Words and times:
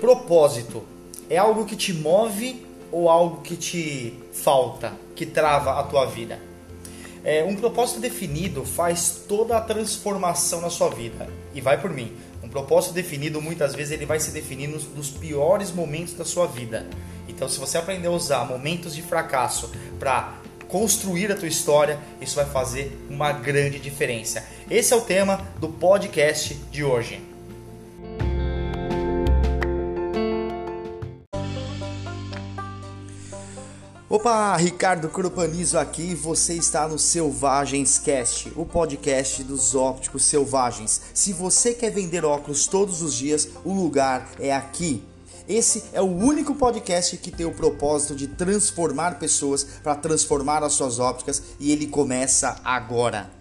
Propósito 0.00 0.82
é 1.28 1.36
algo 1.36 1.66
que 1.66 1.76
te 1.76 1.92
move 1.92 2.66
ou 2.90 3.10
algo 3.10 3.42
que 3.42 3.54
te 3.54 4.14
falta, 4.32 4.94
que 5.14 5.26
trava 5.26 5.78
a 5.78 5.82
tua 5.82 6.06
vida? 6.06 6.40
É, 7.22 7.44
um 7.44 7.54
propósito 7.54 8.00
definido 8.00 8.64
faz 8.64 9.24
toda 9.28 9.58
a 9.58 9.60
transformação 9.60 10.62
na 10.62 10.70
sua 10.70 10.88
vida. 10.88 11.28
E 11.54 11.60
vai 11.60 11.78
por 11.78 11.90
mim. 11.90 12.16
Um 12.42 12.48
propósito 12.48 12.94
definido, 12.94 13.42
muitas 13.42 13.74
vezes, 13.74 13.92
ele 13.92 14.06
vai 14.06 14.18
se 14.18 14.30
definir 14.30 14.68
nos, 14.68 14.84
nos 14.84 15.10
piores 15.10 15.70
momentos 15.70 16.14
da 16.14 16.24
sua 16.24 16.46
vida. 16.46 16.88
Então, 17.28 17.46
se 17.46 17.60
você 17.60 17.76
aprender 17.76 18.08
a 18.08 18.12
usar 18.12 18.46
momentos 18.46 18.94
de 18.94 19.02
fracasso 19.02 19.70
para 19.98 20.38
construir 20.66 21.30
a 21.30 21.36
tua 21.36 21.48
história, 21.48 21.98
isso 22.22 22.36
vai 22.36 22.46
fazer 22.46 22.98
uma 23.10 23.32
grande 23.32 23.78
diferença. 23.78 24.42
Esse 24.70 24.94
é 24.94 24.96
o 24.96 25.02
tema 25.02 25.46
do 25.58 25.68
podcast 25.68 26.54
de 26.70 26.82
hoje. 26.82 27.29
Opa, 34.20 34.54
Ricardo 34.54 35.08
Cropanizo 35.08 35.78
aqui, 35.78 36.14
você 36.14 36.52
está 36.52 36.86
no 36.86 36.98
Selvagens 36.98 37.98
Cast, 37.98 38.52
o 38.54 38.66
podcast 38.66 39.42
dos 39.42 39.74
ópticos 39.74 40.24
selvagens. 40.24 41.00
Se 41.14 41.32
você 41.32 41.72
quer 41.72 41.88
vender 41.88 42.22
óculos 42.22 42.66
todos 42.66 43.00
os 43.00 43.14
dias, 43.14 43.48
o 43.64 43.72
lugar 43.72 44.28
é 44.38 44.54
aqui. 44.54 45.02
Esse 45.48 45.84
é 45.94 46.02
o 46.02 46.04
único 46.04 46.54
podcast 46.54 47.16
que 47.16 47.30
tem 47.30 47.46
o 47.46 47.54
propósito 47.54 48.14
de 48.14 48.26
transformar 48.26 49.18
pessoas 49.18 49.64
para 49.82 49.94
transformar 49.94 50.62
as 50.62 50.74
suas 50.74 50.98
ópticas 50.98 51.42
e 51.58 51.72
ele 51.72 51.86
começa 51.86 52.60
agora. 52.62 53.39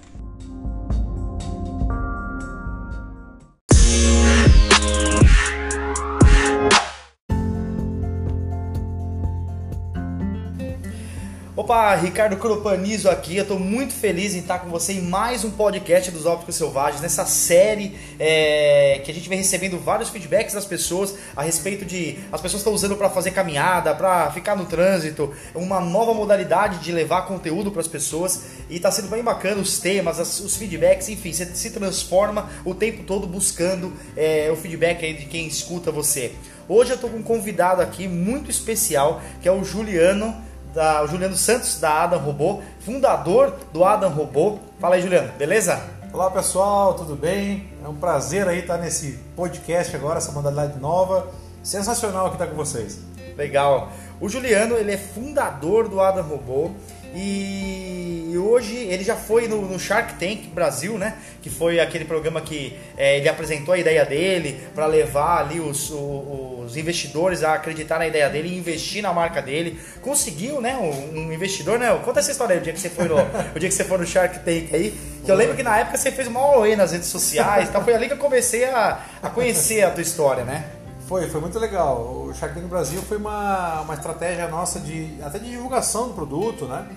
Opa, 11.70 11.94
Ricardo 11.94 12.36
Cropanizo 12.36 13.12
aqui. 13.12 13.38
Eu 13.38 13.44
estou 13.44 13.60
muito 13.60 13.94
feliz 13.94 14.34
em 14.34 14.40
estar 14.40 14.58
com 14.58 14.70
você 14.70 14.94
em 14.94 15.02
mais 15.04 15.44
um 15.44 15.52
podcast 15.52 16.10
dos 16.10 16.26
Ópticos 16.26 16.56
Selvagens, 16.56 17.00
nessa 17.00 17.28
série 17.28 17.96
é, 18.18 19.00
que 19.06 19.12
a 19.12 19.14
gente 19.14 19.30
vem 19.30 19.38
recebendo 19.38 19.78
vários 19.78 20.10
feedbacks 20.10 20.56
das 20.56 20.66
pessoas 20.66 21.14
a 21.36 21.44
respeito 21.44 21.86
de 21.86 22.18
as 22.32 22.42
pessoas 22.42 22.62
estão 22.62 22.74
usando 22.74 22.98
para 22.98 23.08
fazer 23.12 23.30
caminhada, 23.30 23.94
para 23.94 24.32
ficar 24.32 24.56
no 24.56 24.66
trânsito, 24.66 25.32
uma 25.54 25.80
nova 25.80 26.12
modalidade 26.12 26.80
de 26.80 26.92
levar 26.92 27.28
conteúdo 27.28 27.70
para 27.70 27.82
as 27.82 27.88
pessoas 27.88 28.46
e 28.68 28.78
está 28.78 28.90
sendo 28.90 29.08
bem 29.08 29.22
bacana 29.22 29.62
os 29.62 29.78
temas, 29.78 30.40
os 30.40 30.58
feedbacks, 30.58 31.08
enfim, 31.08 31.32
você 31.32 31.46
se 31.54 31.70
transforma 31.70 32.50
o 32.66 32.74
tempo 32.74 33.04
todo 33.04 33.28
buscando 33.28 33.94
é, 34.18 34.50
o 34.52 34.56
feedback 34.56 35.06
aí 35.06 35.14
de 35.14 35.28
quem 35.28 35.46
escuta 35.46 35.92
você. 35.92 36.32
Hoje 36.68 36.92
eu 36.92 36.96
estou 36.96 37.12
com 37.12 37.18
um 37.18 37.24
convidado 37.24 37.80
aqui 37.80 38.08
muito 38.08 38.50
especial 38.50 39.22
que 39.40 39.48
é 39.48 39.52
o 39.52 39.64
Juliano 39.64 40.49
da, 40.74 41.06
Juliano 41.06 41.36
Santos, 41.36 41.80
da 41.80 42.04
Adam 42.04 42.20
Robô, 42.20 42.62
fundador 42.80 43.56
do 43.74 43.84
Adam 43.84 44.12
Robô. 44.12 44.60
Fala 44.80 44.96
aí, 44.96 45.02
Juliano, 45.02 45.32
beleza? 45.38 45.82
Olá 46.14 46.30
pessoal, 46.32 46.94
tudo 46.94 47.16
bem? 47.16 47.70
É 47.84 47.88
um 47.88 47.96
prazer 47.96 48.48
aí 48.48 48.60
estar 48.60 48.78
nesse 48.78 49.20
podcast 49.36 49.96
agora, 49.96 50.18
essa 50.18 50.32
modalidade 50.32 50.80
nova. 50.80 51.28
Sensacional 51.64 52.28
aqui 52.28 52.36
estar 52.36 52.48
com 52.48 52.56
vocês. 52.56 53.00
Legal. 53.38 53.92
O 54.20 54.28
Juliano, 54.28 54.76
ele 54.76 54.92
é 54.92 54.98
fundador 54.98 55.88
do 55.88 56.02
Adam 56.02 56.26
Robô 56.26 56.72
e 57.16 58.38
hoje 58.38 58.76
ele 58.76 59.04
já 59.04 59.16
foi 59.16 59.48
no, 59.48 59.62
no, 59.62 59.80
Shark 59.80 60.14
Tank 60.16 60.48
Brasil, 60.54 60.98
né? 60.98 61.16
Que 61.42 61.50
foi 61.50 61.80
aquele 61.80 62.06
programa 62.06 62.42
que 62.42 62.78
é, 62.98 63.18
ele 63.18 63.30
apresentou 63.30 63.74
a 63.74 63.78
ideia 63.78 64.06
dele 64.06 64.60
para 64.76 64.86
levar 64.86 65.40
ali 65.40 65.60
os, 65.60 65.90
os, 65.92 66.76
investidores 66.76 67.44
a 67.44 67.54
acreditar 67.54 68.00
na 68.00 68.08
ideia 68.08 68.30
dele 68.30 68.50
e 68.50 68.58
investir 68.58 69.02
na 69.02 69.14
marca 69.14 69.42
dele. 69.42 69.80
Conseguiu, 70.02 70.62
né? 70.62 70.76
Um, 70.76 71.20
um 71.20 71.34
investidor, 71.34 71.80
né? 71.80 71.98
Conta 72.04 72.20
essa 72.20 72.32
história 72.32 72.54
aí, 72.54 72.60
o 72.60 72.64
dia 72.64 72.74
que 72.74 72.80
você 72.80 72.90
foi 72.90 73.08
no, 73.08 73.16
o 73.56 73.60
dia 73.60 73.70
que 73.70 73.76
você 73.76 73.84
foi 73.84 73.98
no 73.98 74.06
Shark 74.06 74.40
Tank 74.40 74.70
aí. 74.74 74.94
Que 75.24 75.32
eu 75.32 75.36
lembro 75.36 75.56
que 75.56 75.64
na 75.64 75.78
época 75.78 75.98
você 75.98 76.12
fez 76.12 76.28
uma 76.28 76.58
OE 76.58 76.76
nas 76.76 76.92
redes 76.92 77.08
sociais, 77.08 77.70
então 77.70 77.84
foi 77.84 77.94
ali 77.94 78.08
que 78.08 78.14
eu 78.14 78.18
comecei 78.18 78.66
a, 78.66 79.00
a 79.22 79.30
conhecer 79.30 79.84
a 79.84 79.92
tua 79.92 80.02
história, 80.02 80.44
né? 80.44 80.66
Foi, 81.08 81.28
foi 81.28 81.42
muito 81.42 81.58
legal. 81.58 82.28
O 82.28 82.34
Shark 82.34 82.54
Tank 82.54 82.68
Brasil 82.68 83.02
foi 83.02 83.18
uma, 83.18 83.82
uma 83.82 83.94
estratégia 83.96 84.48
nossa 84.48 84.80
de 84.80 85.18
até 85.24 85.40
de 85.40 85.50
divulgação 85.50 86.10
do 86.10 86.14
produto, 86.14 86.66
né? 86.66 86.88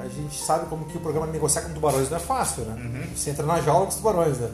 A 0.00 0.08
gente 0.08 0.36
sabe 0.36 0.66
como 0.66 0.84
que 0.84 0.96
o 0.96 1.00
programa 1.00 1.26
de 1.26 1.32
negociar 1.32 1.62
com 1.62 1.72
tubarões 1.72 2.10
não 2.10 2.16
é 2.16 2.20
fácil, 2.20 2.64
né? 2.64 2.74
Uhum. 2.82 3.16
Você 3.16 3.30
entra 3.30 3.46
na 3.46 3.60
jaula 3.60 3.84
com 3.84 3.90
os 3.90 3.96
tubarões, 3.96 4.38
né? 4.38 4.50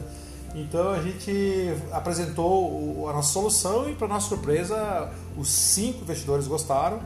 Então 0.53 0.91
a 0.91 1.01
gente 1.01 1.73
apresentou 1.91 3.07
a 3.09 3.13
nossa 3.13 3.31
solução 3.31 3.89
e, 3.89 3.95
para 3.95 4.07
nossa 4.07 4.27
surpresa, 4.27 5.09
os 5.37 5.47
cinco 5.47 6.01
investidores 6.01 6.47
gostaram 6.47 6.99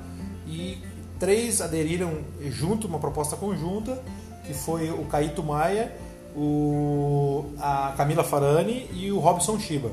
e 0.47 0.79
três 1.19 1.62
aderiram 1.62 2.12
junto, 2.41 2.88
uma 2.88 3.00
proposta 3.00 3.35
conjunta, 3.35 4.01
que 4.46 4.53
foi 4.53 4.90
o 4.90 5.06
Caíto 5.06 5.44
Maia, 5.44 5.96
o, 6.35 7.46
a 7.59 7.94
Camila 7.96 8.23
Farani 8.23 8.90
e 8.91 9.12
o 9.12 9.19
Robson 9.19 9.59
Shiba. 9.59 9.90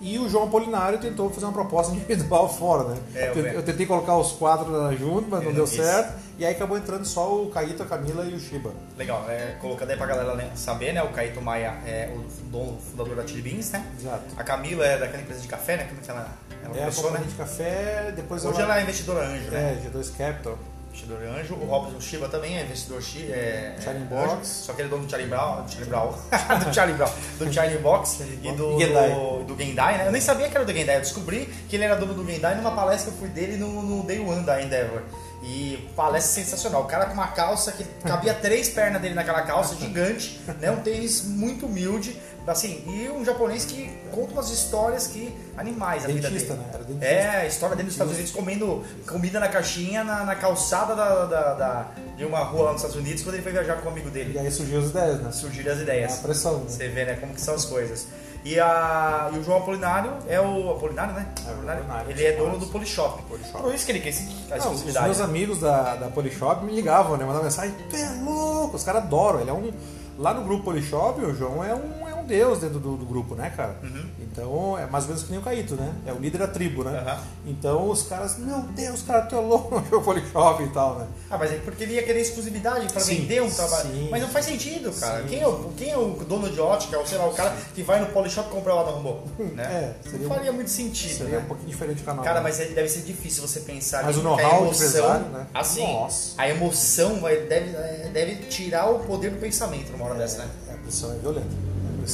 E 0.00 0.18
o 0.18 0.28
João 0.28 0.44
Apolinário 0.44 0.98
tentou 0.98 1.28
fazer 1.30 1.46
uma 1.46 1.52
proposta 1.52 1.92
individual 1.94 2.48
fora, 2.48 2.88
né? 2.88 2.96
É, 3.14 3.28
eu, 3.28 3.46
eu, 3.46 3.62
tentei 3.62 3.86
colocar 3.86 4.16
os 4.16 4.32
quatro 4.32 4.66
juntos, 4.96 5.28
mas 5.28 5.44
não 5.44 5.52
deu 5.52 5.64
isso. 5.64 5.76
certo. 5.76 6.18
E 6.38 6.44
aí 6.44 6.54
acabou 6.54 6.78
entrando 6.78 7.04
só 7.04 7.42
o 7.42 7.50
Caíto, 7.50 7.82
a 7.82 7.86
Camila 7.86 8.24
e 8.24 8.32
o 8.32 8.40
Shiba. 8.40 8.72
Legal, 8.96 9.26
é, 9.28 9.56
colocando 9.60 9.90
aí 9.90 9.96
pra 9.96 10.06
galera 10.06 10.50
saber, 10.54 10.94
né? 10.94 11.02
O 11.02 11.10
Caíto 11.10 11.42
Maia 11.42 11.78
é 11.86 12.10
o 12.14 12.24
dono, 12.50 12.78
fundador 12.78 13.14
da 13.14 13.26
Chili 13.26 13.42
Beans, 13.42 13.70
né? 13.70 13.86
Exato. 13.98 14.24
A 14.36 14.42
Camila 14.42 14.86
é 14.86 14.98
daquela 14.98 15.22
empresa 15.22 15.40
de 15.40 15.48
café, 15.48 15.76
né? 15.76 15.84
Como 15.84 16.00
que 16.00 16.10
ela, 16.10 16.28
ela 16.64 16.76
é, 16.76 16.80
começou, 16.80 17.10
né? 17.10 17.20
de 17.26 17.34
café, 17.34 18.12
depois 18.16 18.42
Hoje 18.44 18.60
ela, 18.62 18.72
ela 18.72 18.80
é 18.80 18.82
investidora 18.84 19.26
anjo, 19.26 19.50
né? 19.50 19.78
É, 19.84 19.88
G2 19.90 20.16
Capital 20.16 20.58
investidor 20.90 21.22
anjo. 21.22 21.54
O 21.54 21.64
Robson 21.66 22.00
Shiba 22.00 22.28
também 22.28 22.58
é 22.58 22.62
investidor 22.62 23.02
é, 23.30 23.76
Charlie 23.82 24.04
Box. 24.04 24.46
Só 24.46 24.72
que 24.72 24.82
ele 24.82 24.88
é 24.88 24.90
dono 24.90 25.04
do 25.04 25.10
Charlie 25.10 25.28
Brown, 25.28 25.62
do 25.62 25.70
Charlie 25.70 25.88
Brown, 25.88 26.12
do 26.64 26.74
Charlie 26.74 26.96
Brown, 26.96 27.12
do 27.38 27.52
Charlie 27.52 27.78
Box 27.78 28.20
e 28.20 28.52
do, 28.52 28.78
Gendai. 28.78 29.10
do, 29.10 29.44
do 29.44 29.56
Gendai, 29.56 29.98
né? 29.98 30.06
Eu 30.08 30.12
nem 30.12 30.20
sabia 30.20 30.48
que 30.48 30.56
era 30.56 30.64
do 30.64 30.72
Gendai. 30.72 30.96
Eu 30.96 31.00
descobri 31.00 31.46
que 31.68 31.76
ele 31.76 31.84
era 31.84 31.96
dono 31.96 32.14
do 32.14 32.26
Gendai 32.26 32.56
numa 32.56 32.72
palestra 32.72 33.10
que 33.10 33.16
eu 33.16 33.20
fui 33.20 33.28
dele 33.28 33.56
no, 33.56 33.82
no 33.82 34.02
Day 34.04 34.18
One 34.18 34.44
da 34.44 34.60
Endeavor. 34.62 35.02
E 35.42 35.88
palestra 35.96 36.42
sensacional. 36.42 36.82
O 36.82 36.84
cara 36.84 37.06
com 37.06 37.14
uma 37.14 37.28
calça 37.28 37.72
que 37.72 37.84
cabia 38.06 38.34
três 38.34 38.68
pernas 38.68 39.00
dele 39.00 39.14
naquela 39.14 39.40
calça, 39.42 39.74
gigante, 39.74 40.38
né? 40.60 40.70
Um 40.70 40.80
tênis 40.82 41.24
muito 41.24 41.64
humilde, 41.64 42.20
assim, 42.46 42.82
e 42.86 43.08
um 43.10 43.24
japonês 43.24 43.64
que 43.64 43.90
conta 44.10 44.32
umas 44.32 44.50
histórias 44.50 45.06
que 45.06 45.34
animais 45.56 46.04
dentista, 46.04 46.26
a 46.26 46.30
vida 46.30 46.54
dele. 46.54 46.60
Né? 46.60 46.70
Era 46.72 46.84
dentista. 46.84 47.06
É, 47.06 47.36
a 47.42 47.46
história 47.46 47.76
dele 47.76 47.86
nos 47.86 47.94
Estados 47.94 48.14
Unidos 48.14 48.32
comendo 48.32 48.84
comida 49.06 49.38
na 49.38 49.48
caixinha 49.48 50.02
na, 50.02 50.24
na 50.24 50.34
calçada 50.34 50.94
da, 50.94 51.26
da, 51.26 51.54
da, 51.54 51.88
de 52.16 52.24
uma 52.24 52.40
rua 52.40 52.64
lá 52.64 52.72
nos 52.72 52.82
Estados 52.82 53.00
Unidos 53.00 53.22
quando 53.22 53.34
ele 53.34 53.42
foi 53.42 53.52
viajar 53.52 53.76
com 53.76 53.88
um 53.88 53.92
amigo 53.92 54.10
dele. 54.10 54.32
E 54.34 54.38
aí 54.38 54.50
surgiu 54.50 54.80
as 54.80 54.90
ideias, 54.90 55.20
né? 55.20 55.32
Surgiram 55.32 55.72
as 55.72 55.80
ideias. 55.80 56.12
É 56.12 56.14
a 56.14 56.18
pressão. 56.18 56.58
Né? 56.58 56.64
Você 56.68 56.88
vê, 56.88 57.04
né, 57.04 57.16
como 57.16 57.34
que 57.34 57.40
são 57.40 57.54
as 57.54 57.64
coisas. 57.64 58.06
E, 58.42 58.58
a, 58.58 59.30
e 59.34 59.38
o 59.38 59.44
João 59.44 59.58
Apolinário 59.58 60.12
é 60.26 60.40
o 60.40 60.70
Apolinário, 60.70 61.12
né? 61.12 61.26
É, 61.46 61.50
Apolinário. 61.50 61.82
Apolinário. 61.82 62.10
Ele 62.10 62.24
é 62.24 62.32
dono 62.32 62.58
do 62.58 62.66
Polishop. 62.66 63.22
Polishop. 63.24 63.62
Por 63.62 63.74
isso 63.74 63.84
que 63.84 63.92
ele 63.92 64.00
quer 64.00 64.08
a 64.50 64.56
exclusividade. 64.56 65.10
Os 65.10 65.18
meus 65.18 65.20
amigos 65.20 65.60
da, 65.60 65.96
da 65.96 66.08
Polishop 66.08 66.64
me 66.64 66.74
ligavam, 66.74 67.18
né? 67.18 67.24
Mandavam 67.24 67.44
mensagem, 67.44 67.74
tu 67.90 67.96
é 67.96 68.08
louco, 68.22 68.76
os 68.76 68.84
caras 68.84 69.02
adoram. 69.02 69.40
Ele 69.40 69.50
é 69.50 69.52
um. 69.52 69.70
Lá 70.18 70.34
no 70.34 70.44
grupo 70.44 70.64
Polishop, 70.64 71.20
o 71.20 71.34
João 71.34 71.64
é 71.64 71.74
um 71.74 72.06
deus 72.30 72.60
dentro 72.60 72.78
do, 72.78 72.96
do 72.96 73.04
grupo, 73.04 73.34
né, 73.34 73.52
cara? 73.54 73.76
Uhum. 73.82 74.06
Então 74.20 74.78
é 74.78 74.86
mais 74.86 75.04
ou 75.04 75.08
menos 75.08 75.24
que 75.24 75.30
nem 75.30 75.40
o 75.40 75.42
Caíto, 75.42 75.74
né? 75.74 75.92
É 76.06 76.12
o 76.12 76.18
líder 76.18 76.38
da 76.38 76.46
tribo, 76.46 76.84
né? 76.84 77.00
Uhum. 77.00 77.50
Então 77.50 77.90
os 77.90 78.04
caras, 78.04 78.38
meu 78.38 78.60
Deus, 78.60 79.02
cara, 79.02 79.22
tu 79.22 79.34
é 79.34 79.40
louco 79.40 79.82
no 79.90 80.00
Polishop 80.00 80.62
e 80.62 80.68
tal, 80.68 81.00
né? 81.00 81.06
Ah, 81.28 81.36
mas 81.36 81.52
é 81.52 81.56
porque 81.56 81.82
ele 81.82 81.94
ia 81.94 82.02
querer 82.02 82.20
exclusividade 82.20 82.90
para 82.92 83.02
vender 83.02 83.42
um 83.42 83.50
trabalho. 83.50 83.90
Sim. 83.90 84.08
Mas 84.10 84.22
não 84.22 84.28
faz 84.28 84.46
sentido, 84.46 84.92
cara. 84.92 85.22
Sim, 85.22 85.28
quem, 85.28 85.40
é 85.40 85.48
o, 85.48 85.72
quem 85.76 85.90
é 85.90 85.98
o 85.98 86.10
dono 86.26 86.48
de 86.48 86.60
ótica, 86.60 86.96
ou 86.98 87.06
sei 87.06 87.18
lá, 87.18 87.26
o 87.26 87.34
cara 87.34 87.54
que 87.74 87.82
vai 87.82 88.00
no 88.00 88.06
Polishop 88.06 88.48
comprar 88.48 88.74
o 88.76 88.82
robô? 88.84 89.16
Né? 89.50 89.64
É, 89.64 90.18
não 90.18 90.28
faria 90.28 90.52
muito 90.52 90.70
sentido. 90.70 91.18
Seria 91.18 91.38
né? 91.38 91.44
um 91.44 91.48
pouquinho 91.48 91.70
diferente 91.70 91.98
do 91.98 92.04
canal. 92.04 92.22
Cara, 92.22 92.36
né? 92.36 92.44
mas 92.44 92.58
deve 92.58 92.88
ser 92.88 93.00
difícil 93.00 93.46
você 93.46 93.60
pensar 93.60 94.04
Mas 94.04 94.16
o 94.16 94.22
know-how 94.22 94.66
do 94.66 94.72
empresário, 94.72 95.26
né? 95.26 95.46
Assim, 95.52 95.82
Nossa. 95.82 96.34
a 96.38 96.48
emoção 96.48 97.20
vai, 97.20 97.36
deve, 97.36 97.74
é, 97.74 98.10
deve 98.12 98.36
tirar 98.46 98.88
o 98.88 99.00
poder 99.00 99.30
do 99.30 99.38
pensamento 99.38 99.90
numa 99.90 100.04
hora 100.04 100.14
é, 100.14 100.18
dessa, 100.18 100.38
né? 100.38 100.48
A 100.72 100.74
pressão 100.74 101.12
é 101.12 101.16
violenta 101.16 101.48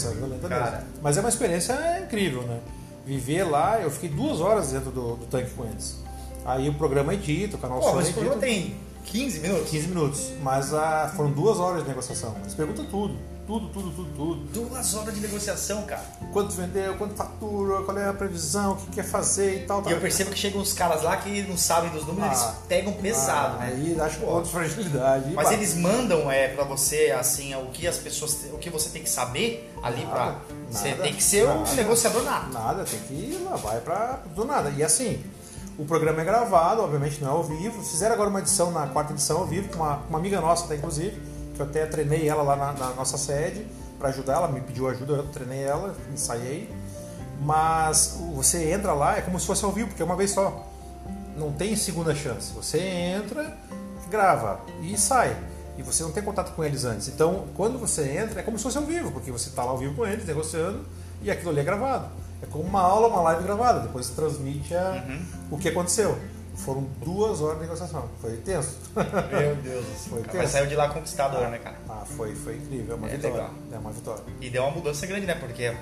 violenta 0.05 0.49
Cara. 0.49 0.85
Mas 1.03 1.17
é 1.17 1.21
uma 1.21 1.29
experiência 1.29 1.75
incrível, 2.05 2.43
né? 2.43 2.61
Viver 3.05 3.45
lá, 3.45 3.81
eu 3.81 3.91
fiquei 3.91 4.09
duas 4.09 4.41
horas 4.41 4.73
dentro 4.73 4.91
do, 4.91 5.17
do 5.17 5.27
tanque 5.27 5.51
com 5.51 5.65
eles. 5.65 5.97
Aí 6.45 6.69
o 6.69 6.75
programa 6.75 7.13
é 7.13 7.17
dito, 7.17 7.57
o 7.57 7.59
canal 7.59 7.81
Pô, 7.81 7.95
mas 7.95 8.09
o 8.09 8.13
programa 8.13 8.41
tem 8.41 8.77
15 9.05 9.41
minutos? 9.41 9.71
15 9.71 9.89
minutos, 9.89 10.33
mas 10.43 10.75
ah, 10.75 11.13
foram 11.17 11.31
duas 11.31 11.59
horas 11.59 11.83
de 11.83 11.89
negociação. 11.89 12.35
Eles 12.43 12.55
perguntam 12.55 12.85
tudo. 12.87 13.17
Tudo, 13.47 13.69
tudo, 13.69 13.91
tudo, 13.93 14.11
tudo. 14.17 14.69
Duas 14.69 14.95
horas 14.95 15.15
de 15.15 15.21
negociação, 15.21 15.83
cara. 15.85 16.03
Quanto 16.33 16.53
vendeu, 16.55 16.97
quanto 16.97 17.15
fatura, 17.15 17.83
qual 17.85 17.97
é 17.99 18.09
a 18.09 18.13
previsão, 18.13 18.73
o 18.73 18.77
que 18.77 18.91
quer 18.93 19.05
fazer 19.05 19.63
e 19.63 19.67
tal. 19.67 19.81
E 19.81 19.85
tal. 19.85 19.93
eu 19.93 20.01
percebo 20.01 20.31
que 20.31 20.39
chegam 20.39 20.61
uns 20.61 20.73
caras 20.73 21.03
lá 21.03 21.17
que 21.17 21.43
não 21.43 21.57
sabem 21.57 21.91
dos 21.91 22.05
números, 22.07 22.39
Ah. 22.41 22.45
eles 22.49 22.57
pegam 22.69 22.93
pesado, 22.95 23.57
Ah, 23.57 23.61
né? 23.61 23.67
Aí 23.69 24.01
acho 24.01 24.19
Pô. 24.21 24.41
de 24.41 24.51
fragilidade. 24.51 25.31
E 25.31 25.35
Mas 25.35 25.49
pá, 25.49 25.55
eles 25.55 25.75
mandam 25.77 26.31
é, 26.31 26.49
para 26.49 26.65
você 26.65 27.15
assim 27.19 27.55
o 27.55 27.67
que 27.67 27.87
as 27.87 27.99
pessoas, 27.99 28.37
o 28.53 28.59
que 28.59 28.69
você 28.69 28.89
tem 28.91 29.03
que 29.03 29.11
saber 29.11 29.73
ali 29.83 30.05
Nada, 30.05 30.11
pra. 30.15 30.37
Você 30.71 30.91
nada, 30.91 31.03
tem 31.05 31.15
que 31.15 31.23
ser 31.23 31.47
um 31.47 31.61
nada. 31.61 31.75
negociador 31.75 32.23
nato. 32.25 32.53
Nada, 32.53 32.85
tem 32.85 32.99
que 33.01 33.15
ir 33.15 33.41
lá, 33.45 33.57
vai 33.57 33.81
pra 33.81 34.21
do 34.35 34.45
nada. 34.45 34.71
E 34.71 34.83
assim, 34.83 35.23
o 35.79 35.85
programa 35.85 36.21
é 36.21 36.25
gravado, 36.25 36.83
obviamente 36.83 37.21
não 37.23 37.29
é 37.29 37.33
ao 37.33 37.45
vivo. 37.45 37.81
Fizeram 37.85 38.15
agora 38.15 38.29
uma 38.29 38.41
edição 38.41 38.73
na 38.73 38.87
quarta 38.89 39.13
edição 39.13 39.39
ao 39.39 39.47
vivo, 39.47 39.69
com 39.69 39.77
uma, 39.85 39.99
uma 40.09 40.19
amiga 40.19 40.41
nossa 40.41 40.65
até 40.65 40.75
inclusive, 40.75 41.17
que 41.57 41.63
eu 41.63 41.67
até 41.67 41.87
treinei 41.87 42.29
ela 42.29 42.43
lá 42.43 42.55
na, 42.57 42.73
na 42.73 42.91
nossa 42.95 43.17
sede 43.19 43.67
para 43.99 44.11
ajudar, 44.11 44.35
ela 44.35 44.49
me 44.49 44.61
pediu 44.61 44.89
ajuda, 44.89 45.15
eu 45.15 45.23
treinei 45.29 45.63
ela, 45.65 45.95
ensaiei. 46.13 46.71
Mas 47.41 48.19
você 48.35 48.71
entra 48.73 48.93
lá, 48.93 49.19
é 49.19 49.21
como 49.23 49.39
se 49.39 49.47
fosse 49.47 49.65
ao 49.65 49.73
vivo, 49.73 49.89
porque 49.89 50.03
é 50.03 50.05
uma 50.05 50.17
vez 50.17 50.31
só. 50.31 50.67
Não 51.37 51.53
tem 51.53 51.77
segunda 51.77 52.15
chance. 52.15 52.53
Você 52.55 52.79
entra, 52.81 53.57
grava 54.11 54.61
e 54.83 54.97
sai. 54.97 55.37
E 55.79 55.83
você 55.83 56.03
não 56.03 56.11
tem 56.11 56.23
contato 56.23 56.55
com 56.55 56.65
eles 56.65 56.85
antes. 56.85 57.09
Então, 57.09 57.45
quando 57.55 57.79
você 57.79 58.17
entra, 58.17 58.41
é 58.41 58.43
como 58.43 58.57
se 58.57 58.65
fosse 58.65 58.79
ao 58.79 58.85
vivo, 58.85 59.11
porque 59.13 59.31
você 59.31 59.51
está 59.51 59.63
lá 59.63 59.71
ao 59.73 59.79
vivo 59.79 59.95
com 59.95 60.07
eles, 60.07 60.25
negociando, 60.25 60.81
e 61.21 61.31
aquilo 61.31 61.51
ali 61.51 61.61
é 61.61 61.65
gravado. 61.65 62.07
É 62.43 62.47
como 62.47 62.65
uma 62.65 62.81
aula, 62.81 63.09
uma 63.09 63.21
live 63.21 63.43
gravada. 63.43 63.81
Depois 63.81 64.07
você 64.07 64.15
transmite 64.15 64.75
a- 64.75 65.05
o 65.51 65.59
que 65.59 65.69
aconteceu. 65.69 66.19
Foram 66.57 66.83
duas 67.05 67.41
horas 67.43 67.57
de 67.59 67.63
negociação. 67.65 68.09
Foi 68.21 68.37
tenso. 68.39 68.79
Meu 68.97 69.55
Deus 69.57 69.85
do 69.85 69.93
céu. 69.95 70.09
Foi 70.11 70.23
tenso. 70.23 70.37
Mas 70.39 70.51
saiu 70.51 70.67
de 70.67 70.75
lá 70.75 70.89
conquistador, 70.89 71.49
né, 71.49 71.59
cara? 71.59 71.77
Ah, 71.89 72.05
foi, 72.17 72.35
foi 72.35 72.57
incrível. 72.57 72.95
É 72.95 72.99
uma 72.99 73.09
É 73.09 73.11
vitória. 73.13 73.37
legal. 73.37 73.51
É 73.73 73.79
uma 73.79 73.91
vitória. 73.93 74.25
E 74.41 74.49
deu 74.51 74.63
uma 74.63 74.71
mudança 74.73 75.07
grande, 75.07 75.27
né? 75.27 75.35
Porque 75.35 75.73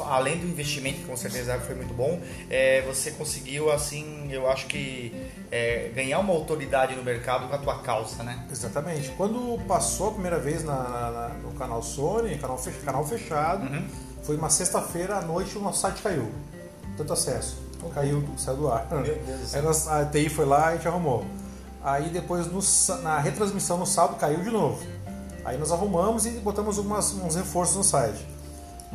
além 0.00 0.38
do 0.38 0.46
investimento, 0.46 1.00
que 1.00 1.04
com 1.04 1.16
certeza 1.16 1.58
foi 1.60 1.74
muito 1.74 1.92
bom, 1.94 2.20
é, 2.50 2.80
você 2.82 3.10
conseguiu, 3.12 3.70
assim, 3.70 4.28
eu 4.32 4.50
acho 4.50 4.66
que 4.66 5.14
é, 5.52 5.90
ganhar 5.94 6.18
uma 6.20 6.32
autoridade 6.32 6.96
no 6.96 7.04
mercado 7.04 7.46
com 7.48 7.54
a 7.54 7.58
tua 7.58 7.78
causa, 7.80 8.22
né? 8.22 8.46
Exatamente. 8.50 9.10
Quando 9.16 9.58
passou 9.68 10.08
a 10.08 10.12
primeira 10.12 10.38
vez 10.38 10.64
na, 10.64 10.74
na- 10.74 11.10
na- 11.10 11.28
no 11.42 11.52
canal 11.52 11.82
Sony, 11.82 12.38
canal, 12.38 12.58
fech- 12.58 12.82
canal 12.84 13.06
fechado, 13.06 13.64
Uhum. 13.66 13.86
foi 14.22 14.36
uma 14.36 14.48
sexta-feira 14.50 15.16
à 15.18 15.22
noite 15.22 15.56
o 15.58 15.60
nosso 15.60 15.80
site 15.80 16.00
caiu. 16.02 16.30
Tanto 16.96 17.12
acesso. 17.12 17.62
Caiu, 17.90 18.24
saiu 18.36 18.56
do 18.56 18.70
ar. 18.70 18.86
Meu 18.90 19.02
Deus 19.02 19.40
do 19.40 19.46
céu. 19.46 19.60
Aí 19.60 19.66
nós- 19.66 19.88
a 19.88 20.04
TI 20.04 20.28
foi 20.28 20.44
lá 20.44 20.70
e 20.70 20.74
a 20.74 20.76
gente 20.76 20.88
arrumou. 20.88 21.24
Aí 21.82 22.08
depois 22.10 22.46
no 22.46 22.60
na 23.02 23.18
retransmissão 23.18 23.76
no 23.76 23.86
sábado 23.86 24.16
caiu 24.18 24.40
de 24.42 24.50
novo. 24.50 24.82
Aí 25.44 25.58
nós 25.58 25.70
arrumamos 25.70 26.24
e 26.26 26.30
botamos 26.30 26.78
uns 26.78 27.34
reforços 27.36 27.76
no 27.76 27.84
site. 27.84 28.26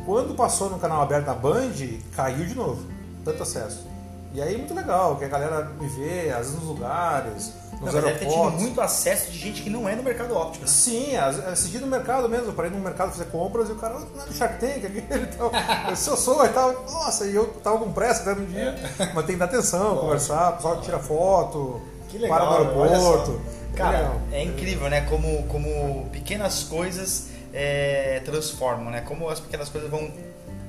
Quando 0.04 0.34
passou 0.34 0.68
no 0.70 0.78
canal 0.78 1.02
aberto 1.02 1.26
da 1.26 1.34
Band, 1.34 1.72
caiu 2.16 2.46
de 2.46 2.54
novo. 2.54 2.84
Tanto 3.24 3.42
acesso. 3.42 3.86
E 4.32 4.40
aí 4.40 4.56
muito 4.56 4.72
legal, 4.74 5.16
que 5.16 5.24
a 5.24 5.28
galera 5.28 5.64
me 5.80 5.88
vê, 5.88 6.30
às 6.30 6.38
vezes 6.46 6.54
nos 6.54 6.64
lugares, 6.64 7.52
nos 7.72 7.80
Não, 7.80 7.80
mas 7.80 7.94
deve 7.94 8.06
ter 8.12 8.18
tido 8.18 8.28
aeroportos. 8.30 8.60
muito 8.62 8.80
acesso 8.80 9.30
de 9.32 9.38
gente 9.38 9.62
que 9.62 9.70
não 9.70 9.88
é 9.88 9.96
no 9.96 10.02
mercado 10.04 10.34
óptico. 10.36 10.64
né? 10.64 10.70
Sim, 10.70 11.16
assisti 11.16 11.78
no 11.78 11.86
mercado 11.88 12.28
mesmo. 12.28 12.46
Eu 12.46 12.52
parei 12.52 12.70
no 12.70 12.78
mercado 12.78 13.10
fazer 13.10 13.24
compras 13.26 13.68
e 13.68 13.72
o 13.72 13.76
cara, 13.76 13.98
não 13.98 14.22
é 14.22 14.26
do 14.26 14.32
Shark 14.32 14.60
Tank, 14.60 14.84
aquele 14.86 15.24
e 15.24 15.26
tal. 15.36 15.50
Eu 15.88 15.96
sou, 15.96 16.16
sou 16.16 16.44
e 16.44 16.48
tal. 16.50 16.72
Nossa, 16.90 17.26
e 17.26 17.34
eu 17.34 17.46
tava 17.54 17.78
com 17.78 17.90
pressa 17.92 18.22
até 18.30 18.40
no 18.40 18.46
dia. 18.46 18.76
Mas 19.14 19.24
tem 19.26 19.34
que 19.34 19.38
dar 19.40 19.46
atenção, 19.46 19.96
conversar, 19.98 20.50
o 20.50 20.56
pessoal 20.56 20.80
tira 20.80 20.98
foto, 21.00 21.80
Que 22.08 22.18
legal, 22.18 22.38
para 22.38 22.46
no 22.46 22.84
aeroporto. 22.84 23.40
Cara, 23.74 24.12
é 24.30 24.44
incrível, 24.44 24.88
né? 24.90 25.00
Como, 25.02 25.44
como 25.48 26.08
pequenas 26.12 26.62
coisas 26.64 27.28
é, 27.52 28.20
transformam, 28.24 28.90
né? 28.90 29.00
Como 29.00 29.28
as 29.28 29.40
pequenas 29.40 29.68
coisas 29.68 29.90
vão, 29.90 30.08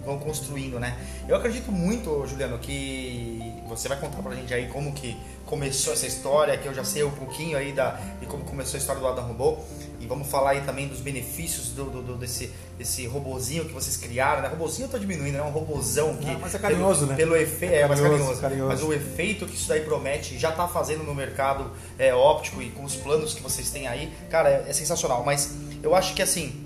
vão 0.06 0.18
construindo, 0.20 0.80
né? 0.80 0.98
Eu 1.28 1.36
acredito 1.36 1.72
muito, 1.72 2.26
Juliano, 2.28 2.58
que 2.60 3.42
você 3.68 3.88
vai 3.88 4.00
contar 4.00 4.22
pra 4.22 4.34
gente 4.36 4.54
aí 4.54 4.68
como 4.68 4.92
que 4.94 5.16
começou 5.46 5.94
essa 5.94 6.06
história, 6.08 6.58
que 6.58 6.68
eu 6.68 6.74
já 6.74 6.84
sei 6.84 7.04
um 7.04 7.12
pouquinho 7.12 7.58
aí 7.58 7.72
da, 7.74 7.92
de 8.20 8.26
como 8.26 8.44
começou 8.44 8.78
a 8.78 8.80
história 8.80 9.02
do 9.02 9.08
Adam 9.08 9.26
Robô. 9.28 9.58
E 10.00 10.08
vamos 10.08 10.28
falar 10.28 10.52
aí 10.52 10.62
também 10.62 10.88
dos 10.88 11.00
benefícios 11.00 11.70
do, 11.70 11.86
do- 11.86 12.02
do- 12.02 12.16
desse, 12.18 12.52
desse 12.78 13.06
robozinho 13.06 13.66
que 13.66 13.74
vocês 13.74 13.96
criaram, 13.98 14.42
né? 14.42 14.48
Robozinho 14.48 14.88
eu 14.88 14.90
tô 14.92 14.98
diminuindo, 14.98 15.38
é 15.38 15.44
um 15.44 15.52
robozão 15.52 16.18
que... 16.18 16.26
Não, 16.26 16.40
mas 16.40 16.56
é 16.56 16.60
carinhoso, 16.60 17.00
pelo, 17.02 17.10
né? 17.12 17.16
Pelo 17.18 17.36
efeito, 17.36 17.74
É 17.74 17.82
é, 17.82 17.88
mais 17.88 18.00
carinhoso, 18.00 18.24
carinhoso. 18.24 18.42
carinhoso. 18.42 18.70
Mas 18.70 18.82
o 18.84 18.92
efeito 18.94 19.46
que 19.46 19.56
isso 19.56 19.68
daí 19.70 19.82
promete 19.82 20.40
já 20.40 20.50
está 20.50 20.68
fazendo 20.68 21.04
no 21.04 21.14
mercado 21.14 21.70
é, 22.00 22.12
óptico 22.14 22.62
e 22.64 22.72
com 22.72 22.84
os 22.84 22.96
planos 22.96 23.34
que 23.36 23.42
vocês 23.44 23.70
têm 23.70 23.88
aí, 23.88 24.12
cara, 24.30 24.50
é, 24.50 24.66
é 24.70 24.74
sensacional. 24.74 25.24
Mas 25.24 25.54
eu 25.84 25.94
acho 25.94 26.16
que 26.16 26.22
assim, 26.24 26.66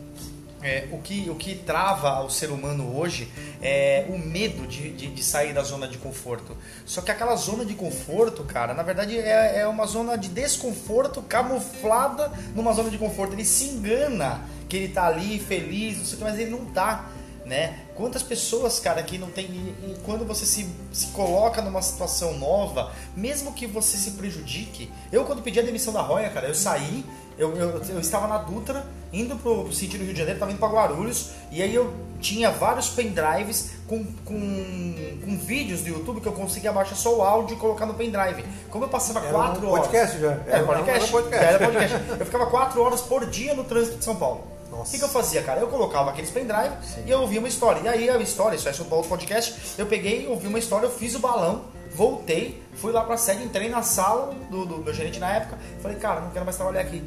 é, 0.65 0.87
o, 0.91 0.97
que, 0.97 1.29
o 1.29 1.35
que 1.35 1.55
trava 1.55 2.23
o 2.23 2.29
ser 2.29 2.49
humano 2.49 2.97
hoje 2.97 3.31
é 3.61 4.05
o 4.09 4.17
medo 4.17 4.65
de, 4.65 4.89
de, 4.91 5.07
de 5.07 5.23
sair 5.23 5.53
da 5.53 5.61
zona 5.61 5.87
de 5.87 5.99
conforto. 5.99 6.57
Só 6.85 7.01
que 7.01 7.11
aquela 7.11 7.35
zona 7.35 7.63
de 7.63 7.75
conforto, 7.75 8.43
cara, 8.43 8.73
na 8.73 8.81
verdade 8.81 9.15
é, 9.17 9.59
é 9.59 9.67
uma 9.67 9.85
zona 9.85 10.17
de 10.17 10.27
desconforto 10.27 11.21
camuflada 11.21 12.31
numa 12.55 12.73
zona 12.73 12.89
de 12.89 12.97
conforto. 12.97 13.33
Ele 13.33 13.45
se 13.45 13.65
engana 13.65 14.41
que 14.67 14.75
ele 14.75 14.87
tá 14.87 15.05
ali 15.05 15.37
feliz, 15.37 15.97
não 15.97 16.05
sei 16.05 16.15
o 16.15 16.17
que, 16.17 16.23
mas 16.23 16.39
ele 16.39 16.49
não 16.49 16.65
tá 16.65 17.11
né? 17.45 17.81
Quantas 17.93 18.23
pessoas, 18.23 18.79
cara, 18.79 19.01
que 19.03 19.17
não 19.17 19.29
tem. 19.29 19.45
E, 19.45 19.95
quando 20.03 20.25
você 20.25 20.45
se, 20.45 20.67
se 20.91 21.07
coloca 21.07 21.61
numa 21.61 21.81
situação 21.81 22.37
nova, 22.39 22.91
mesmo 23.15 23.53
que 23.53 23.67
você 23.67 23.97
se 23.97 24.11
prejudique. 24.11 24.91
Eu, 25.11 25.23
quando 25.25 25.43
pedi 25.43 25.59
a 25.59 25.63
demissão 25.63 25.93
da 25.93 26.01
Roya, 26.01 26.29
cara, 26.31 26.47
eu 26.47 26.55
saí, 26.55 27.05
eu, 27.37 27.55
eu, 27.55 27.83
eu 27.83 27.99
estava 27.99 28.27
na 28.27 28.39
Dutra, 28.39 28.85
indo 29.15 29.35
pro, 29.37 29.63
pro 29.63 29.73
sítio 29.73 29.97
do 29.97 30.05
Rio 30.05 30.13
de 30.13 30.19
Janeiro, 30.19 30.37
estava 30.37 30.51
indo 30.51 30.59
pra 30.59 30.67
Guarulhos, 30.67 31.31
e 31.51 31.61
aí 31.61 31.73
eu 31.73 31.93
tinha 32.19 32.51
vários 32.51 32.89
pendrives 32.89 33.71
com, 33.87 34.03
com, 34.25 34.95
com 35.23 35.37
vídeos 35.37 35.81
do 35.81 35.89
YouTube 35.89 36.21
que 36.21 36.27
eu 36.27 36.33
conseguia 36.33 36.71
baixar 36.71 36.95
só 36.95 37.15
o 37.15 37.21
áudio 37.21 37.55
e 37.55 37.59
colocar 37.59 37.85
no 37.85 37.93
pendrive. 37.93 38.43
Como 38.69 38.83
eu 38.83 38.89
passava 38.89 39.19
Era 39.19 39.29
quatro 39.29 39.65
um 39.65 39.71
horas. 39.71 39.87
podcast 39.87 40.19
já. 40.19 40.39
Era, 40.47 40.63
podcast. 40.63 40.89
Era 41.03 41.07
podcast. 41.11 41.45
Já 41.45 41.49
era 41.51 41.59
podcast. 41.59 41.97
Eu 42.19 42.25
ficava 42.25 42.45
quatro 42.47 42.81
horas 42.81 43.01
por 43.01 43.25
dia 43.27 43.53
no 43.53 43.63
trânsito 43.63 43.97
de 43.97 44.03
São 44.03 44.15
Paulo. 44.15 44.55
O 44.71 44.83
que, 44.83 44.97
que 44.97 45.03
eu 45.03 45.09
fazia, 45.09 45.41
cara? 45.41 45.61
Eu 45.61 45.67
colocava 45.67 46.09
aqueles 46.09 46.29
pendrive 46.31 46.73
e 47.05 47.09
eu 47.09 47.21
ouvia 47.21 47.39
uma 47.39 47.47
história. 47.47 47.79
E 47.79 47.87
aí 47.87 48.09
a 48.09 48.17
história, 48.17 48.55
isso 48.55 48.67
é 48.67 48.73
sobre 48.73 48.93
outro 48.93 49.09
podcast, 49.09 49.55
eu 49.77 49.85
peguei, 49.85 50.27
ouvi 50.27 50.47
uma 50.47 50.59
história, 50.59 50.85
eu 50.85 50.91
fiz 50.91 51.15
o 51.15 51.19
balão, 51.19 51.65
voltei, 51.93 52.61
fui 52.75 52.91
lá 52.91 53.03
pra 53.03 53.15
sede, 53.15 53.43
entrei 53.43 53.69
na 53.69 53.81
sala 53.81 54.33
do, 54.49 54.65
do 54.65 54.77
meu 54.79 54.93
gerente 54.93 55.17
na 55.17 55.31
época, 55.31 55.57
falei, 55.81 55.97
cara, 55.97 56.19
não 56.19 56.29
quero 56.31 56.43
mais 56.43 56.57
trabalhar 56.57 56.81
aqui. 56.81 57.01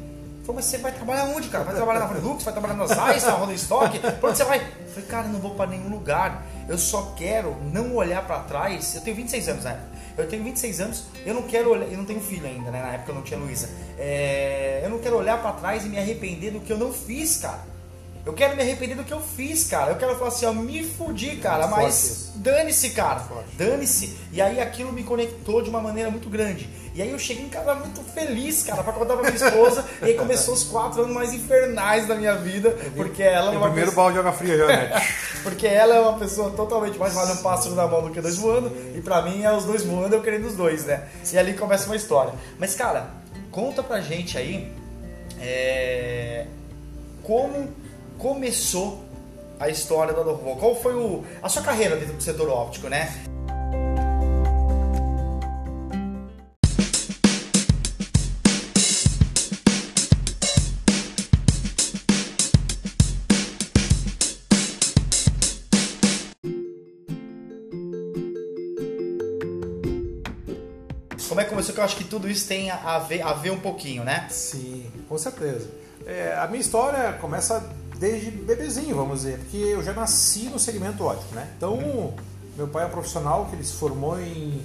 Falou, 0.49 0.55
mas 0.55 0.65
você 0.65 0.79
vai 0.79 0.91
trabalhar 0.91 1.25
onde, 1.25 1.47
cara? 1.47 1.63
Vai 1.63 1.75
trabalhar 1.75 1.99
na 1.99 2.05
Velux, 2.07 2.43
vai 2.43 2.51
trabalhar 2.51 2.73
na 2.73 2.87
Zeiss, 2.87 3.23
na 3.23 3.33
Roda 3.33 3.53
Stock? 3.53 3.99
Pra 3.99 4.29
onde 4.29 4.37
você 4.39 4.43
vai? 4.43 4.57
Eu 4.57 4.87
falei, 4.87 5.07
cara, 5.07 5.27
não 5.27 5.39
vou 5.39 5.53
pra 5.53 5.67
nenhum 5.67 5.89
lugar. 5.89 6.43
Eu 6.67 6.75
só 6.75 7.13
quero 7.15 7.55
não 7.71 7.95
olhar 7.95 8.25
pra 8.25 8.39
trás. 8.39 8.95
Eu 8.95 9.01
tenho 9.01 9.15
26 9.15 9.47
anos 9.47 9.63
na 9.63 9.69
época. 9.71 9.89
Eu 10.17 10.27
tenho 10.27 10.43
26 10.43 10.81
anos, 10.81 11.03
eu 11.23 11.35
não 11.35 11.43
quero 11.43 11.69
olhar, 11.69 11.85
eu 11.85 11.97
não 11.97 12.03
tenho 12.03 12.19
filho 12.19 12.47
ainda, 12.47 12.71
né? 12.71 12.81
Na 12.81 12.93
época 12.93 13.11
eu 13.11 13.15
não 13.15 13.21
tinha 13.21 13.39
Luísa. 13.39 13.69
É, 13.95 14.81
eu 14.83 14.89
não 14.89 14.97
quero 14.97 15.17
olhar 15.17 15.39
pra 15.39 15.51
trás 15.51 15.85
e 15.85 15.87
me 15.87 15.99
arrepender 15.99 16.51
do 16.51 16.59
que 16.61 16.73
eu 16.73 16.79
não 16.79 16.91
fiz, 16.91 17.37
cara. 17.37 17.59
Eu 18.25 18.33
quero 18.33 18.55
me 18.55 18.61
arrepender 18.61 18.95
do 18.95 19.03
que 19.03 19.13
eu 19.13 19.21
fiz, 19.21 19.65
cara. 19.67 19.91
Eu 19.91 19.95
quero 19.97 20.15
falar 20.15 20.27
assim, 20.27 20.45
ó, 20.45 20.53
me 20.53 20.83
fudi, 20.83 21.37
cara, 21.37 21.67
mas 21.67 22.31
dane-se, 22.35 22.89
cara. 22.91 23.23
Dane-se. 23.57 24.15
E 24.31 24.41
aí 24.41 24.59
aquilo 24.61 24.91
me 24.93 25.03
conectou 25.03 25.61
de 25.63 25.69
uma 25.69 25.81
maneira 25.81 26.11
muito 26.11 26.29
grande. 26.29 26.69
E 26.93 27.01
aí 27.01 27.09
eu 27.11 27.17
cheguei 27.17 27.45
em 27.45 27.49
casa 27.49 27.73
muito 27.75 28.01
feliz, 28.13 28.63
cara, 28.63 28.83
pra 28.83 28.91
contar 28.93 29.15
pra 29.15 29.31
minha 29.31 29.35
esposa. 29.35 29.85
e 30.01 30.05
aí 30.05 30.13
começou 30.15 30.53
os 30.53 30.63
quatro 30.65 31.01
anos 31.03 31.13
mais 31.15 31.33
infernais 31.33 32.07
da 32.07 32.15
minha 32.15 32.35
vida, 32.35 32.71
porque 32.95 33.23
ela 33.23 33.51
é 33.53 33.55
o 33.55 33.57
uma 33.57 33.67
primeiro 33.67 33.89
pessoa- 33.91 34.03
balde 34.11 34.13
de 34.13 34.19
água 34.19 34.33
fria 34.33 34.57
já, 34.57 34.67
né? 34.67 35.01
porque 35.41 35.65
ela 35.65 35.95
é 35.95 35.99
uma 36.01 36.19
pessoa 36.19 36.51
totalmente 36.51 36.97
mais 36.99 37.13
vale 37.13 37.31
um 37.31 37.37
pássaro 37.37 37.73
na 37.73 37.87
mão 37.87 38.01
do 38.03 38.09
que 38.11 38.19
dois 38.19 38.35
voando, 38.35 38.69
e 38.95 39.01
pra 39.01 39.21
mim 39.21 39.43
é 39.43 39.51
os 39.55 39.63
dois 39.63 39.83
voando, 39.85 40.15
eu 40.15 40.21
querendo 40.21 40.45
os 40.45 40.55
dois, 40.55 40.85
né? 40.85 41.07
E 41.31 41.37
ali 41.37 41.53
começa 41.53 41.85
uma 41.85 41.95
história. 41.95 42.33
Mas, 42.59 42.75
cara, 42.75 43.09
conta 43.49 43.81
pra 43.81 44.01
gente 44.01 44.37
aí 44.37 44.69
é, 45.39 46.45
como 47.23 47.69
começou 48.19 49.01
a 49.57 49.69
história 49.69 50.13
da 50.13 50.21
Dorval. 50.21 50.57
Qual 50.57 50.75
foi 50.75 50.93
o, 50.93 51.23
a 51.41 51.47
sua 51.47 51.61
carreira 51.61 51.95
dentro 51.95 52.15
do 52.15 52.21
setor 52.21 52.49
óptico, 52.49 52.89
né? 52.89 53.11
Como 71.29 71.39
é 71.39 71.43
que 71.45 71.51
começou? 71.51 71.73
Que 71.73 71.79
eu 71.79 71.83
acho 71.85 71.95
que 71.95 72.03
tudo 72.03 72.29
isso 72.29 72.47
tem 72.47 72.69
a 72.69 72.99
ver, 72.99 73.21
a 73.21 73.31
ver 73.31 73.51
um 73.51 73.59
pouquinho, 73.59 74.03
né? 74.03 74.27
Sim, 74.29 74.91
com 75.07 75.17
certeza. 75.17 75.69
É, 76.05 76.35
a 76.37 76.47
minha 76.47 76.59
história 76.59 77.13
começa 77.13 77.63
desde 77.99 78.31
bebezinho, 78.31 78.95
vamos 78.95 79.19
dizer, 79.21 79.37
porque 79.39 79.57
eu 79.57 79.83
já 79.83 79.93
nasci 79.93 80.49
no 80.49 80.57
segmento 80.57 81.03
ótico, 81.03 81.35
né? 81.35 81.47
Então, 81.57 82.13
meu 82.55 82.67
pai 82.67 82.83
é 82.83 82.87
um 82.87 82.89
profissional 82.89 83.45
que 83.47 83.55
ele 83.55 83.63
se 83.63 83.73
formou 83.73 84.19
em 84.19 84.61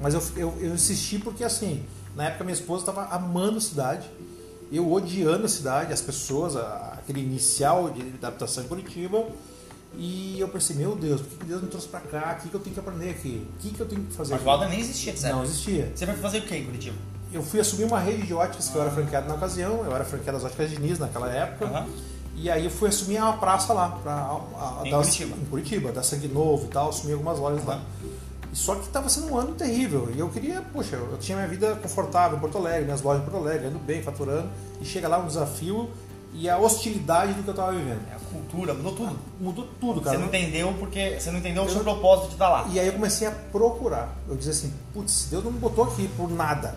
Mas 0.00 0.14
eu, 0.14 0.22
eu, 0.36 0.54
eu 0.60 0.74
insisti 0.74 1.18
porque 1.18 1.42
assim, 1.44 1.82
na 2.14 2.26
época 2.26 2.44
minha 2.44 2.54
esposa 2.54 2.82
estava 2.82 3.06
amando 3.14 3.58
a 3.58 3.60
cidade, 3.60 4.08
eu 4.72 4.90
odiando 4.92 5.46
a 5.46 5.48
cidade, 5.48 5.92
as 5.92 6.00
pessoas, 6.00 6.56
a- 6.56 6.94
aquele 6.98 7.20
inicial 7.20 7.90
de 7.90 8.00
adaptação 8.02 8.64
em 8.64 8.68
Curitiba. 8.68 9.24
E 9.96 10.38
eu 10.40 10.48
pensei, 10.48 10.76
meu 10.76 10.96
Deus, 10.96 11.20
por 11.20 11.38
que 11.38 11.44
Deus 11.44 11.62
me 11.62 11.68
trouxe 11.68 11.88
pra 11.88 12.00
cá? 12.00 12.36
O 12.38 12.42
que, 12.42 12.48
que 12.48 12.54
eu 12.54 12.60
tenho 12.60 12.74
que 12.74 12.80
aprender 12.80 13.10
aqui? 13.10 13.46
O 13.56 13.62
que, 13.62 13.70
que 13.70 13.80
eu 13.80 13.86
tenho 13.86 14.02
que 14.02 14.12
fazer 14.12 14.34
Mas 14.34 14.46
Adam 14.46 14.68
nem 14.68 14.80
existia, 14.80 15.16
certo? 15.16 15.36
Não 15.36 15.44
existia. 15.44 15.92
Você 15.94 16.06
vai 16.06 16.16
fazer 16.16 16.38
o 16.38 16.42
que 16.42 16.56
em 16.56 16.64
Curitiba? 16.64 16.96
Eu 17.32 17.42
fui 17.42 17.60
assumir 17.60 17.84
uma 17.84 17.98
rede 17.98 18.26
de 18.26 18.34
óticas 18.34 18.68
que 18.68 18.76
eu 18.76 18.82
era 18.82 18.90
franqueado 18.90 19.28
na 19.28 19.34
ocasião, 19.34 19.84
eu 19.84 19.94
era 19.94 20.04
franqueado 20.04 20.38
das 20.38 20.44
óticas 20.46 20.70
Diniz 20.70 20.98
naquela 20.98 21.30
época. 21.30 21.66
Aham. 21.66 21.86
E 22.36 22.50
aí 22.50 22.64
eu 22.64 22.70
fui 22.70 22.88
assumir 22.88 23.18
uma 23.18 23.36
praça 23.36 23.72
lá, 23.72 23.88
pra, 24.02 24.12
a, 24.12 24.80
a, 24.82 24.86
Em 24.86 24.90
Curitiba. 24.90 25.36
em 25.36 25.44
Curitiba, 25.44 25.92
da 25.92 26.02
Sangue 26.02 26.28
Novo 26.28 26.66
e 26.66 26.68
tal, 26.68 26.88
assumi 26.88 27.12
algumas 27.12 27.38
lojas 27.38 27.64
lá. 27.64 27.80
E 28.52 28.56
Só 28.56 28.74
que 28.74 28.86
estava 28.86 29.08
sendo 29.08 29.32
um 29.32 29.38
ano 29.38 29.54
terrível. 29.54 30.10
E 30.14 30.18
eu 30.18 30.28
queria, 30.28 30.60
poxa, 30.60 30.96
eu 30.96 31.16
tinha 31.18 31.36
minha 31.36 31.48
vida 31.48 31.76
confortável 31.76 32.36
em 32.36 32.40
Porto 32.40 32.58
Alegre, 32.58 32.84
minhas 32.84 33.02
lojas 33.02 33.22
em 33.22 33.24
Porto 33.30 33.40
Alegre, 33.40 33.68
indo 33.68 33.78
bem, 33.78 34.02
faturando. 34.02 34.48
E 34.80 34.84
chega 34.84 35.06
lá 35.06 35.18
um 35.18 35.26
desafio 35.26 35.88
e 36.34 36.48
a 36.50 36.58
hostilidade 36.58 37.32
do 37.34 37.42
que 37.42 37.48
eu 37.48 37.52
estava 37.52 37.72
vivendo. 37.72 38.00
É 38.10 38.14
a 38.16 38.18
cultura, 38.18 38.74
mudou 38.74 38.92
tudo. 38.94 39.18
Mudou 39.40 39.68
tudo, 39.80 39.94
Você 40.00 40.04
cara. 40.06 40.18
não 40.18 40.26
entendeu 40.26 40.74
porque 40.78 41.16
você 41.18 41.30
não 41.30 41.38
entendeu 41.38 41.62
o 41.62 41.66
Eu 41.66 41.70
seu 41.70 41.84
não- 41.84 41.92
propósito 41.94 42.26
de 42.28 42.32
estar 42.34 42.48
lá. 42.48 42.68
E 42.72 42.78
aí 42.80 42.86
eu 42.86 42.92
comecei 42.92 43.26
a 43.26 43.30
procurar. 43.30 44.16
Eu 44.28 44.36
dizia 44.36 44.52
assim, 44.52 44.72
putz, 44.92 45.28
Deus 45.30 45.44
não 45.44 45.52
me 45.52 45.58
botou 45.58 45.84
aqui 45.84 46.08
por 46.16 46.28
nada. 46.30 46.74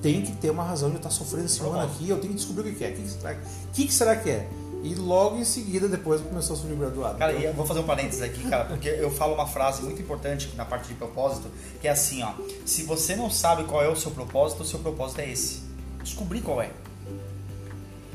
Tem 0.00 0.22
que 0.22 0.32
ter 0.32 0.50
uma 0.50 0.64
razão 0.64 0.88
de 0.88 0.96
eu 0.96 0.98
estar 0.98 1.10
sofrendo 1.10 1.46
esse 1.46 1.60
ano 1.60 1.80
aqui, 1.80 2.08
eu 2.08 2.16
tenho 2.18 2.32
que 2.32 2.38
descobrir 2.38 2.70
o 2.70 2.74
que 2.74 2.84
é. 2.84 2.88
O 2.90 2.92
que, 2.94 3.08
será, 3.08 3.32
o 3.34 3.72
que, 3.72 3.86
que 3.86 3.94
será 3.94 4.16
que 4.16 4.30
é? 4.30 4.48
E 4.84 4.96
logo 4.96 5.36
em 5.36 5.44
seguida, 5.44 5.86
depois 5.88 6.20
começou 6.20 6.56
a 6.56 6.58
surgir 6.58 6.74
o 6.74 6.76
graduado. 6.76 7.16
Cara, 7.18 7.30
Então, 7.32 7.42
e 7.42 7.46
eu 7.46 7.54
vou 7.54 7.64
fazer 7.64 7.78
um 7.78 7.84
parênteses 7.84 8.20
aqui, 8.20 8.42
cara, 8.48 8.64
porque 8.64 8.88
eu 8.88 9.12
falo 9.12 9.34
uma 9.34 9.46
frase 9.46 9.80
muito 9.82 10.02
importante 10.02 10.52
na 10.56 10.64
parte 10.64 10.88
de 10.88 10.94
propósito, 10.94 11.46
que 11.80 11.86
é 11.86 11.90
assim, 11.92 12.20
ó. 12.24 12.32
Se 12.66 12.82
você 12.82 13.14
não 13.14 13.30
sabe 13.30 13.62
qual 13.62 13.80
é 13.80 13.88
o 13.88 13.94
seu 13.94 14.10
propósito, 14.10 14.64
o 14.64 14.66
seu 14.66 14.80
propósito 14.80 15.20
é 15.20 15.30
esse. 15.30 15.60
Descobrir 16.02 16.40
qual 16.40 16.60
é. 16.60 16.70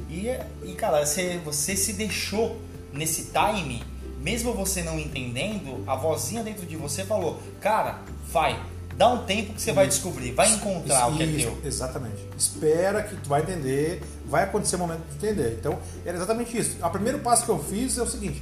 E, 0.09 0.29
e 0.63 0.73
cara, 0.73 1.05
você, 1.05 1.39
você 1.43 1.75
se 1.75 1.93
deixou 1.93 2.59
nesse 2.93 3.31
time, 3.31 3.83
mesmo 4.21 4.53
você 4.53 4.81
não 4.81 4.99
entendendo, 4.99 5.83
a 5.85 5.95
vozinha 5.95 6.43
dentro 6.43 6.65
de 6.65 6.75
você 6.75 7.03
falou, 7.03 7.41
cara, 7.59 8.01
vai, 8.31 8.59
dá 8.95 9.09
um 9.09 9.25
tempo 9.25 9.53
que 9.53 9.61
você 9.61 9.71
vai 9.71 9.87
descobrir, 9.87 10.31
vai 10.31 10.51
encontrar 10.53 11.07
o 11.07 11.15
que 11.17 11.23
é 11.23 11.25
Isso, 11.25 11.47
teu. 11.47 11.61
Exatamente. 11.63 12.25
Espera 12.37 13.03
que 13.03 13.15
tu 13.15 13.29
vai 13.29 13.41
entender, 13.41 14.01
vai 14.25 14.43
acontecer 14.43 14.75
o 14.75 14.79
momento 14.79 15.03
de 15.09 15.15
entender. 15.15 15.57
Então, 15.59 15.77
era 16.05 16.17
exatamente 16.17 16.57
isso. 16.57 16.77
O 16.83 16.89
primeiro 16.89 17.19
passo 17.19 17.45
que 17.45 17.51
eu 17.51 17.63
fiz 17.63 17.97
é 17.97 18.01
o 18.01 18.07
seguinte: 18.07 18.41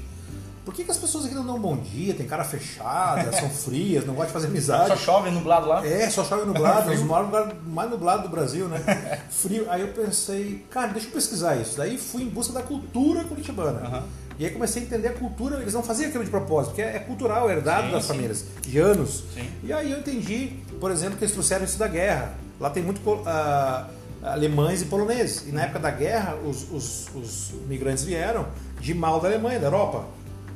por 0.66 0.74
que, 0.74 0.84
que 0.84 0.90
as 0.90 0.98
pessoas 0.98 1.26
aqui 1.26 1.36
não 1.36 1.46
dão 1.46 1.60
bom 1.60 1.78
dia, 1.78 2.16
tem 2.16 2.26
cara 2.26 2.44
fechada, 2.44 3.32
são 3.32 3.50
frias, 3.52 4.04
não 4.04 4.16
gostam 4.16 4.28
de 4.28 4.34
fazer 4.34 4.48
amizade? 4.48 4.90
Só 4.90 4.98
chove 4.98 5.30
nublado 5.30 5.68
lá? 5.68 5.86
É, 5.86 6.10
só 6.10 6.26
chove 6.26 6.44
nublado, 6.44 6.90
o 7.00 7.06
maior 7.06 7.26
lugar 7.26 7.54
mais 7.68 7.90
nublado 7.90 8.24
do 8.24 8.30
Brasil, 8.30 8.68
né? 8.68 9.22
Frio. 9.30 9.68
Aí 9.70 9.82
eu 9.82 9.90
pensei, 9.90 10.66
cara, 10.72 10.88
deixa 10.88 11.08
eu 11.08 11.12
pesquisar 11.12 11.56
isso. 11.56 11.78
Daí 11.78 12.00
fui 12.00 12.24
em 12.24 12.30
busca 12.30 12.52
da 12.52 12.64
cultura 12.64 13.24
curitibana. 13.26 13.80
Aham. 13.82 14.04
E 14.40 14.46
aí 14.46 14.52
comecei 14.52 14.82
a 14.82 14.86
entender 14.86 15.10
a 15.10 15.14
cultura, 15.14 15.62
eles 15.62 15.74
não 15.74 15.84
faziam 15.84 16.10
aquilo 16.10 16.26
de 16.26 16.30
propósito, 16.30 16.72
porque 16.72 16.82
é 16.82 17.00
cultural, 17.00 17.50
é 17.50 17.54
herdado 17.54 17.88
Sim, 17.88 17.94
das 17.94 18.02
sim. 18.02 18.08
famílias, 18.10 18.46
de 18.62 18.80
anos. 18.80 19.24
Sim. 19.34 19.48
E 19.64 19.72
aí 19.72 19.92
eu 19.92 20.00
entendi, 20.00 20.60
por 20.82 20.92
exemplo, 20.92 21.18
que 21.18 21.24
eles 21.24 21.32
trouxeram 21.32 21.64
isso 21.64 21.78
da 21.78 21.88
guerra. 21.88 22.34
Lá 22.60 22.70
tem 22.70 22.84
muito 22.84 23.00
ah, 23.26 23.88
alemães 24.24 24.82
e 24.82 24.86
poloneses. 24.86 25.48
E 25.48 25.52
na 25.52 25.64
época 25.64 25.80
da 25.80 25.92
guerra, 25.92 26.36
os, 26.44 26.70
os, 26.72 27.08
os 27.16 27.54
migrantes 27.68 28.04
vieram 28.04 28.48
de 28.82 28.94
mal 28.94 29.22
da 29.22 29.28
Alemanha, 29.28 29.60
da 29.60 29.68
Europa. 29.68 30.06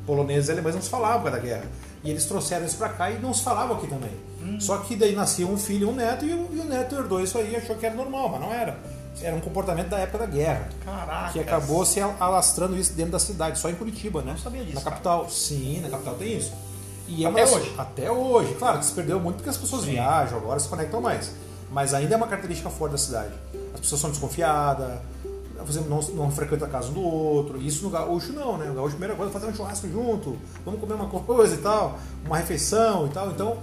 Poloneses 0.10 0.50
e 0.50 0.52
alemães 0.54 0.74
não 0.74 0.82
se 0.82 0.90
falavam 0.90 1.22
por 1.22 1.26
causa 1.30 1.38
da 1.40 1.44
guerra. 1.48 1.66
E 2.04 2.10
eles 2.10 2.26
trouxeram 2.26 2.66
isso 2.66 2.78
pra 2.78 2.90
cá 2.90 3.12
e 3.12 3.20
não 3.20 3.32
se 3.32 3.44
falavam 3.44 3.78
aqui 3.78 3.86
também. 3.86 4.10
Hum. 4.42 4.60
Só 4.60 4.78
que 4.80 4.96
daí 4.96 5.14
nascia 5.16 5.46
um 5.46 5.56
filho 5.56 5.88
e 5.88 5.92
um 5.92 5.94
neto, 5.94 6.26
e 6.26 6.34
o, 6.34 6.50
e 6.52 6.60
o 6.60 6.64
neto 6.64 6.96
herdou 6.96 7.22
isso 7.22 7.38
aí 7.38 7.52
e 7.52 7.56
achou 7.56 7.76
que 7.76 7.86
era 7.86 7.94
normal, 7.94 8.28
mas 8.30 8.42
não 8.42 8.52
era. 8.52 8.76
Era 9.22 9.36
um 9.36 9.40
comportamento 9.40 9.90
da 9.90 10.00
época 10.00 10.18
da 10.20 10.26
guerra. 10.26 10.68
Caraca. 10.84 11.32
Que 11.34 11.40
acabou 11.40 11.86
se 11.86 12.00
alastrando 12.02 12.76
isso 12.76 12.94
dentro 12.94 13.12
da 13.12 13.20
cidade, 13.20 13.60
só 13.60 13.70
em 13.70 13.76
Curitiba, 13.76 14.24
né? 14.24 14.32
Não 14.32 14.40
sabia 14.40 14.64
disso, 14.64 14.76
Na 14.76 14.82
cara. 14.82 14.96
capital, 14.96 15.30
sim, 15.30 15.80
na 15.82 15.90
capital 15.90 16.16
tem 16.16 16.38
isso. 16.38 16.54
E 17.08 17.24
é 17.24 17.28
Até 17.30 17.42
das- 17.42 17.52
hoje? 17.54 17.76
Até 17.78 18.12
hoje. 18.12 18.54
Claro 18.56 18.80
que 18.80 18.86
se 18.86 18.94
perdeu 18.94 19.20
muito 19.20 19.36
porque 19.36 19.50
as 19.50 19.58
pessoas 19.58 19.84
Sim. 19.84 19.92
viajam, 19.92 20.40
agora 20.40 20.60
se 20.60 20.68
conectam 20.68 21.00
mais. 21.02 21.32
Mas 21.72 21.94
ainda 21.94 22.16
é 22.16 22.18
uma 22.18 22.26
característica 22.28 22.70
forte 22.72 22.94
da 22.94 22.98
cidade. 22.98 23.34
As 23.76 23.80
pessoas 23.82 24.02
são 24.02 24.10
desconfiadas, 24.10 25.00
exemplo, 25.68 25.90
não, 25.90 26.02
não 26.16 26.32
frequentam 26.32 26.68
a 26.68 26.72
casa 26.72 26.90
um 26.90 26.94
do 26.94 27.02
outro. 27.02 27.62
Isso 27.62 27.84
no 27.84 27.90
gaúcho 27.90 28.32
não, 28.32 28.58
né? 28.58 28.70
O 28.70 28.74
gaúcho, 28.76 28.92
primeira 28.92 29.16
coisa, 29.16 29.32
fazer 29.32 29.48
um 29.48 29.54
churrasco 29.56 29.90
junto, 29.90 30.38
vamos 30.64 30.80
comer 30.80 30.94
uma 30.94 31.08
coisa 31.08 31.56
e 31.56 31.58
tal, 31.58 32.00
uma 32.26 32.38
refeição 32.38 33.08
e 33.08 33.10
tal. 33.10 33.32
Então, 33.32 33.58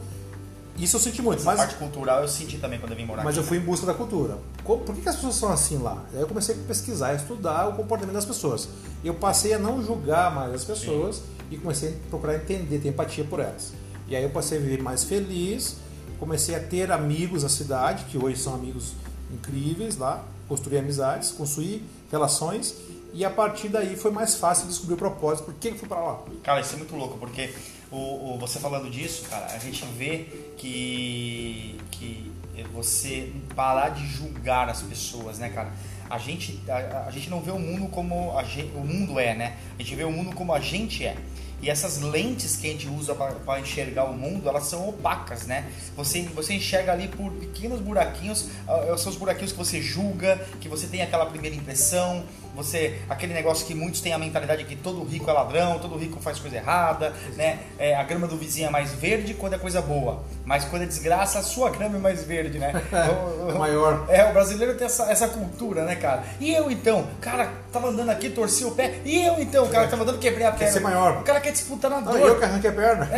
isso 0.78 0.96
eu 0.96 1.00
senti 1.00 1.22
muito. 1.22 1.38
Essa 1.40 1.46
Mas 1.46 1.58
parte 1.58 1.76
cultural 1.76 2.20
eu 2.20 2.28
senti 2.28 2.58
também 2.58 2.78
quando 2.78 2.92
eu 2.92 2.96
vim 2.96 3.06
morar 3.06 3.24
mas 3.24 3.34
aqui. 3.36 3.44
eu 3.44 3.48
fui 3.48 3.58
em 3.58 3.60
busca 3.60 3.86
da 3.86 3.94
cultura. 3.94 4.36
Por 4.62 4.80
que, 4.94 5.00
que 5.00 5.08
as 5.08 5.14
pessoas 5.16 5.34
são 5.36 5.50
assim 5.50 5.78
lá? 5.78 6.04
Aí 6.12 6.20
eu 6.20 6.26
comecei 6.28 6.54
a 6.54 6.58
pesquisar, 6.66 7.08
a 7.08 7.14
estudar 7.14 7.68
o 7.68 7.72
comportamento 7.74 8.14
das 8.14 8.24
pessoas. 8.24 8.68
Eu 9.02 9.14
passei 9.14 9.54
a 9.54 9.58
não 9.58 9.82
julgar 9.82 10.34
mais 10.34 10.52
as 10.52 10.64
pessoas 10.64 11.22
e 11.50 11.56
comecei 11.56 11.90
a 11.90 12.10
procurar 12.10 12.34
entender, 12.34 12.78
ter 12.78 12.88
empatia 12.88 13.24
por 13.24 13.40
elas. 13.40 13.72
E 14.08 14.14
aí 14.14 14.22
eu 14.22 14.30
passei 14.30 14.58
a 14.58 14.60
viver 14.60 14.82
mais 14.82 15.04
feliz, 15.04 15.76
comecei 16.18 16.54
a 16.54 16.60
ter 16.60 16.92
amigos 16.92 17.42
na 17.42 17.48
cidade, 17.48 18.04
que 18.04 18.18
hoje 18.18 18.38
são 18.38 18.54
amigos 18.54 18.92
incríveis 19.32 19.96
lá, 19.96 20.24
construir 20.48 20.78
amizades, 20.78 21.30
construir 21.32 21.82
relações. 22.10 22.74
E 23.12 23.24
a 23.24 23.30
partir 23.30 23.68
daí 23.68 23.96
foi 23.96 24.10
mais 24.10 24.34
fácil 24.34 24.66
descobrir 24.66 24.94
o 24.94 24.98
propósito, 24.98 25.46
por 25.46 25.54
que 25.54 25.72
fui 25.72 25.88
para 25.88 26.00
lá. 26.00 26.20
Cara, 26.42 26.60
isso 26.60 26.74
é 26.74 26.76
muito 26.76 26.94
louco, 26.94 27.16
porque 27.18 27.54
o, 27.90 28.34
o- 28.34 28.38
você 28.38 28.58
falando 28.58 28.90
disso, 28.90 29.24
cara, 29.28 29.46
a 29.46 29.58
gente 29.58 29.84
vê 29.96 30.26
que, 30.56 31.78
que 31.90 32.30
você 32.72 33.32
parar 33.54 33.90
de 33.90 34.06
julgar 34.06 34.68
as 34.68 34.82
pessoas, 34.82 35.38
né, 35.38 35.48
cara? 35.50 35.72
A 36.08 36.18
gente, 36.18 36.60
a, 36.68 37.06
a 37.06 37.10
gente 37.10 37.28
não 37.30 37.40
vê 37.40 37.50
o 37.50 37.58
mundo 37.58 37.88
como 37.88 38.36
a 38.38 38.44
gente, 38.44 38.70
o 38.76 38.80
mundo 38.80 39.18
é, 39.18 39.34
né? 39.34 39.56
A 39.78 39.82
gente 39.82 39.94
vê 39.94 40.04
o 40.04 40.12
mundo 40.12 40.34
como 40.34 40.52
a 40.52 40.60
gente 40.60 41.04
é. 41.04 41.16
E 41.62 41.70
essas 41.70 42.00
lentes 42.02 42.56
que 42.56 42.68
a 42.68 42.70
gente 42.70 42.88
usa 42.88 43.14
para 43.14 43.60
enxergar 43.60 44.04
o 44.04 44.12
mundo, 44.12 44.48
elas 44.48 44.64
são 44.64 44.88
opacas, 44.88 45.46
né? 45.46 45.70
Você, 45.96 46.22
você 46.34 46.54
enxerga 46.54 46.92
ali 46.92 47.08
por 47.08 47.32
pequenos 47.32 47.80
buraquinhos, 47.80 48.48
ah, 48.68 48.94
são 48.98 49.10
os 49.10 49.16
buraquinhos 49.16 49.52
que 49.52 49.58
você 49.58 49.80
julga, 49.80 50.36
que 50.60 50.68
você 50.68 50.86
tem 50.86 51.00
aquela 51.00 51.26
primeira 51.26 51.56
impressão, 51.56 52.24
você 52.56 52.98
aquele 53.08 53.32
negócio 53.34 53.66
que 53.66 53.74
muitos 53.74 54.00
têm 54.00 54.12
a 54.12 54.18
mentalidade 54.18 54.64
que 54.64 54.74
todo 54.74 55.04
rico 55.04 55.28
é 55.30 55.32
ladrão, 55.32 55.78
todo 55.78 55.96
rico 55.96 56.18
faz 56.20 56.38
coisa 56.38 56.56
errada, 56.56 57.12
né? 57.36 57.58
É, 57.78 57.94
a 57.94 58.02
grama 58.02 58.26
do 58.26 58.36
vizinho 58.36 58.66
é 58.66 58.70
mais 58.70 58.92
verde 58.92 59.34
quando 59.34 59.52
é 59.54 59.58
coisa 59.58 59.80
boa, 59.82 60.22
mas 60.44 60.64
quando 60.64 60.82
é 60.82 60.86
desgraça, 60.86 61.38
a 61.38 61.42
sua 61.42 61.70
grama 61.70 61.96
é 61.96 62.00
mais 62.00 62.24
verde, 62.24 62.58
né? 62.58 62.72
O- 63.46 63.50
É 63.50 63.54
maior. 63.58 64.06
É, 64.08 64.24
o 64.28 64.32
brasileiro 64.32 64.74
tem 64.76 64.86
essa, 64.86 65.04
essa 65.10 65.28
cultura, 65.28 65.84
né, 65.84 65.94
cara? 65.96 66.24
E 66.40 66.52
eu 66.52 66.70
então, 66.70 67.06
cara, 67.20 67.50
tava 67.72 67.88
andando 67.88 68.10
aqui, 68.10 68.30
torci 68.30 68.64
o 68.64 68.70
pé, 68.72 69.00
e 69.04 69.22
eu 69.24 69.38
então, 69.40 69.66
cara, 69.68 69.86
tava 69.86 70.02
andando, 70.02 70.18
quebrei 70.18 70.46
a 70.46 70.52
perna. 70.52 70.72
ser 70.72 70.80
maior. 70.80 71.18
O 71.18 71.22
cara 71.22 71.40
quer 71.40 71.52
disputar 71.52 71.90
na 71.90 72.00
Não, 72.00 72.12
dor. 72.12 72.20
eu 72.20 72.38
que 72.38 72.44
arranquei 72.44 72.70
a 72.70 72.72
perna. 72.72 73.08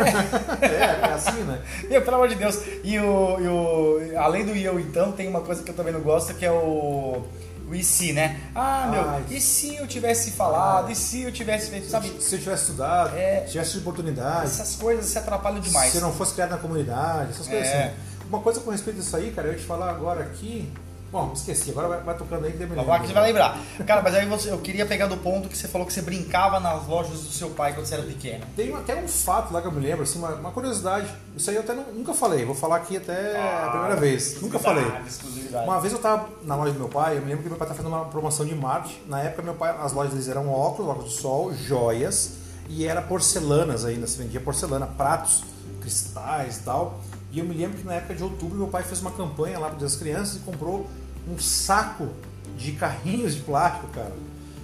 É, 0.61 0.65
é, 1.09 1.13
assim, 1.13 1.41
né? 1.43 1.59
Meu, 1.89 2.01
pelo 2.01 2.15
amor 2.17 2.27
de 2.27 2.35
Deus. 2.35 2.59
E 2.83 2.99
o, 2.99 3.39
e 3.39 3.47
o- 3.47 4.19
além 4.19 4.45
do 4.45 4.55
e 4.55 4.63
eu 4.63 4.79
então, 4.79 5.11
tem 5.11 5.27
uma 5.27 5.41
coisa 5.41 5.63
que 5.63 5.69
eu 5.71 5.75
também 5.75 5.93
não 5.93 6.01
gosto, 6.01 6.33
que 6.33 6.45
é 6.45 6.51
o, 6.51 7.23
o 7.69 7.75
e 7.75 7.83
se, 7.83 8.11
né? 8.13 8.39
Ah, 8.55 8.87
meu, 8.91 9.09
Ai. 9.09 9.23
e 9.29 9.39
se 9.39 9.75
eu 9.75 9.85
tivesse 9.87 10.31
falado? 10.31 10.91
E 10.91 10.95
se 10.95 11.21
eu 11.21 11.31
tivesse 11.31 11.69
feito, 11.69 11.89
sabe? 11.89 12.09
Se 12.19 12.35
eu 12.35 12.39
tivesse 12.39 12.63
estudado, 12.63 13.15
É. 13.15 13.43
se 13.45 13.51
tivesse 13.51 13.77
oportunidade, 13.77 14.45
Essas 14.45 14.75
coisas 14.75 15.05
se 15.05 15.17
atrapalham 15.17 15.59
demais. 15.59 15.91
se 15.91 15.97
eu 15.97 16.01
não 16.01 16.13
fosse 16.13 16.33
criado 16.33 16.51
na 16.51 16.57
comunidade, 16.57 17.31
essas 17.31 17.47
coisas 17.47 17.67
É. 17.67 17.83
assim. 17.85 17.93
Uma 18.29 18.41
coisa 18.41 18.59
com 18.59 18.71
respeito 18.71 18.97
a 18.97 19.01
isso 19.03 19.15
aí, 19.15 19.31
cara, 19.31 19.47
eu 19.47 19.53
ia 19.53 19.59
te 19.59 19.65
falar 19.65 19.89
agora 19.89 20.21
aqui, 20.21 20.71
Bom, 21.11 21.31
esqueci, 21.33 21.71
agora 21.71 21.87
vai, 21.87 22.01
vai 22.01 22.17
tocando 22.17 22.45
aí 22.45 22.53
que. 22.53 22.63
Agora 22.63 22.99
que 22.99 23.07
você 23.07 23.13
vai 23.13 23.23
lembrar. 23.23 23.59
Cara, 23.85 24.01
mas 24.01 24.13
aí 24.13 24.27
você, 24.27 24.51
eu 24.51 24.59
queria 24.59 24.85
pegar 24.85 25.07
do 25.07 25.17
ponto 25.17 25.49
que 25.49 25.57
você 25.57 25.67
falou 25.67 25.87
que 25.87 25.93
você 25.93 26.03
brincava 26.03 26.59
nas 26.59 26.85
lojas 26.87 27.21
do 27.21 27.31
seu 27.31 27.49
pai 27.49 27.73
quando 27.73 27.87
você 27.87 27.95
era 27.95 28.03
pequeno. 28.03 28.45
Tem 28.55 28.73
até 28.75 28.95
um 28.95 29.07
fato 29.07 29.51
lá 29.51 29.59
que 29.59 29.67
eu 29.67 29.71
me 29.71 29.79
lembro, 29.79 30.03
assim, 30.03 30.19
uma, 30.19 30.29
uma 30.35 30.51
curiosidade. 30.51 31.07
Isso 31.35 31.49
aí 31.49 31.55
eu 31.55 31.63
até 31.63 31.73
nunca 31.73 32.13
falei, 32.13 32.45
vou 32.45 32.53
falar 32.53 32.77
aqui 32.77 32.97
até 32.97 33.37
ah, 33.37 33.65
a 33.65 33.69
primeira 33.71 33.95
vez. 33.95 34.39
Nunca 34.39 34.59
falei. 34.59 34.85
Uma 35.63 35.79
vez 35.79 35.93
eu 35.93 35.99
tava 35.99 36.29
na 36.43 36.55
loja 36.55 36.73
do 36.73 36.79
meu 36.79 36.89
pai, 36.89 37.17
eu 37.17 37.21
me 37.21 37.29
lembro 37.29 37.43
que 37.43 37.49
meu 37.49 37.57
pai 37.57 37.67
estava 37.67 37.83
fazendo 37.83 37.95
uma 37.95 38.05
promoção 38.05 38.45
de 38.45 38.53
marketing. 38.53 38.99
Na 39.07 39.19
época, 39.21 39.41
meu 39.41 39.55
pai, 39.55 39.75
as 39.81 39.93
lojas 39.93 40.13
deles 40.13 40.27
eram 40.27 40.51
óculos, 40.51 40.91
óculos 40.91 41.11
de 41.11 41.19
sol, 41.19 41.53
joias 41.53 42.39
e 42.69 42.85
era 42.85 43.01
porcelanas 43.01 43.83
ainda, 43.83 44.05
se 44.05 44.15
vendia 44.15 44.39
porcelana, 44.39 44.85
pratos, 44.85 45.43
cristais 45.81 46.57
e 46.57 46.59
tal. 46.61 46.99
E 47.31 47.39
eu 47.39 47.45
me 47.45 47.55
lembro 47.55 47.77
que 47.77 47.85
na 47.85 47.95
época 47.95 48.13
de 48.15 48.23
outubro 48.23 48.57
meu 48.57 48.67
pai 48.67 48.83
fez 48.83 49.01
uma 49.01 49.11
campanha 49.11 49.59
lá 49.59 49.69
para 49.69 49.85
as 49.85 49.95
crianças 49.95 50.37
e 50.37 50.39
comprou 50.39 50.87
um 51.27 51.37
saco 51.39 52.09
de 52.57 52.73
carrinhos 52.73 53.35
de 53.35 53.41
plástico, 53.41 53.87
cara. 53.87 54.13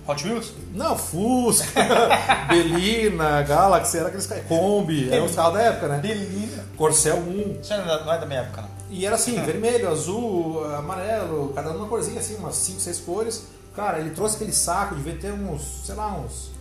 Hot 0.07 0.23
Wheels? 0.23 0.53
Não, 0.73 0.95
Fusca, 0.95 1.81
Belina, 2.47 3.41
Galaxy, 3.41 3.97
era 3.97 4.09
aqueles 4.09 4.29
Kombi, 4.47 5.11
era 5.11 5.23
o 5.23 5.33
carro 5.33 5.53
da 5.53 5.61
época, 5.61 5.87
né? 5.87 5.97
Belina. 5.97 6.63
Corcel 6.77 7.17
1. 7.17 7.59
Isso 7.61 7.73
não 7.75 8.13
é 8.13 8.19
da 8.19 8.25
minha 8.25 8.41
época, 8.41 8.61
não. 8.61 8.69
E 8.89 9.05
era 9.05 9.15
assim, 9.15 9.41
vermelho, 9.41 9.89
azul, 9.89 10.63
amarelo, 10.75 11.51
cada 11.55 11.71
uma 11.71 11.87
corzinha 11.87 12.19
assim, 12.19 12.35
umas 12.35 12.55
5, 12.55 12.79
6 12.81 12.99
cores. 12.99 13.43
Cara, 13.75 13.99
ele 13.99 14.11
trouxe 14.11 14.35
aquele 14.35 14.53
saco, 14.53 14.95
devia 14.95 15.15
ter 15.15 15.33
uns, 15.33 15.85
sei 15.85 15.95
lá, 15.95 16.13
uns, 16.13 16.51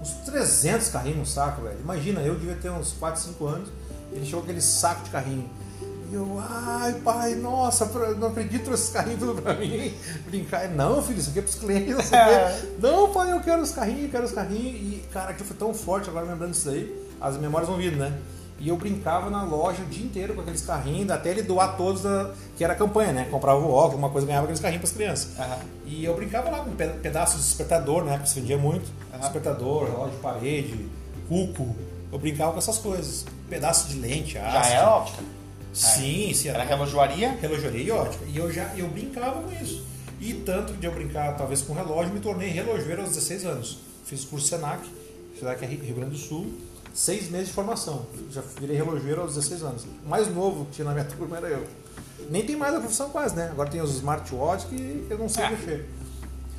uns 0.00 0.10
300 0.24 0.88
carrinhos 0.88 1.18
no 1.18 1.26
saco, 1.26 1.62
velho. 1.62 1.78
Imagina, 1.80 2.20
eu 2.22 2.34
devia 2.34 2.56
ter 2.56 2.70
uns 2.70 2.92
4, 2.92 3.20
5 3.20 3.46
anos. 3.46 3.68
Ele 4.10 4.24
chegou 4.24 4.42
aquele 4.42 4.62
saco 4.62 5.04
de 5.04 5.10
carrinho. 5.10 5.48
E 6.10 6.14
eu, 6.14 6.40
ai 6.40 6.92
pai, 7.04 7.34
nossa, 7.34 7.86
não 8.14 8.28
acredito 8.28 8.72
esses 8.72 8.90
carrinhos 8.90 9.20
tudo 9.20 9.42
pra 9.42 9.54
mim. 9.54 9.92
Brincar. 10.26 10.68
Não, 10.68 11.02
filho, 11.02 11.18
isso 11.18 11.30
aqui 11.30 11.40
é 11.40 11.42
pros 11.42 11.56
clientes. 11.56 12.10
Não, 12.10 12.18
é. 12.18 12.62
não 12.80 13.12
pai, 13.12 13.32
eu 13.32 13.40
quero 13.40 13.62
os 13.62 13.72
carrinhos, 13.72 14.04
eu 14.04 14.10
quero 14.10 14.24
os 14.24 14.32
carrinhos. 14.32 14.74
E, 14.74 15.02
cara, 15.12 15.30
aquilo 15.30 15.46
foi 15.46 15.56
tão 15.56 15.74
forte 15.74 16.08
agora 16.08 16.26
lembrando 16.26 16.52
disso 16.52 16.68
aí. 16.68 17.06
As 17.20 17.36
memórias 17.36 17.68
vão 17.68 17.78
vindo, 17.78 17.96
né? 17.96 18.16
E 18.58 18.68
eu 18.68 18.76
brincava 18.76 19.28
na 19.28 19.42
loja 19.42 19.82
o 19.82 19.86
dia 19.86 20.04
inteiro 20.04 20.34
com 20.34 20.40
aqueles 20.40 20.62
carrinhos, 20.62 21.10
até 21.10 21.30
ele 21.30 21.42
doar 21.42 21.76
todos, 21.76 22.02
da, 22.02 22.30
que 22.56 22.64
era 22.64 22.72
a 22.72 22.76
campanha, 22.76 23.12
né? 23.12 23.28
Comprava 23.30 23.60
o 23.60 23.70
óculos, 23.70 23.98
uma 23.98 24.08
coisa, 24.08 24.26
ganhava 24.26 24.44
aqueles 24.44 24.60
carrinhos 24.60 24.80
para 24.80 24.90
as 24.90 24.96
crianças. 24.96 25.38
Uhum. 25.38 25.66
E 25.86 26.04
eu 26.04 26.14
brincava 26.14 26.50
lá 26.50 26.60
com 26.60 26.70
pedaços 26.70 27.40
de 27.40 27.46
despertador, 27.48 28.04
né? 28.04 28.18
Que 28.18 28.28
se 28.28 28.40
vendia 28.40 28.56
muito. 28.56 28.90
Uhum. 29.12 29.20
Despertador, 29.20 29.84
relógio 29.84 30.12
de 30.12 30.22
parede, 30.22 30.88
cuco. 31.28 31.76
Eu 32.10 32.18
brincava 32.18 32.52
com 32.52 32.58
essas 32.58 32.78
coisas. 32.78 33.26
Pedaço 33.50 33.88
de 33.88 33.98
lente, 33.98 34.38
aço. 34.38 34.52
Já 34.52 34.74
era 34.74 34.90
óptica? 34.90 35.22
Sim, 35.76 36.32
sim. 36.32 36.48
Era 36.48 36.64
relojoaria? 36.64 37.32
Relojoaria 37.40 37.82
e 37.82 37.90
ótica. 37.90 38.24
E 38.26 38.36
eu 38.36 38.52
já 38.52 38.74
eu 38.76 38.88
brincava 38.88 39.42
com 39.42 39.52
isso. 39.62 39.84
E 40.20 40.32
tanto 40.32 40.72
de 40.72 40.86
eu 40.86 40.92
brincar, 40.92 41.36
talvez, 41.36 41.60
com 41.62 41.74
relógio, 41.74 42.12
me 42.12 42.20
tornei 42.20 42.48
relojoeiro 42.48 43.02
aos 43.02 43.10
16 43.10 43.44
anos. 43.44 43.78
Fiz 44.04 44.24
o 44.24 44.28
curso 44.28 44.46
Senac, 44.46 44.88
Senac 45.38 45.62
é 45.62 45.68
Rio 45.68 45.94
Grande 45.94 46.12
do 46.12 46.18
Sul 46.18 46.52
seis 46.96 47.30
meses 47.30 47.48
de 47.48 47.52
formação. 47.52 48.06
Já 48.30 48.42
virei 48.58 48.76
relojoeiro 48.76 49.20
aos 49.20 49.34
16 49.34 49.62
anos. 49.62 49.84
O 50.04 50.08
mais 50.08 50.34
novo 50.34 50.64
que 50.66 50.72
tinha 50.72 50.86
na 50.86 50.92
minha 50.92 51.04
turma 51.14 51.36
era 51.36 51.48
eu. 51.48 51.66
Nem 52.30 52.44
tem 52.44 52.56
mais 52.56 52.74
a 52.74 52.80
profissão 52.80 53.10
quase, 53.10 53.36
né? 53.36 53.50
Agora 53.52 53.68
tem 53.68 53.80
os 53.82 53.94
smartwatches 53.96 54.68
que 54.68 55.06
eu 55.10 55.18
não 55.18 55.28
sei 55.28 55.44
é. 55.44 55.50
mexer. 55.50 55.90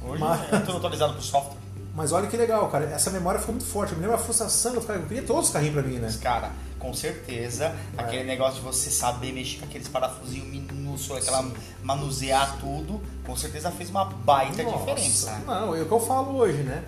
Hoje 0.06 0.22
Mas... 0.22 0.54
eu 0.54 0.60
estou 0.60 0.78
atualizado 0.78 1.14
pro 1.14 1.22
software. 1.24 1.58
Mas 1.96 2.12
olha 2.12 2.28
que 2.28 2.38
legal, 2.38 2.70
cara. 2.70 2.86
Essa 2.86 3.10
memória 3.10 3.40
ficou 3.40 3.56
muito 3.56 3.68
forte. 3.68 3.94
Eu 3.94 3.98
me 3.98 4.04
lembro 4.04 4.16
a 4.16 4.24
frustração, 4.24 4.76
eu, 4.76 4.82
ficava, 4.82 5.00
eu 5.00 5.08
queria 5.08 5.24
todos 5.24 5.48
os 5.48 5.52
carrinhos 5.52 5.74
pra 5.74 5.84
mim, 5.84 5.98
né? 5.98 6.16
Cara, 6.22 6.52
com 6.80 6.94
certeza. 6.94 7.66
É. 7.98 8.02
Aquele 8.02 8.24
negócio 8.24 8.56
de 8.56 8.62
você 8.62 8.90
saber 8.90 9.32
mexer 9.32 9.60
com 9.60 9.66
aqueles 9.66 9.88
parafusinhos 9.88 10.48
minúsculos, 10.48 11.24
aquela 11.24 11.44
Sim. 11.44 11.54
manusear 11.84 12.58
tudo, 12.60 13.02
com 13.26 13.36
certeza 13.36 13.72
fez 13.72 13.90
uma 13.90 14.06
baita 14.06 14.64
Nossa. 14.64 14.78
diferença. 14.78 15.42
Não, 15.46 15.76
é 15.76 15.82
o 15.82 15.86
que 15.86 15.92
eu 15.92 16.00
falo 16.00 16.38
hoje, 16.38 16.64
né? 16.64 16.84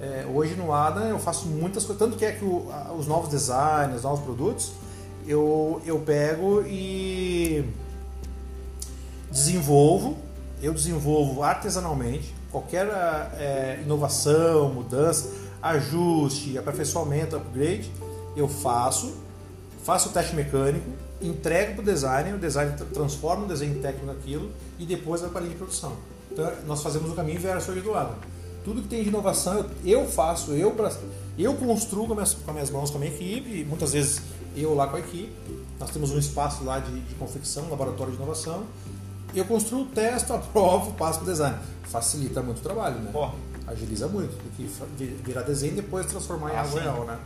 É, 0.00 0.26
hoje 0.32 0.54
no 0.54 0.72
Adam 0.72 1.08
eu 1.08 1.18
faço 1.18 1.46
muitas 1.46 1.84
coisas, 1.84 1.98
tanto 1.98 2.16
que 2.16 2.24
é 2.24 2.32
que 2.32 2.44
o, 2.44 2.70
os 2.98 3.06
novos 3.06 3.28
designs, 3.28 3.96
os 3.96 4.02
novos 4.02 4.20
produtos, 4.20 4.72
eu, 5.26 5.82
eu 5.84 5.98
pego 5.98 6.62
e 6.66 7.64
desenvolvo, 9.30 10.16
eu 10.62 10.72
desenvolvo 10.72 11.42
artesanalmente 11.42 12.34
qualquer 12.50 12.86
é, 13.38 13.80
inovação, 13.82 14.70
mudança, 14.70 15.30
ajuste, 15.62 16.58
aperfeiçoamento, 16.58 17.36
upgrade, 17.36 17.90
eu 18.36 18.48
faço, 18.48 19.14
faço 19.84 20.08
o 20.08 20.12
teste 20.12 20.34
mecânico, 20.34 20.86
entrego 21.20 21.74
para 21.74 21.82
o 21.82 21.84
designer, 21.84 22.34
o 22.34 22.38
designer 22.38 22.76
transforma 22.92 23.44
o 23.44 23.48
desenho 23.48 23.80
técnico 23.80 24.06
naquilo 24.06 24.50
e 24.78 24.86
depois 24.86 25.20
vai 25.20 25.30
para 25.30 25.40
a 25.40 25.42
linha 25.42 25.52
de 25.52 25.58
produção. 25.58 25.92
Então 26.30 26.50
nós 26.66 26.82
fazemos 26.82 27.10
o 27.10 27.14
caminho 27.14 27.38
inverso 27.38 27.70
hoje 27.70 27.80
do 27.80 27.90
lado. 27.90 28.14
Tudo 28.64 28.82
que 28.82 28.88
tem 28.88 29.02
de 29.02 29.08
inovação 29.08 29.64
eu, 29.84 30.06
faço, 30.06 30.52
eu, 30.52 30.74
eu 31.38 31.54
construo 31.54 32.06
com, 32.06 32.14
minhas, 32.14 32.34
com 32.34 32.52
minhas 32.52 32.70
mãos, 32.70 32.90
com 32.90 32.98
a 32.98 33.00
minha 33.00 33.12
equipe, 33.12 33.64
muitas 33.64 33.92
vezes 33.92 34.20
eu 34.56 34.74
lá 34.74 34.86
com 34.86 34.96
a 34.96 35.00
equipe. 35.00 35.30
Nós 35.78 35.90
temos 35.90 36.10
um 36.10 36.18
espaço 36.18 36.62
lá 36.62 36.78
de, 36.78 37.00
de 37.00 37.14
confecção, 37.14 37.64
um 37.64 37.70
laboratório 37.70 38.12
de 38.12 38.18
inovação. 38.18 38.64
Eu 39.34 39.44
construo, 39.46 39.86
testo, 39.86 40.32
aprovo, 40.34 40.92
passo 40.92 41.20
para 41.20 41.28
o 41.28 41.30
design. 41.30 41.58
Facilita 41.84 42.42
muito 42.42 42.58
o 42.58 42.62
trabalho, 42.62 42.96
né? 43.00 43.10
Agiliza 43.66 44.08
muito, 44.08 44.32
do 44.32 44.50
que 44.56 45.04
virar 45.24 45.42
desenho 45.42 45.72
e 45.72 45.76
depois 45.76 46.04
transformar 46.06 46.52
em 46.52 46.56
ah, 46.56 46.62
algo 46.62 46.78
real, 46.78 47.04
né? 47.04 47.18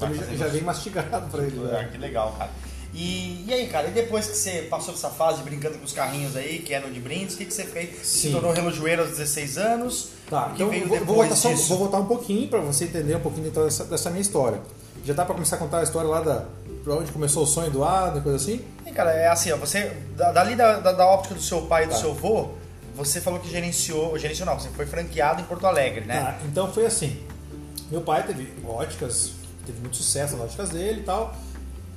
Ele 0.00 0.14
já, 0.14 0.46
já, 0.46 0.46
vem 0.48 0.62
mastigado 0.62 1.28
para 1.30 1.42
ele. 1.42 1.58
Né? 1.58 1.82
É, 1.82 1.84
que 1.84 1.98
legal, 1.98 2.34
cara. 2.38 2.50
E, 2.94 3.44
e, 3.46 3.52
aí, 3.52 3.66
cara, 3.68 3.88
e 3.88 3.90
depois 3.90 4.26
que 4.26 4.36
você 4.36 4.62
passou 4.62 4.94
essa 4.94 5.10
fase 5.10 5.42
brincando 5.42 5.78
com 5.78 5.84
os 5.84 5.92
carrinhos 5.92 6.34
aí, 6.36 6.60
que 6.60 6.72
eram 6.72 6.90
de 6.90 7.00
brindes, 7.00 7.34
o 7.34 7.38
que, 7.38 7.44
que 7.44 7.52
você 7.52 7.64
fez? 7.64 7.90
Sim. 8.02 8.28
Se 8.28 8.30
tornou 8.30 8.52
relojoeiro 8.52 9.02
aos 9.02 9.10
16 9.10 9.58
anos. 9.58 10.08
Tá, 10.28 10.52
então 10.54 10.70
vou, 10.70 10.98
vou, 11.04 11.16
voltar 11.16 11.36
só, 11.36 11.50
vou 11.50 11.78
voltar 11.78 11.98
um 11.98 12.06
pouquinho 12.06 12.48
para 12.48 12.60
você 12.60 12.84
entender 12.84 13.16
um 13.16 13.20
pouquinho 13.20 13.48
então 13.48 13.64
dessa, 13.64 13.84
dessa, 13.84 14.10
minha 14.10 14.22
história. 14.22 14.60
Já 15.04 15.14
dá 15.14 15.24
para 15.24 15.34
começar 15.34 15.56
a 15.56 15.58
contar 15.58 15.80
a 15.80 15.82
história 15.82 16.08
lá 16.08 16.20
da 16.20 16.46
pra 16.84 16.94
onde 16.94 17.12
começou 17.12 17.42
o 17.42 17.46
sonho 17.46 17.70
do 17.70 17.84
Adam 17.84 18.22
coisa 18.22 18.36
assim? 18.36 18.64
E, 18.86 18.92
cara, 18.92 19.12
é 19.12 19.28
assim, 19.28 19.52
ó, 19.52 19.56
você, 19.56 19.92
dali 20.16 20.56
da, 20.56 20.78
da, 20.78 20.92
da 20.92 21.06
óptica 21.06 21.34
do 21.34 21.42
seu 21.42 21.62
pai 21.62 21.84
e 21.84 21.86
do 21.86 21.92
tá. 21.92 21.98
seu 21.98 22.10
avô, 22.12 22.50
você 22.94 23.20
falou 23.20 23.38
que 23.38 23.50
gerenciou, 23.50 24.18
gerenciou 24.18 24.46
não, 24.46 24.58
você 24.58 24.70
foi 24.70 24.86
franqueado 24.86 25.42
em 25.42 25.44
Porto 25.44 25.66
Alegre, 25.66 26.04
né? 26.06 26.20
Tá, 26.20 26.38
então 26.46 26.72
foi 26.72 26.86
assim. 26.86 27.18
Meu 27.90 28.00
pai 28.00 28.22
teve 28.26 28.52
óticas, 28.66 29.32
teve 29.68 29.80
muito 29.80 29.96
sucesso 29.96 30.36
nas 30.36 30.46
óticas 30.46 30.70
dele 30.70 31.00
e 31.00 31.04
tal 31.04 31.34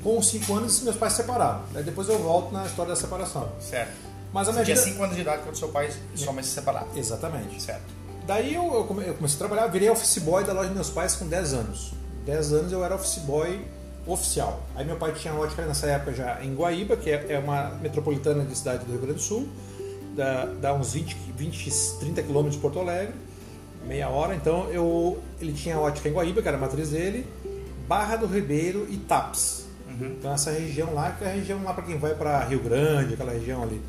com 0.03 0.21
5 0.21 0.53
anos, 0.55 0.81
meus 0.81 0.95
pais 0.95 1.13
se 1.13 1.21
separaram. 1.21 1.61
Aí 1.75 1.83
depois 1.83 2.09
eu 2.09 2.17
volto 2.19 2.51
na 2.51 2.65
história 2.65 2.89
da 2.89 2.95
separação. 2.95 3.49
Certo. 3.59 3.91
Mas 4.33 4.47
a 4.47 4.51
minha 4.51 4.63
Você 4.63 4.71
vida... 4.71 4.81
tinha 4.81 4.93
5 4.93 5.03
anos 5.03 5.15
de 5.15 5.21
idade 5.21 5.43
quando 5.43 5.57
seu 5.57 5.69
pai 5.69 5.91
e 6.13 6.17
sua 6.17 6.33
mãe 6.33 6.43
se 6.43 6.49
separaram. 6.49 6.87
Exatamente. 6.95 7.61
Certo. 7.61 7.83
Daí 8.25 8.53
eu, 8.53 8.63
eu 8.73 8.83
comecei 8.85 9.35
a 9.35 9.37
trabalhar, 9.37 9.67
virei 9.67 9.89
office 9.89 10.19
boy 10.19 10.43
da 10.43 10.53
loja 10.53 10.67
dos 10.67 10.75
meus 10.75 10.89
pais 10.89 11.15
com 11.15 11.27
10 11.27 11.53
anos. 11.53 11.93
10 12.25 12.53
anos 12.53 12.71
eu 12.71 12.83
era 12.83 12.95
office 12.95 13.19
boy 13.19 13.65
oficial. 14.05 14.61
Aí 14.75 14.85
meu 14.85 14.95
pai 14.95 15.11
tinha 15.13 15.33
ótica 15.33 15.63
nessa 15.65 15.87
época 15.87 16.13
já 16.13 16.43
em 16.43 16.53
Guaíba, 16.53 16.95
que 16.97 17.09
é, 17.09 17.25
é 17.29 17.39
uma 17.39 17.69
metropolitana 17.81 18.43
de 18.43 18.57
cidade 18.57 18.85
do 18.85 18.91
Rio 18.91 19.01
Grande 19.01 19.15
do 19.15 19.21
Sul, 19.21 19.47
dá, 20.15 20.45
dá 20.45 20.73
uns 20.73 20.93
20, 20.93 21.15
20, 21.35 21.71
30 21.99 22.23
quilômetros 22.23 22.55
de 22.55 22.61
Porto 22.61 22.79
Alegre, 22.79 23.13
meia 23.85 24.09
hora. 24.09 24.35
Então 24.35 24.69
eu, 24.71 25.21
ele 25.39 25.53
tinha 25.53 25.79
ótica 25.79 26.07
em 26.07 26.13
Guaíba, 26.13 26.41
que 26.41 26.47
era 26.47 26.57
a 26.57 26.59
matriz 26.59 26.89
dele, 26.89 27.27
Barra 27.91 28.15
do 28.15 28.25
Ribeiro 28.25 28.87
e 28.89 28.95
Taps. 28.95 29.65
Uhum. 29.85 30.15
Então 30.17 30.31
essa 30.31 30.49
região 30.49 30.93
lá, 30.93 31.11
que 31.11 31.25
é 31.25 31.27
a 31.27 31.33
região 31.33 31.61
lá 31.61 31.73
para 31.73 31.83
quem 31.83 31.97
vai 31.97 32.15
para 32.15 32.39
Rio 32.45 32.63
Grande, 32.63 33.15
aquela 33.15 33.33
região 33.33 33.63
ali. 33.63 33.81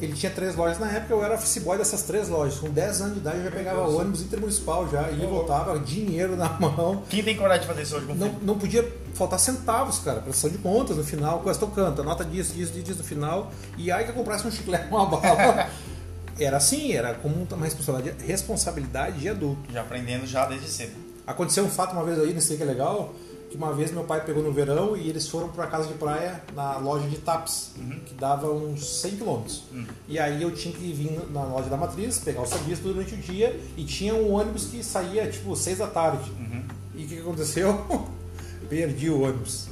Ele 0.00 0.12
tinha 0.12 0.30
três 0.30 0.54
lojas 0.54 0.78
na 0.78 0.88
época, 0.88 1.12
eu 1.12 1.24
era 1.24 1.34
office 1.34 1.58
boy 1.64 1.76
dessas 1.76 2.02
três 2.02 2.28
lojas. 2.28 2.60
Com 2.60 2.70
10 2.70 3.00
anos 3.00 3.14
de 3.14 3.20
idade 3.22 3.38
eu 3.38 3.44
já 3.46 3.50
pegava 3.50 3.82
Deus 3.82 3.94
ônibus 3.94 4.22
intermunicipal 4.22 4.88
já, 4.88 5.10
ia 5.10 5.24
e 5.24 5.26
voltava, 5.26 5.76
dinheiro 5.80 6.36
na 6.36 6.48
mão. 6.60 7.02
Quem 7.10 7.24
tem 7.24 7.36
coragem 7.36 7.62
de 7.62 7.66
fazer 7.66 7.82
isso 7.82 7.96
hoje 7.96 8.06
com 8.06 8.14
não, 8.14 8.28
não 8.40 8.56
podia 8.56 8.88
faltar 9.14 9.40
centavos, 9.40 9.98
cara, 9.98 10.20
prestação 10.20 10.50
de 10.50 10.58
contas 10.58 10.96
no 10.96 11.02
final, 11.02 11.40
quase 11.40 11.58
tocando, 11.58 12.04
nota 12.04 12.24
disso, 12.24 12.54
disso, 12.54 12.72
disso 12.72 12.98
no 12.98 13.04
final, 13.04 13.50
e 13.76 13.90
aí 13.90 14.04
que 14.04 14.10
eu 14.10 14.14
comprasse 14.14 14.46
um 14.46 14.50
chiclete, 14.52 14.86
uma 14.88 15.06
bala. 15.06 15.68
era 16.38 16.58
assim, 16.58 16.92
era 16.92 17.14
como 17.14 17.34
uma 17.34 17.64
responsabilidade, 17.64 18.24
responsabilidade 18.24 19.18
de 19.18 19.28
adulto. 19.28 19.72
Já 19.72 19.80
aprendendo 19.80 20.24
já 20.24 20.46
desde 20.46 20.68
cedo. 20.68 20.92
Aconteceu 21.30 21.64
um 21.64 21.70
fato 21.70 21.92
uma 21.92 22.04
vez 22.04 22.18
aí, 22.18 22.34
não 22.34 22.40
sei 22.40 22.56
que 22.56 22.62
é 22.62 22.66
legal, 22.66 23.14
que 23.50 23.56
uma 23.56 23.72
vez 23.72 23.92
meu 23.92 24.04
pai 24.04 24.24
pegou 24.24 24.42
no 24.42 24.52
verão 24.52 24.96
e 24.96 25.08
eles 25.08 25.28
foram 25.28 25.48
para 25.48 25.66
casa 25.66 25.88
de 25.88 25.94
praia 25.94 26.42
na 26.54 26.78
loja 26.78 27.08
de 27.08 27.18
TAPS, 27.18 27.72
uhum. 27.76 28.00
que 28.06 28.14
dava 28.14 28.50
uns 28.50 29.00
100 29.00 29.16
quilômetros. 29.16 29.64
Uhum. 29.72 29.86
E 30.08 30.18
aí 30.18 30.42
eu 30.42 30.52
tinha 30.52 30.74
que 30.74 30.92
vir 30.92 31.20
na 31.30 31.44
loja 31.44 31.68
da 31.68 31.76
matriz, 31.76 32.18
pegar 32.18 32.42
o 32.42 32.46
serviço 32.46 32.82
durante 32.82 33.14
o 33.14 33.16
dia 33.16 33.58
e 33.76 33.84
tinha 33.84 34.14
um 34.14 34.32
ônibus 34.32 34.66
que 34.66 34.82
saía 34.82 35.28
tipo 35.28 35.54
6 35.54 35.78
da 35.78 35.86
tarde. 35.86 36.30
Uhum. 36.30 36.62
E 36.94 37.04
o 37.04 37.08
que, 37.08 37.14
que 37.16 37.20
aconteceu? 37.20 38.08
Perdi 38.68 39.10
o 39.10 39.22
ônibus 39.22 39.68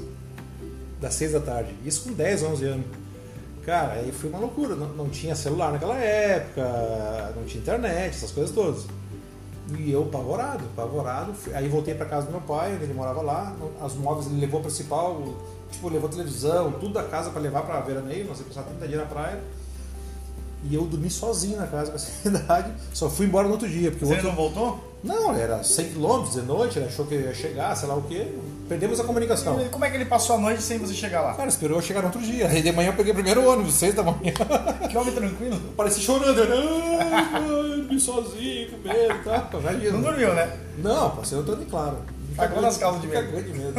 das 1.00 1.14
6 1.14 1.32
da 1.32 1.40
tarde. 1.40 1.74
Isso 1.84 2.02
com 2.02 2.12
10, 2.12 2.42
11 2.42 2.64
anos. 2.64 2.86
Cara, 3.64 3.92
aí 3.92 4.10
foi 4.10 4.30
uma 4.30 4.38
loucura. 4.38 4.74
Não, 4.74 4.88
não 4.88 5.08
tinha 5.08 5.36
celular 5.36 5.70
naquela 5.70 5.96
época, 5.96 7.32
não 7.36 7.44
tinha 7.44 7.60
internet, 7.60 8.16
essas 8.16 8.32
coisas 8.32 8.52
todas. 8.52 8.86
E 9.76 9.92
eu 9.92 10.04
apavorado, 10.04 10.64
apavorado. 10.64 11.34
Aí 11.54 11.68
voltei 11.68 11.94
para 11.94 12.06
casa 12.06 12.26
do 12.26 12.32
meu 12.32 12.40
pai, 12.40 12.72
ele 12.72 12.94
morava 12.94 13.20
lá. 13.20 13.54
As 13.80 13.94
móveis 13.94 14.26
ele 14.26 14.40
levou 14.40 14.60
o 14.60 14.62
principal, 14.62 15.34
tipo, 15.70 15.88
levou 15.88 16.08
televisão, 16.08 16.72
tudo 16.72 16.94
da 16.94 17.04
casa 17.04 17.30
para 17.30 17.40
levar 17.40 17.62
para 17.62 17.80
veraneio. 17.80 18.26
Nós 18.26 18.38
ia 18.38 18.46
passar 18.46 18.62
30 18.62 18.88
dias 18.88 19.00
na 19.00 19.06
praia. 19.06 19.42
E 20.64 20.74
eu 20.74 20.84
dormi 20.86 21.10
sozinho 21.10 21.56
na 21.58 21.66
casa 21.66 21.90
com 21.90 21.96
essa 21.96 22.26
idade. 22.28 22.72
Só 22.94 23.10
fui 23.10 23.26
embora 23.26 23.46
no 23.46 23.52
outro 23.52 23.68
dia. 23.68 23.90
Porque 23.90 24.04
o 24.04 24.08
Você 24.08 24.14
outro... 24.14 24.28
não 24.28 24.36
voltou? 24.36 24.87
Não, 25.02 25.34
era 25.34 25.62
100 25.62 25.92
km 25.92 26.24
de 26.30 26.42
noite, 26.42 26.78
ele 26.78 26.86
achou 26.86 27.06
que 27.06 27.14
ia 27.14 27.32
chegar, 27.32 27.74
sei 27.76 27.88
lá 27.88 27.94
o 27.94 28.02
quê. 28.02 28.26
Perdemos 28.68 28.98
a 28.98 29.04
comunicação. 29.04 29.58
Como 29.70 29.84
é 29.84 29.90
que 29.90 29.96
ele 29.96 30.04
passou 30.04 30.36
a 30.36 30.38
noite 30.38 30.60
sem 30.60 30.78
você 30.78 30.92
chegar 30.92 31.22
lá? 31.22 31.34
Cara, 31.34 31.48
esperou 31.48 31.78
eu 31.78 31.82
chegar 31.82 32.00
no 32.00 32.06
outro 32.06 32.20
dia. 32.20 32.48
Aí 32.48 32.60
de 32.60 32.72
manhã 32.72 32.88
eu 32.90 32.94
peguei 32.94 33.12
o 33.12 33.14
primeiro 33.14 33.48
ônibus, 33.48 33.74
6 33.74 33.94
da 33.94 34.02
manhã. 34.02 34.32
Que 34.90 34.96
homem 34.98 35.14
tranquilo. 35.14 35.58
Pareci 35.76 36.00
chorando, 36.00 36.44
não, 36.48 37.76
dormi 37.76 38.00
sozinho, 38.00 38.70
com 38.70 38.88
medo 38.88 39.14
e 39.14 39.24
tal. 39.24 39.60
Imagina. 39.60 39.92
Não 39.92 40.02
dormiu, 40.02 40.34
né? 40.34 40.52
Não, 40.78 41.10
passei 41.10 41.38
o 41.38 41.44
Tony 41.44 41.64
claro. 41.64 41.98
Cagou 42.36 42.60
nas 42.60 42.76
calças 42.76 43.00
de 43.00 43.06
medo. 43.06 43.26
Cagou 43.26 43.42
de 43.42 43.52
medo. 43.52 43.74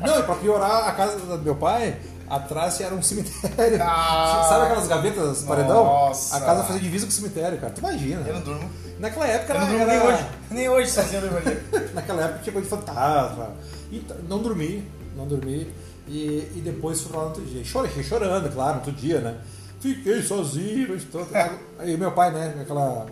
Não, 0.00 0.18
e 0.18 0.22
pra 0.22 0.34
piorar, 0.36 0.88
a 0.88 0.92
casa 0.92 1.18
do 1.18 1.38
meu 1.38 1.56
pai, 1.56 1.96
atrás 2.28 2.80
era 2.80 2.94
um 2.94 3.02
cemitério. 3.02 3.78
Ah. 3.82 4.46
Sabe 4.48 4.64
aquelas 4.66 4.88
gavetas, 4.88 5.42
paredão? 5.42 5.84
Nossa. 5.84 6.36
A 6.36 6.40
casa 6.40 6.64
fazia 6.64 6.80
divisa 6.82 7.06
com 7.06 7.10
o 7.10 7.14
cemitério, 7.14 7.58
cara. 7.58 7.72
Tu 7.72 7.78
imagina. 7.80 8.22
Eu 8.26 8.34
não 8.34 8.40
durmo. 8.42 8.70
Naquela 8.98 9.26
época 9.26 9.52
Eu 9.52 9.56
era... 9.56 9.64
não 9.66 9.70
durmo 9.72 9.86
nem 9.86 9.96
era- 9.96 10.06
hoje. 10.14 10.26
Nem 10.50 10.68
hoje 10.68 10.90
sozinho 10.90 11.22
eu 11.22 11.30
dormiria. 11.30 11.62
Naquela 11.94 12.22
época 12.22 12.40
tinha 12.42 12.52
coisa 12.52 12.68
de 12.68 12.76
fantasma. 12.76 13.50
E 13.90 14.04
não 14.28 14.38
dormi, 14.42 14.88
não 15.16 15.26
dormi. 15.26 15.72
E, 16.08 16.52
e 16.54 16.62
depois 16.64 17.00
fui 17.00 17.10
pra 17.10 17.18
lá 17.18 17.24
no 17.24 17.30
outro 17.30 17.44
dia. 17.44 17.64
Chorei, 17.64 18.02
chorando, 18.02 18.52
claro, 18.52 18.72
no 18.74 18.78
outro 18.78 18.92
dia, 18.92 19.20
né? 19.20 19.36
Fiquei 19.80 20.22
sozinho, 20.22 20.96
Aí 21.78 21.96
meu 21.96 22.12
pai, 22.12 22.32
né? 22.32 22.54
Aquela 22.60 23.06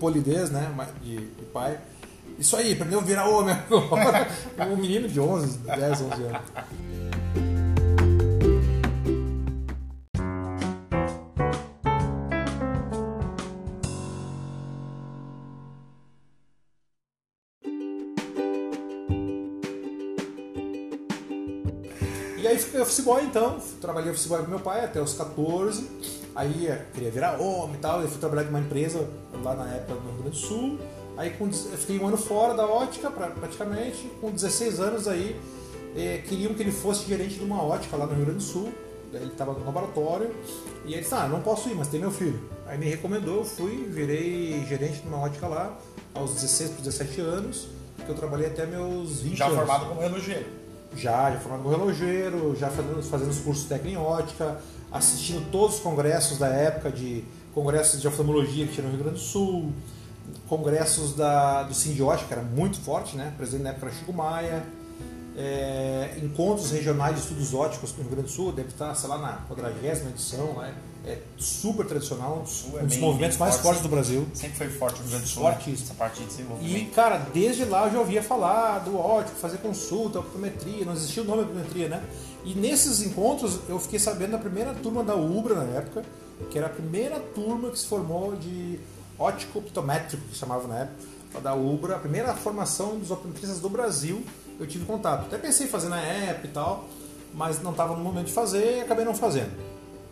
polidez, 0.00 0.50
né? 0.50 0.70
De, 1.02 1.16
de 1.16 1.44
pai. 1.52 1.78
Isso 2.38 2.54
aí, 2.56 2.72
aprendeu 2.74 3.00
a 3.00 3.02
virar 3.02 3.28
homem 3.28 3.54
agora. 3.54 4.28
Um 4.70 4.76
menino 4.76 5.08
de 5.08 5.18
11, 5.18 5.58
10, 5.58 6.00
11 6.00 6.02
anos. 6.24 6.40
Então, 23.26 23.58
trabalhei 23.80 24.10
office 24.10 24.26
boy 24.26 24.42
com 24.42 24.48
meu 24.50 24.60
pai 24.60 24.84
até 24.84 25.00
os 25.00 25.14
14. 25.14 25.88
Aí 26.34 26.66
eh, 26.68 26.84
queria 26.94 27.10
virar 27.10 27.40
homem 27.40 27.76
e 27.76 27.78
tal, 27.78 28.00
eu 28.02 28.08
fui 28.08 28.18
trabalhar 28.18 28.44
em 28.44 28.48
uma 28.50 28.60
empresa 28.60 29.08
lá 29.42 29.54
na 29.54 29.68
época 29.74 29.94
no 29.94 30.00
Rio 30.12 30.22
Grande 30.22 30.30
do 30.30 30.36
Sul. 30.36 30.78
Aí 31.16 31.30
com, 31.30 31.50
fiquei 31.52 31.98
um 31.98 32.06
ano 32.08 32.16
fora 32.18 32.52
da 32.54 32.66
ótica 32.66 33.10
pra- 33.10 33.28
praticamente, 33.28 34.10
com 34.20 34.30
16 34.30 34.80
anos 34.80 35.08
aí 35.08 35.34
eh, 35.96 36.22
queriam 36.28 36.52
que 36.54 36.62
ele 36.62 36.72
fosse 36.72 37.06
gerente 37.06 37.34
de 37.36 37.44
uma 37.44 37.62
ótica 37.62 37.96
lá 37.96 38.06
no 38.06 38.14
Rio 38.14 38.24
Grande 38.26 38.38
do 38.44 38.44
Sul. 38.44 38.72
Ele 39.12 39.26
estava 39.32 39.52
no 39.54 39.64
laboratório 39.64 40.30
e 40.84 40.92
ele 40.92 41.00
disse, 41.00 41.14
ah, 41.14 41.26
não 41.26 41.40
posso 41.40 41.68
ir, 41.70 41.74
mas 41.74 41.88
tem 41.88 41.98
meu 42.00 42.10
filho. 42.10 42.38
Aí 42.66 42.76
me 42.76 42.84
recomendou, 42.86 43.36
eu 43.38 43.44
fui, 43.44 43.86
virei 43.88 44.62
gerente 44.68 45.00
de 45.00 45.08
uma 45.08 45.18
ótica 45.18 45.46
lá 45.46 45.78
aos 46.12 46.32
16 46.34 46.70
para 46.72 46.78
17 46.82 47.20
anos, 47.22 47.68
que 48.04 48.08
eu 48.10 48.14
trabalhei 48.14 48.48
até 48.48 48.66
meus 48.66 49.20
20 49.20 49.36
Já 49.36 49.46
anos. 49.46 49.56
formado 49.58 49.86
como 49.86 50.00
relojeiro. 50.02 50.44
Já, 50.94 51.30
já 51.30 51.40
formado 51.40 51.62
como 51.62 51.76
relojeiro, 51.76 52.56
já 52.56 52.70
fazendo, 52.70 53.02
fazendo 53.02 53.30
os 53.30 53.38
cursos 53.40 53.64
técnicos 53.64 53.92
em 53.92 53.96
ótica, 53.96 54.60
assistindo 54.90 55.50
todos 55.50 55.76
os 55.76 55.82
congressos 55.82 56.38
da 56.38 56.48
época 56.48 56.90
de 56.90 57.24
congressos 57.54 58.00
de 58.00 58.06
oftalmologia 58.06 58.66
que 58.66 58.74
tinha 58.74 58.86
no 58.86 58.92
Rio 58.92 59.02
Grande 59.02 59.18
do 59.18 59.24
Sul, 59.24 59.72
congressos 60.48 61.14
da, 61.14 61.64
do 61.64 61.74
Sindiótica, 61.74 62.28
que 62.28 62.34
era 62.34 62.42
muito 62.42 62.78
forte, 62.78 63.16
né? 63.16 63.32
O 63.34 63.36
presidente 63.38 63.64
na 63.64 63.70
época 63.70 63.86
era 63.86 63.94
Chico 63.94 64.12
Maia, 64.12 64.64
é, 65.36 66.18
encontros 66.22 66.70
regionais 66.70 67.14
de 67.14 67.22
estudos 67.22 67.52
óticos 67.52 67.92
no 67.92 68.02
Rio 68.02 68.10
Grande 68.12 68.28
do 68.28 68.30
Sul, 68.32 68.52
deve 68.52 68.68
estar, 68.68 68.94
sei 68.94 69.08
lá, 69.08 69.18
na 69.18 69.32
40 69.48 69.86
edição, 69.86 70.54
né? 70.54 70.74
É 71.06 71.18
super 71.38 71.86
tradicional, 71.86 72.44
Sul 72.46 72.78
é 72.78 72.82
um 72.82 72.86
dos 72.86 72.96
movimentos 72.98 73.36
mais 73.38 73.54
forte. 73.54 73.62
fortes 73.64 73.82
do 73.82 73.88
Brasil. 73.88 74.26
Sempre 74.34 74.56
foi 74.56 74.68
forte 74.70 74.96
no 74.96 75.02
Rio 75.02 75.10
Grande 75.10 75.24
do 75.24 75.28
Sul. 75.30 75.42
Fortíssimo. 75.44 75.76
né? 75.78 75.84
Essa 75.84 75.94
parte 75.94 76.16
de 76.18 76.24
E, 76.24 76.26
desenvolvimento. 76.26 76.94
cara, 76.94 77.18
desde 77.32 77.64
lá 77.64 77.86
eu 77.86 77.92
já 77.92 77.98
ouvia 78.00 78.22
falar 78.22 78.80
do 78.80 78.98
ótico, 78.98 79.36
fazer 79.38 79.58
consulta, 79.58 80.18
optometria, 80.18 80.84
não 80.84 80.92
existia 80.92 81.22
o 81.22 81.26
nome 81.26 81.42
optometria, 81.42 81.88
né? 81.88 82.02
E 82.44 82.54
nesses 82.54 83.02
encontros 83.02 83.60
eu 83.68 83.78
fiquei 83.78 83.98
sabendo 83.98 84.32
da 84.32 84.38
primeira 84.38 84.74
turma 84.74 85.04
da 85.04 85.14
UBRA 85.14 85.54
na 85.64 85.78
época, 85.78 86.04
que 86.50 86.58
era 86.58 86.66
a 86.66 86.70
primeira 86.70 87.18
turma 87.34 87.70
que 87.70 87.78
se 87.78 87.86
formou 87.86 88.34
de 88.36 88.78
ótico 89.18 89.60
optométrico, 89.60 90.22
que 90.30 90.36
chamava 90.36 90.66
na 90.68 90.78
época, 90.80 91.40
da 91.42 91.54
UBRA, 91.54 91.96
a 91.96 91.98
primeira 91.98 92.34
formação 92.34 92.98
dos 92.98 93.10
optometristas 93.10 93.60
do 93.60 93.68
Brasil, 93.68 94.22
eu 94.58 94.66
tive 94.66 94.84
contato. 94.86 95.26
Até 95.26 95.38
pensei 95.38 95.66
em 95.66 95.68
fazer 95.70 95.88
na 95.88 96.00
época 96.00 96.46
e 96.46 96.50
tal, 96.50 96.88
mas 97.34 97.62
não 97.62 97.70
estava 97.72 97.94
no 97.96 98.02
momento 98.02 98.26
de 98.26 98.32
fazer 98.32 98.78
e 98.78 98.80
acabei 98.80 99.04
não 99.04 99.14
fazendo. 99.14 99.50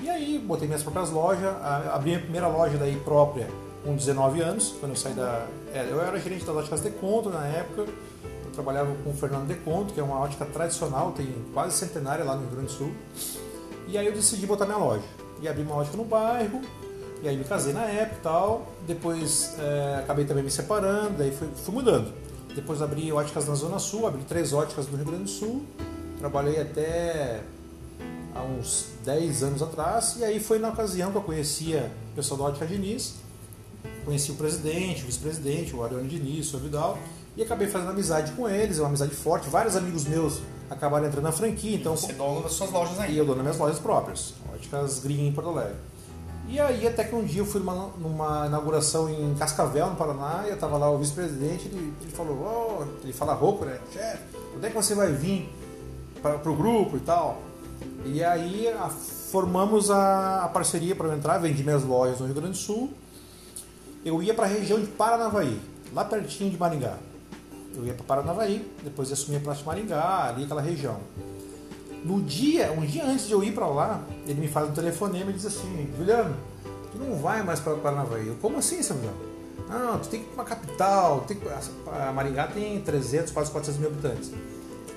E 0.05 0.11
aí, 0.11 0.39
botei 0.39 0.69
minhas 0.69 0.83
próprias 0.83 1.09
lojas, 1.09 1.47
a- 1.63 1.93
abri 1.95 2.11
minha 2.11 2.21
primeira 2.21 2.47
loja 2.47 2.77
daí 2.77 2.95
própria 2.97 3.49
com 3.83 3.97
19 3.97 4.43
anos, 4.43 4.75
quando 4.79 4.93
eu 4.93 4.97
saí 4.97 5.15
da... 5.15 5.47
é, 5.73 5.89
eu 5.91 5.99
era 5.99 6.19
gerente 6.21 6.45
das 6.45 6.55
óticas 6.55 6.83
Deconto 6.83 7.31
na 7.31 7.47
época, 7.47 7.83
eu 7.83 8.51
trabalhava 8.53 8.95
com 9.03 9.09
o 9.09 9.15
Fernando 9.15 9.47
Deconto, 9.47 9.95
que 9.95 10.01
é 10.01 10.03
uma 10.03 10.19
ótica 10.21 10.45
tradicional, 10.45 11.13
tem 11.13 11.35
quase 11.55 11.75
centenária 11.79 12.23
lá 12.23 12.35
no 12.35 12.43
Rio 12.43 12.51
Grande 12.51 12.67
do 12.67 12.73
Sul. 12.73 12.93
E 13.89 13.97
aí 13.97 14.07
eu 14.07 14.13
decidi 14.13 14.47
botar 14.47 14.67
minha 14.67 14.77
loja. 14.77 15.05
E 15.41 15.49
abri 15.49 15.63
uma 15.63 15.77
ótica 15.77 15.97
no 15.97 16.05
bairro, 16.05 16.61
e 17.23 17.29
aí 17.29 17.37
me 17.39 17.45
casei 17.45 17.73
na 17.73 17.85
época 17.85 18.17
e 18.21 18.23
tal. 18.23 18.67
Depois 18.87 19.57
é, 19.59 20.01
acabei 20.01 20.27
também 20.27 20.45
me 20.45 20.51
separando, 20.51 21.15
daí 21.17 21.31
fui, 21.35 21.49
fui 21.65 21.75
mudando. 21.75 22.13
Depois 22.55 22.83
abri 22.83 23.11
óticas 23.11 23.49
na 23.49 23.55
Zona 23.55 23.79
Sul, 23.79 24.07
abri 24.07 24.23
três 24.23 24.53
óticas 24.53 24.87
no 24.87 24.97
Rio 24.99 25.07
Grande 25.07 25.25
do 25.25 25.31
Sul. 25.31 25.63
Trabalhei 26.19 26.61
até 26.61 27.41
há 28.35 28.43
uns 28.43 28.87
10 29.05 29.43
anos 29.43 29.63
atrás, 29.63 30.17
e 30.19 30.25
aí 30.25 30.41
foi 30.41 30.59
na 30.59 30.71
ocasião 30.71 31.11
que 31.11 31.17
eu 31.17 31.23
conhecia 31.23 31.91
o 32.13 32.17
pessoal 32.17 32.39
da 32.39 32.45
Ótica 32.47 32.67
Diniz, 32.67 33.15
conheci 34.05 34.31
o 34.33 34.35
presidente, 34.35 35.03
o 35.03 35.07
vice-presidente, 35.07 35.75
o 35.75 35.83
Ariane 35.83 36.09
Diniz, 36.09 36.53
o 36.53 36.59
Vidal, 36.59 36.99
e 37.37 37.43
acabei 37.43 37.67
fazendo 37.69 37.91
amizade 37.91 38.33
com 38.33 38.49
eles, 38.49 38.79
é 38.79 38.81
uma 38.81 38.89
amizade 38.89 39.15
forte. 39.15 39.49
Vários 39.49 39.77
amigos 39.77 40.05
meus 40.05 40.41
acabaram 40.71 41.07
entrando 41.07 41.25
na 41.25 41.33
franquia, 41.33 41.77
então 41.77 41.97
Você 41.97 42.13
é 42.13 42.15
dono 42.15 42.43
das 42.43 42.53
suas 42.53 42.71
lojas 42.71 42.97
e 42.99 43.01
ainda. 43.03 43.13
eu 43.15 43.25
dou 43.25 43.35
nas 43.35 43.45
minhas 43.45 43.59
lojas 43.59 43.79
próprias, 43.79 44.35
óticas 44.53 45.01
Green 45.01 45.29
em 45.29 45.33
Porto 45.33 45.51
Alegre. 45.51 45.77
E 46.47 46.61
aí 46.61 46.87
até 46.87 47.05
que 47.05 47.15
um 47.15 47.25
dia 47.25 47.41
eu 47.41 47.47
fui 47.47 47.61
numa, 47.61 47.89
numa 47.99 48.47
inauguração 48.47 49.09
em 49.09 49.35
Cascavel, 49.35 49.89
no 49.91 49.97
Paraná, 49.97 50.45
e 50.47 50.51
eu 50.51 50.59
tava 50.59 50.77
lá 50.77 50.91
o 50.91 50.99
vice-presidente, 50.99 51.67
ele, 51.69 51.93
ele 52.01 52.11
falou, 52.11 52.39
"Ó", 52.45 52.85
ele 53.03 53.13
fala 53.13 53.33
rouco, 53.33 53.65
né? 53.65 53.79
Chefe, 53.93 54.23
quando 54.53 54.65
é 54.65 54.69
que 54.69 54.77
você 54.77 54.95
vai 54.95 55.11
vir 55.13 55.49
para 56.23 56.51
o 56.51 56.55
grupo 56.55 56.97
e 56.97 57.01
tal? 57.01 57.41
E 58.07 58.23
aí 58.23 58.69
a- 58.69 58.89
formamos 58.89 59.91
a, 59.91 60.45
a 60.45 60.49
parceria 60.49 60.95
para 60.95 61.09
eu 61.09 61.15
entrar, 61.15 61.39
vendi 61.39 61.63
minhas 61.63 61.83
lojas 61.83 62.21
no 62.21 62.27
Rio 62.27 62.35
Grande 62.35 62.51
do 62.53 62.57
Sul. 62.57 62.93
Eu 64.05 64.23
ia 64.23 64.35
para 64.35 64.45
a 64.45 64.49
região 64.49 64.79
de 64.81 64.87
Paranavaí, 64.87 65.59
lá 65.93 66.05
pertinho 66.05 66.51
de 66.51 66.59
Maringá. 66.59 66.97
Eu 67.75 67.85
ia 67.87 67.95
para 67.95 68.05
Paranavaí, 68.05 68.71
depois 68.83 69.09
ia 69.09 69.15
assumir 69.15 69.39
a 69.39 69.41
Praça 69.41 69.61
de 69.61 69.67
Maringá, 69.67 70.29
ali 70.29 70.45
aquela 70.45 70.61
região. 70.61 70.99
No 72.05 72.21
dia, 72.21 72.71
um 72.73 72.85
dia 72.85 73.05
antes 73.05 73.27
de 73.27 73.33
eu 73.33 73.43
ir 73.43 73.53
para 73.55 73.67
lá, 73.67 74.03
ele 74.27 74.41
me 74.41 74.49
faz 74.49 74.69
um 74.69 74.73
telefonema 74.73 75.31
e 75.31 75.35
diz 75.35 75.47
assim: 75.47 75.89
Juliano, 75.97 76.37
tu 76.93 76.99
não 76.99 77.17
vai 77.17 77.43
mais 77.43 77.61
para 77.61 77.75
Paranavaí. 77.77 78.29
Eu, 78.29 78.35
como 78.37 78.59
assim, 78.59 78.83
Samuel? 78.83 79.15
Não, 79.69 79.99
tu 79.99 80.09
tem 80.09 80.21
que 80.21 80.27
ir 80.27 80.29
para 80.35 80.43
uma 80.43 80.45
capital. 80.45 81.21
Tem 81.27 81.39
que... 81.39 81.49
A 81.49 82.13
Maringá 82.13 82.47
tem 82.49 82.79
300, 82.83 83.33
quase 83.33 83.51
400 83.51 83.81
mil 83.81 83.89
habitantes. 83.91 84.31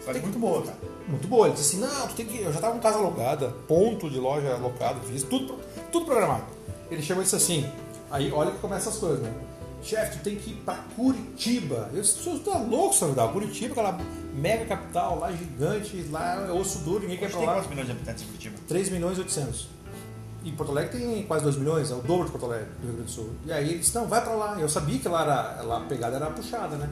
Foi 0.04 0.20
muito 0.20 0.38
boa, 0.38 0.62
cara. 0.64 0.78
Muito 1.08 1.28
boa. 1.28 1.48
Ele 1.48 1.56
disse 1.56 1.76
assim: 1.76 1.86
não, 1.86 2.08
tu 2.08 2.16
tem 2.16 2.26
que. 2.26 2.42
Eu 2.42 2.52
já 2.52 2.60
tava 2.60 2.74
com 2.74 2.80
casa 2.80 2.98
alugada, 2.98 3.54
ponto 3.68 4.10
de 4.10 4.20
loja 4.20 4.54
alocado, 4.54 5.00
fiz 5.02 5.24
tudo, 5.24 5.58
tudo 5.92 6.06
programado. 6.06 6.44
Ele 6.92 7.02
chegou 7.02 7.22
e 7.22 7.24
disse 7.24 7.36
assim: 7.36 7.70
aí 8.12 8.32
olha 8.32 8.52
que 8.52 8.60
começa 8.60 8.90
as 8.90 8.98
coisas, 8.98 9.22
né? 9.22 9.34
Chefe, 9.82 10.18
tu 10.18 10.24
tem 10.24 10.36
que 10.36 10.52
ir 10.52 10.56
pra 10.66 10.76
Curitiba. 10.96 11.90
Eu 11.94 12.02
disse: 12.02 12.20
tu 12.20 12.40
tá 12.40 12.58
louco, 12.58 12.94
Samuel? 12.94 13.30
Curitiba, 13.30 13.72
aquela 13.72 13.98
mega 14.34 14.66
capital 14.66 15.20
lá 15.20 15.32
gigante, 15.32 16.04
lá 16.12 16.46
é 16.48 16.52
osso 16.52 16.80
duro, 16.80 17.02
ninguém 17.02 17.18
quer 17.18 17.28
Hoje 17.28 17.46
lá. 17.46 17.54
quantos 17.56 17.70
milhões 17.70 17.86
de 17.88 17.92
habitantes 17.92 18.24
em 18.24 18.26
Curitiba? 18.28 18.56
3 18.68 18.90
milhões 18.90 19.18
e 19.18 19.22
800. 19.22 19.68
E 20.44 20.52
Porto 20.52 20.72
Alegre 20.72 20.98
tem 21.00 21.24
quase 21.24 21.44
2 21.44 21.58
milhões, 21.58 21.92
é 21.92 21.94
o 21.94 22.02
dobro 22.02 22.26
de 22.26 22.32
Porto 22.32 22.46
Alegre, 22.46 22.68
do 22.80 22.86
Rio 22.86 22.94
Grande 22.94 23.12
do 23.12 23.12
Sul. 23.12 23.32
E 23.46 23.52
aí 23.52 23.70
ele 23.70 23.80
disse, 23.80 23.94
não, 23.96 24.08
vai 24.08 24.22
pra 24.22 24.34
lá. 24.34 24.58
Eu 24.60 24.70
sabia 24.70 24.98
que 24.98 25.08
lá, 25.08 25.24
era, 25.24 25.62
lá 25.64 25.78
a 25.78 25.82
pegada 25.82 26.16
era 26.16 26.28
puxada, 26.28 26.78
né? 26.78 26.90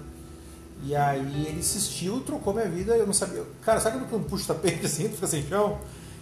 E 0.86 0.96
aí 0.96 1.48
ele 1.48 1.60
insistiu, 1.60 2.20
trocou 2.20 2.54
minha 2.54 2.70
vida, 2.70 2.96
eu 2.96 3.08
não 3.08 3.14
sabia. 3.14 3.44
Cara, 3.64 3.80
sabe 3.80 3.98
quando 3.98 4.24
tu 4.24 4.30
puxa 4.30 4.44
o 4.44 4.56
tapete 4.56 4.86
assim, 4.86 5.10
tu 5.10 5.16
fica 5.16 5.26
sem 5.26 5.46
chão? 5.48 5.80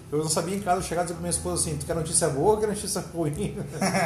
Eu 0.10 0.20
não 0.20 0.30
sabia 0.30 0.56
em 0.56 0.62
casa 0.62 0.82
chegar 0.82 1.02
e 1.02 1.06
dizer 1.06 1.16
pra 1.16 1.22
minha 1.22 1.32
esposa 1.32 1.62
assim, 1.62 1.78
tu 1.78 1.86
quer 1.86 1.96
notícia 1.96 2.30
boa 2.30 2.52
ou 2.54 2.58
quer 2.58 2.68
notícia 2.68 3.02
ruim? 3.14 3.58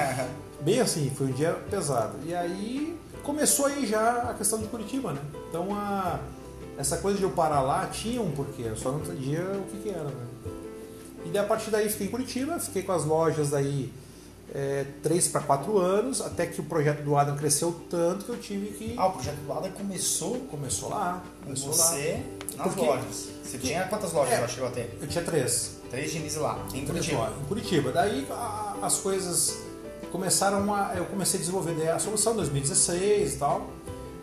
Bem 0.62 0.80
assim, 0.80 1.12
foi 1.16 1.28
um 1.28 1.32
dia 1.32 1.54
pesado. 1.70 2.16
E 2.26 2.34
aí 2.34 2.98
começou 3.22 3.68
aí 3.68 3.86
já 3.86 4.30
a 4.30 4.34
questão 4.34 4.58
de 4.58 4.68
Curitiba, 4.68 5.14
né? 5.14 5.22
Então 5.50 5.76
a, 5.76 6.20
essa 6.78 6.98
coisa 6.98 7.20
de 7.20 7.24
eu 7.24 7.30
parar 7.30 7.62
lá 7.62 7.86
tinha 7.88 8.20
um 8.20 8.32
porquê, 8.32 8.64
eu 8.64 8.76
só 8.76 8.92
não 8.92 9.00
entendia 9.00 9.42
o 9.42 9.64
que, 9.70 9.78
que 9.84 9.90
era, 9.90 10.06
né? 10.06 10.28
E 11.26 11.30
daí, 11.30 11.44
a 11.44 11.48
partir 11.48 11.70
daí 11.70 11.88
fiquei 11.88 12.08
em 12.08 12.10
Curitiba, 12.10 12.58
fiquei 12.58 12.82
com 12.82 12.94
as 12.94 13.06
lojas 13.06 13.52
daí 13.52 13.94
é, 14.60 14.86
3 15.04 15.28
para 15.28 15.42
4 15.42 15.78
anos, 15.78 16.20
até 16.20 16.48
que 16.48 16.60
o 16.60 16.64
projeto 16.64 17.04
do 17.04 17.16
Adam 17.16 17.36
cresceu 17.38 17.80
tanto 17.92 18.26
que 18.26 18.30
eu 18.32 18.38
tive 18.40 18.68
que. 18.72 18.96
Ah, 18.98 19.06
o 19.08 19.12
projeto 19.12 19.36
do 19.36 19.54
Ada 19.54 19.70
começou 19.70 20.36
Começou 20.50 20.90
lá, 20.90 21.22
com 21.42 21.44
começou 21.46 21.70
lá. 21.70 21.76
você 21.76 22.24
nas 22.58 22.68
Porque- 22.68 22.82
lojas. 22.86 23.28
Você 23.44 23.58
tinha 23.60 23.84
quantas 23.88 24.12
lojas 24.14 24.34
É. 24.34 24.40
lá 24.40 24.48
chegou 24.48 24.68
a 24.68 24.72
ter? 24.72 24.98
Eu 25.00 25.08
tinha 25.08 25.24
três. 25.24 25.78
Três 25.92 26.12
de 26.12 26.18
início 26.18 26.42
lá, 26.42 26.58
em 26.70 26.70
Três 26.86 26.88
Curitiba. 26.88 27.18
lojas, 27.20 27.38
Em 27.40 27.46
Curitiba. 27.46 27.92
Daí 27.92 28.28
a- 28.32 28.76
as 28.82 28.96
coisas 28.98 29.58
começaram 30.12 30.74
a, 30.74 30.94
eu 30.96 31.06
comecei 31.06 31.38
a 31.38 31.42
desenvolver 31.42 31.90
a 31.90 32.00
solução 32.00 32.34
em 32.34 32.38
2016 32.38 33.36
e 33.36 33.38
tal. 33.38 33.70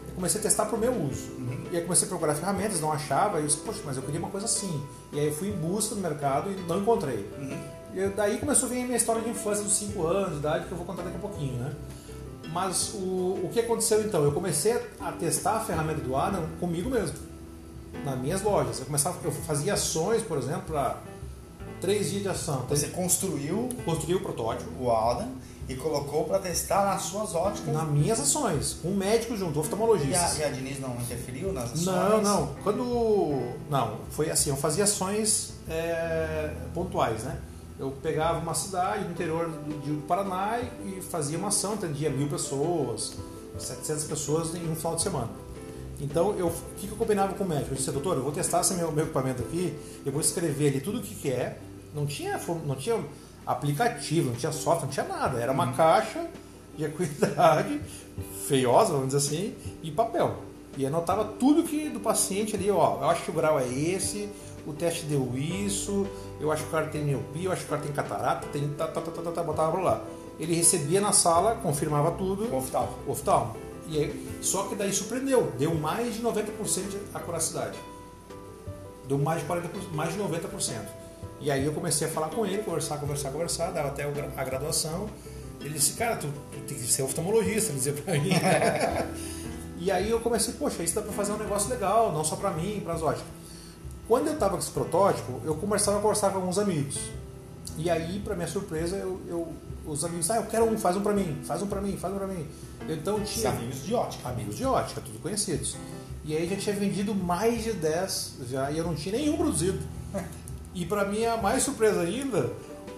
Eu 0.09 0.15
comecei 0.17 0.41
a 0.41 0.43
testar 0.43 0.67
para 0.67 0.77
o 0.77 0.79
meu 0.79 0.93
uso. 0.93 1.31
Uhum. 1.39 1.65
E 1.73 1.77
aí 1.77 1.83
comecei 1.83 2.07
a 2.07 2.09
procurar 2.09 2.35
ferramentas, 2.35 2.81
não 2.81 2.93
achava, 2.93 3.39
e 3.39 3.43
eu 3.43 3.47
disse, 3.47 3.59
poxa, 3.59 3.81
mas 3.85 3.97
eu 3.97 4.03
queria 4.03 4.19
uma 4.21 4.31
coisa 4.31 4.47
assim. 4.47 4.83
E 5.13 5.19
aí 5.21 5.27
eu 5.29 5.33
fui 5.35 5.49
em 5.49 5.53
busca 5.57 5.95
no 5.95 6.01
mercado 6.01 6.51
e 6.51 6.55
não 6.69 6.81
encontrei. 6.81 7.29
Uhum. 7.39 7.59
E 7.95 8.09
daí 8.09 8.39
começou 8.39 8.69
a 8.69 8.73
vir 8.73 8.83
a 8.83 8.85
minha 8.85 8.97
história 8.97 9.23
de 9.23 9.31
infância 9.31 9.63
dos 9.63 9.75
5 9.75 10.03
anos 10.05 10.33
de 10.33 10.37
idade, 10.39 10.67
que 10.67 10.73
eu 10.73 10.77
vou 10.77 10.87
contar 10.87 11.03
daqui 11.03 11.17
a 11.17 11.21
pouquinho, 11.21 11.59
né? 11.59 11.73
Mas 12.53 12.93
o, 12.95 13.41
o 13.45 13.51
que 13.53 13.61
aconteceu 13.61 14.01
então? 14.03 14.23
Eu 14.25 14.33
comecei 14.33 14.81
a 15.01 15.13
testar 15.13 15.57
a 15.57 15.61
ferramenta 15.61 16.01
do 16.01 16.17
Adam 16.17 16.45
comigo 16.59 16.91
mesmo, 16.91 17.17
nas 18.05 18.19
minhas 18.19 18.43
lojas. 18.43 18.81
Eu, 18.81 18.87
começava, 18.87 19.17
eu 19.25 19.31
fazia 19.31 19.75
ações, 19.75 20.23
por 20.23 20.39
exemplo, 20.39 20.63
para 20.67 20.99
três 21.81 22.11
dias 22.11 22.23
de 22.23 22.29
ação. 22.29 22.65
Você 22.69 22.89
construiu, 22.89 23.69
construiu 23.85 24.19
o 24.19 24.21
protótipo, 24.21 24.71
o 24.81 24.91
Adam, 24.91 25.29
e 25.69 25.75
colocou 25.75 26.25
para 26.25 26.39
testar 26.41 26.85
nas 26.85 27.03
suas 27.03 27.35
óticas? 27.35 27.73
Nas 27.73 27.89
minhas 27.89 28.21
ações, 28.21 28.77
com 28.83 28.89
um 28.89 28.97
médico 28.97 29.37
junto, 29.37 29.61
oftalmologista. 29.61 30.37
E 30.39 30.43
a, 30.43 30.47
e 30.47 30.51
a 30.51 30.51
Diniz 30.51 30.81
não 30.81 30.95
interferiu 30.97 31.53
nas 31.53 31.73
ações? 31.73 31.87
Não, 31.87 32.23
não. 32.23 32.55
Quando. 32.63 33.55
Não, 33.71 33.99
foi 34.11 34.31
assim, 34.31 34.51
eu 34.51 34.57
fazia 34.57 34.85
ações 34.85 35.55
é, 35.69 36.53
pontuais, 36.75 37.23
né? 37.23 37.39
Eu 37.79 37.91
pegava 38.03 38.39
uma 38.39 38.55
cidade 38.55 39.05
no 39.05 39.11
interior 39.11 39.49
do, 39.49 39.79
do 39.79 40.07
Paraná 40.07 40.61
e 40.85 41.01
fazia 41.01 41.37
uma 41.37 41.49
ação, 41.49 41.75
atendia 41.75 42.09
mil 42.09 42.29
pessoas, 42.29 43.15
700 43.59 44.05
pessoas 44.05 44.55
em 44.55 44.71
um 44.71 44.77
final 44.77 44.95
de 44.97 45.03
semana. 45.03 45.31
Então, 46.01 46.37
eu, 46.37 46.49
o 46.49 46.75
que, 46.77 46.89
eu 46.89 46.97
combinava 46.97 47.35
com 47.35 47.45
o 47.45 47.49
médico? 47.49 47.73
Eu 47.73 47.77
disse, 47.77 47.91
doutor, 47.91 48.17
eu 48.17 48.23
vou 48.23 48.33
testar 48.33 48.61
esse 48.61 48.75
meu, 48.75 48.91
meu 48.93 49.05
equipamento 49.05 49.43
aqui, 49.43 49.77
eu 50.05 50.13
vou 50.13 50.21
escrever 50.21 50.69
ali 50.69 50.81
tudo 50.81 50.99
o 50.99 51.03
que, 51.03 51.15
que 51.15 51.31
é. 51.31 51.59
Não 51.95 52.07
tinha, 52.07 52.39
não 52.67 52.75
tinha 52.75 53.03
aplicativo, 53.47 54.31
não 54.31 54.37
tinha 54.37 54.53
software, 54.53 54.87
não 54.87 54.93
tinha 54.93 55.07
nada. 55.07 55.39
Era 55.39 55.53
uma 55.53 55.67
uhum. 55.67 55.73
caixa 55.73 56.27
de 56.77 56.85
acuidade, 56.85 57.81
feiosa, 58.47 58.93
vamos 58.93 59.15
dizer 59.15 59.19
assim, 59.19 59.55
e 59.83 59.91
papel. 59.91 60.37
E 60.77 60.85
anotava 60.85 61.25
tudo 61.25 61.63
que 61.63 61.89
do 61.89 62.01
paciente 62.01 62.57
ali, 62.57 62.71
ó, 62.71 62.99
eu 63.01 63.09
acho 63.09 63.23
que 63.23 63.31
o 63.31 63.35
grau 63.35 63.59
é 63.59 63.69
esse, 63.69 64.29
o 64.67 64.73
teste 64.73 65.07
deu 65.07 65.33
isso, 65.37 66.07
eu 66.41 66.51
acho 66.51 66.63
que 66.63 66.69
o 66.69 66.73
cara 66.73 66.87
tem 66.87 67.05
miopia, 67.05 67.45
eu 67.49 67.53
acho 67.53 67.63
que 67.63 67.67
o 67.67 67.71
cara 67.71 67.83
tem 67.83 67.93
catarata, 67.93 68.47
tem 68.49 68.69
tá, 68.71 68.87
tá, 68.87 69.01
tá, 69.01 69.11
tá, 69.11 69.23
tá, 69.23 69.31
tá 69.31 69.43
botava 69.43 69.79
lá. 69.79 70.05
Ele 70.39 70.55
recebia 70.55 71.01
na 71.01 71.13
sala, 71.13 71.57
confirmava 71.57 72.11
tudo. 72.13 72.53
O 72.53 72.57
oftalmo. 72.57 72.93
Oftalmo. 73.07 73.57
E 73.89 73.99
aí, 73.99 74.39
só 74.41 74.65
que 74.65 74.75
daí 74.75 74.93
surpreendeu, 74.93 75.53
deu 75.59 75.75
mais 75.75 76.15
de 76.15 76.23
90% 76.23 76.89
de 76.89 76.99
acuracidade. 77.13 77.79
Deu 79.07 79.19
mais 79.19 79.43
de 79.43 79.49
40%, 79.49 79.63
mais 79.93 80.13
de 80.15 80.19
90%. 80.19 80.81
E 81.41 81.51
aí 81.51 81.65
eu 81.65 81.73
comecei 81.73 82.09
a 82.09 82.11
falar 82.11 82.29
com 82.31 82.47
ele, 82.47 82.63
conversar, 82.63 82.97
conversar, 82.99 83.31
conversar, 83.31 83.71
dava 83.71 83.89
até 83.89 84.05
a 84.05 84.45
graduação. 84.45 85.09
Ele 85.61 85.75
disse, 85.75 85.93
cara, 85.93 86.17
tu, 86.17 86.27
tu 86.53 86.61
tem 86.61 86.77
que 86.77 86.85
ser 86.85 87.03
oftalmologista, 87.03 87.71
ele 87.71 87.79
dizia 87.79 87.93
pra 87.93 88.15
mim. 88.15 88.31
e 89.79 89.91
aí 89.91 90.11
eu 90.11 90.21
comecei, 90.21 90.55
poxa, 90.55 90.83
isso 90.83 90.95
dá 90.95 91.03
pra 91.03 91.13
fazer 91.13 91.33
um 91.33 91.39
negócio 91.39 91.69
legal, 91.69 92.13
não 92.13 92.25
só 92.25 92.37
pra 92.37 92.51
mim, 92.51 92.81
pras 92.83 93.03
óticas. 93.03 93.27
Quando 94.07 94.27
eu 94.27 94.35
estava 94.35 94.53
com 94.53 94.59
esse 94.59 94.71
protótipo, 94.71 95.41
eu 95.45 95.55
começava 95.55 95.99
a 95.99 96.01
conversar 96.01 96.31
com 96.31 96.37
alguns 96.37 96.59
amigos. 96.59 96.99
E 97.79 97.91
aí, 97.91 98.21
para 98.21 98.35
minha 98.35 98.47
surpresa, 98.47 98.97
eu, 98.97 99.21
eu, 99.27 99.53
os 99.87 100.05
amigos, 100.05 100.31
ah, 100.31 100.37
eu 100.37 100.45
quero 100.45 100.65
um, 100.65 100.79
faz 100.79 100.97
um 100.97 101.03
para 101.03 101.13
mim, 101.13 101.41
faz 101.45 101.63
um 101.63 101.67
para 101.67 101.81
mim, 101.81 101.97
faz 101.97 102.15
um 102.15 102.19
para 102.19 102.27
mim. 102.27 102.47
Então 102.89 103.21
tinha 103.21 103.51
amigos 103.51 103.83
de 103.83 103.95
ótica, 103.95 104.29
amigos 104.29 104.57
de 104.57 104.65
ótica, 104.65 105.01
tudo 105.01 105.19
conhecidos. 105.21 105.77
E 106.25 106.37
aí 106.37 106.49
já 106.49 106.57
tinha 106.57 106.77
vendido 106.77 107.15
mais 107.15 107.65
de 107.65 107.73
10 107.73 108.35
já 108.49 108.71
e 108.71 108.79
eu 108.79 108.85
não 108.85 108.95
tinha 108.95 109.17
nenhum 109.17 109.37
produzido. 109.37 109.79
E 110.77 110.85
para 110.85 111.05
mim 111.05 111.25
a 111.25 111.37
mais 111.37 111.63
surpresa 111.63 112.01
ainda, 112.01 112.51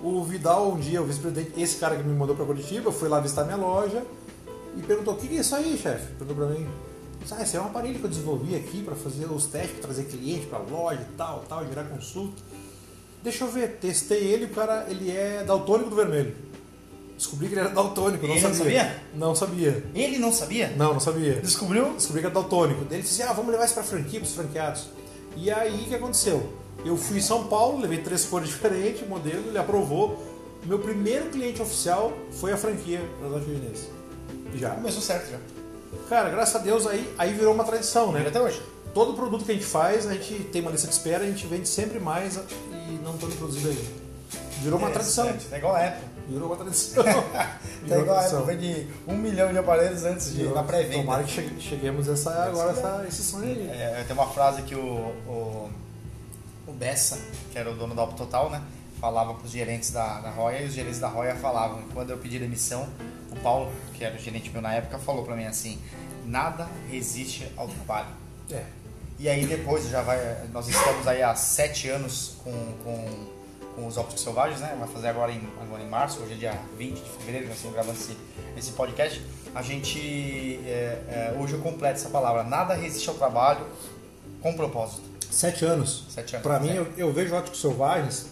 o 0.03 0.25
Vidal 0.25 0.73
um 0.73 0.79
dia, 0.81 1.03
o 1.03 1.05
vice-presidente, 1.05 1.61
esse 1.61 1.77
cara 1.77 1.95
que 1.95 2.03
me 2.03 2.17
mandou 2.17 2.35
para 2.35 2.47
Curitiba, 2.47 2.91
foi 2.91 3.07
lá 3.07 3.21
visitar 3.21 3.45
minha 3.45 3.59
loja 3.59 4.03
e 4.79 4.81
perguntou: 4.81 5.13
"O 5.13 5.17
que 5.19 5.29
é 5.37 5.41
isso 5.41 5.55
aí, 5.55 5.77
chefe?" 5.77 6.15
Perguntou 6.15 6.47
para 6.47 6.59
mim. 6.59 6.67
Ah, 7.31 7.43
esse 7.43 7.57
é 7.57 7.61
um 7.61 7.67
aparelho 7.67 7.99
que 7.99 8.05
eu 8.05 8.11
desenvolvi 8.11 8.55
aqui 8.55 8.83
para 8.83 8.95
fazer 8.95 9.27
os 9.27 9.47
testes, 9.47 9.81
trazer 9.81 10.05
cliente 10.05 10.47
para 10.47 10.59
loja 10.59 11.01
e 11.01 11.17
tal, 11.17 11.45
tal, 11.49 11.67
gerar 11.67 11.85
consulta. 11.85 12.41
Deixa 13.23 13.45
eu 13.45 13.51
ver, 13.51 13.79
testei 13.81 14.19
ele, 14.19 14.45
o 14.45 14.51
cara, 14.51 14.87
ele 14.89 15.11
é 15.11 15.43
daltônico 15.45 15.91
do 15.91 15.97
vermelho. 15.97 16.35
Descobri 17.17 17.49
que 17.49 17.55
ele 17.55 17.63
era 17.63 17.71
daltônico, 17.71 18.27
não 18.27 18.35
ele 18.35 18.41
sabia. 18.41 18.57
não 18.57 18.65
sabia. 18.65 19.03
Não 19.15 19.35
sabia. 19.35 19.85
Ele 19.95 20.19
não 20.19 20.33
sabia? 20.33 20.69
Não, 20.77 20.93
não 20.93 21.01
sabia. 21.01 21.41
Descobriu? 21.41 21.95
Descobri 21.95 22.21
que 22.21 22.27
era 22.27 22.35
daltônico. 22.35 22.87
Ele 22.91 23.03
disse, 23.03 23.23
ah, 23.23 23.33
vamos 23.33 23.51
levar 23.51 23.65
isso 23.65 23.75
para 23.75 23.83
franquia, 23.83 24.21
para 24.21 24.27
os 24.29 24.35
franqueados. 24.35 24.89
E 25.35 25.51
aí, 25.51 25.83
o 25.83 25.85
que 25.89 25.95
aconteceu? 25.95 26.53
Eu 26.85 26.97
fui 26.97 27.19
em 27.19 27.23
São 27.23 27.49
Paulo, 27.49 27.81
levei 27.81 27.99
três 27.99 28.25
cores 28.27 28.49
diferentes, 28.51 29.07
modelo, 29.09 29.49
ele 29.49 29.59
aprovou. 29.59 30.23
Meu 30.65 30.79
primeiro 30.79 31.31
cliente 31.31 31.63
oficial 31.63 32.13
foi 32.31 32.53
a 32.53 32.57
franquia 32.57 33.01
da 33.21 33.29
Loja 33.29 33.47
Já. 34.55 34.71
Começou 34.71 35.01
certo 35.01 35.31
já. 35.31 35.39
Cara, 36.09 36.31
graças 36.31 36.57
a 36.57 36.59
Deus 36.59 36.87
aí, 36.87 37.13
aí 37.19 37.33
virou 37.33 37.55
uma 37.55 37.65
tradição, 37.65 38.13
né? 38.13 38.25
Até 38.27 38.41
hoje. 38.41 38.63
Todo 38.95 39.15
produto 39.15 39.45
que 39.45 39.53
a 39.53 39.55
gente 39.55 39.67
faz, 39.67 40.07
a 40.07 40.15
gente 40.15 40.45
tem 40.45 40.63
uma 40.63 40.71
lista 40.71 40.87
de 40.87 40.95
espera, 40.95 41.25
a 41.25 41.27
gente 41.27 41.47
vende 41.47 41.69
sempre 41.69 42.01
mais 42.01 42.37
e 42.37 42.93
não 43.03 43.17
todo 43.19 43.37
produzido 43.37 43.69
ainda. 43.69 44.07
Virou 44.63 44.79
uma 44.79 44.91
tradição. 44.91 45.29
É 45.53 45.59
igual 45.59 45.75
a 45.77 45.87
Apple. 45.87 46.09
Virou 46.29 46.49
uma 46.49 46.57
tradição. 46.57 47.05
Virou 47.85 48.03
igual 48.03 48.19
a 48.19 48.25
Apple, 48.25 48.45
vende 48.45 48.87
um 49.07 49.17
milhão 49.17 49.53
de 49.53 49.59
aparelhos 49.59 50.05
antes 50.05 50.35
de 50.35 50.43
ir 50.43 50.51
na 50.51 50.63
pré-venda. 50.63 51.03
Tomara 51.03 51.25
que 51.25 51.61
cheguemos 51.61 52.09
essa, 52.09 52.45
agora 52.45 52.73
essa, 52.73 53.05
esse 53.07 53.23
sonho 53.23 53.45
aí. 53.45 53.69
É, 53.69 54.05
tem 54.07 54.17
uma 54.17 54.27
frase 54.27 54.63
que 54.63 54.75
o, 54.75 54.81
o, 54.81 55.71
o 56.67 56.73
Bessa, 56.73 57.19
que 57.53 57.59
era 57.59 57.71
o 57.71 57.75
dono 57.75 57.95
da 57.95 58.03
Opto 58.03 58.17
Total, 58.17 58.51
né? 58.51 58.63
Falava 59.01 59.35
para 59.35 59.45
os 59.45 59.51
gerentes 59.51 59.91
da, 59.91 60.21
da 60.21 60.31
Roya 60.31 60.63
e 60.63 60.67
os 60.67 60.73
gerentes 60.73 60.99
da 60.99 61.09
Roya 61.09 61.37
falavam. 61.37 61.83
Quando 61.93 62.11
eu 62.11 62.17
pedi 62.17 62.39
demissão, 62.39 62.89
o 63.37 63.43
Paulo, 63.43 63.71
que 63.95 64.05
era 64.05 64.15
o 64.15 64.19
gerente 64.19 64.51
meu 64.51 64.63
na 64.63 64.75
época, 64.75 64.99
falou 64.99 65.25
para 65.25 65.37
mim 65.37 65.45
assim: 65.45 65.79
nada 66.25 66.69
resiste 66.91 67.51
ao 67.57 67.69
trabalho. 67.69 68.09
É. 68.51 68.65
E 69.19 69.29
aí 69.29 69.47
depois 69.47 69.89
já 69.89 70.03
vai, 70.03 70.19
nós 70.53 70.69
estamos 70.69 71.07
aí 71.07 71.23
há 71.23 71.35
sete 71.35 71.89
anos 71.89 72.37
com, 72.45 72.53
com, 72.85 73.27
com 73.75 73.87
os 73.87 73.97
Ópticos 73.97 74.23
Selvagens, 74.23 74.61
né? 74.61 74.77
Vai 74.79 74.89
fazer 74.89 75.09
agora 75.09 75.33
em, 75.33 75.41
agora 75.63 75.83
em 75.83 75.89
março, 75.89 76.21
hoje 76.21 76.35
é 76.35 76.37
dia 76.37 76.61
20 76.77 76.95
de 76.97 77.11
fevereiro, 77.11 77.47
nós 77.47 77.57
estamos 77.57 77.75
gravando 77.75 77.99
esse, 77.99 78.17
esse 78.59 78.73
podcast. 78.73 79.23
A 79.55 79.63
gente, 79.63 80.61
é, 80.67 81.33
é, 81.33 81.37
hoje 81.41 81.55
eu 81.55 81.61
completo 81.61 81.95
essa 81.95 82.11
palavra, 82.11 82.45
nada 82.45 82.75
resiste 82.75 83.09
ao 83.09 83.15
trabalho 83.15 83.67
com 84.43 84.53
propósito. 84.55 85.01
Sete 85.31 85.65
anos. 85.65 86.05
Sete 86.11 86.37
anos. 86.37 86.47
Para 86.47 86.61
mim, 86.61 86.75
eu, 86.75 86.87
eu 86.99 87.11
vejo 87.11 87.35
Ópticos 87.35 87.63
Selvagens, 87.63 88.27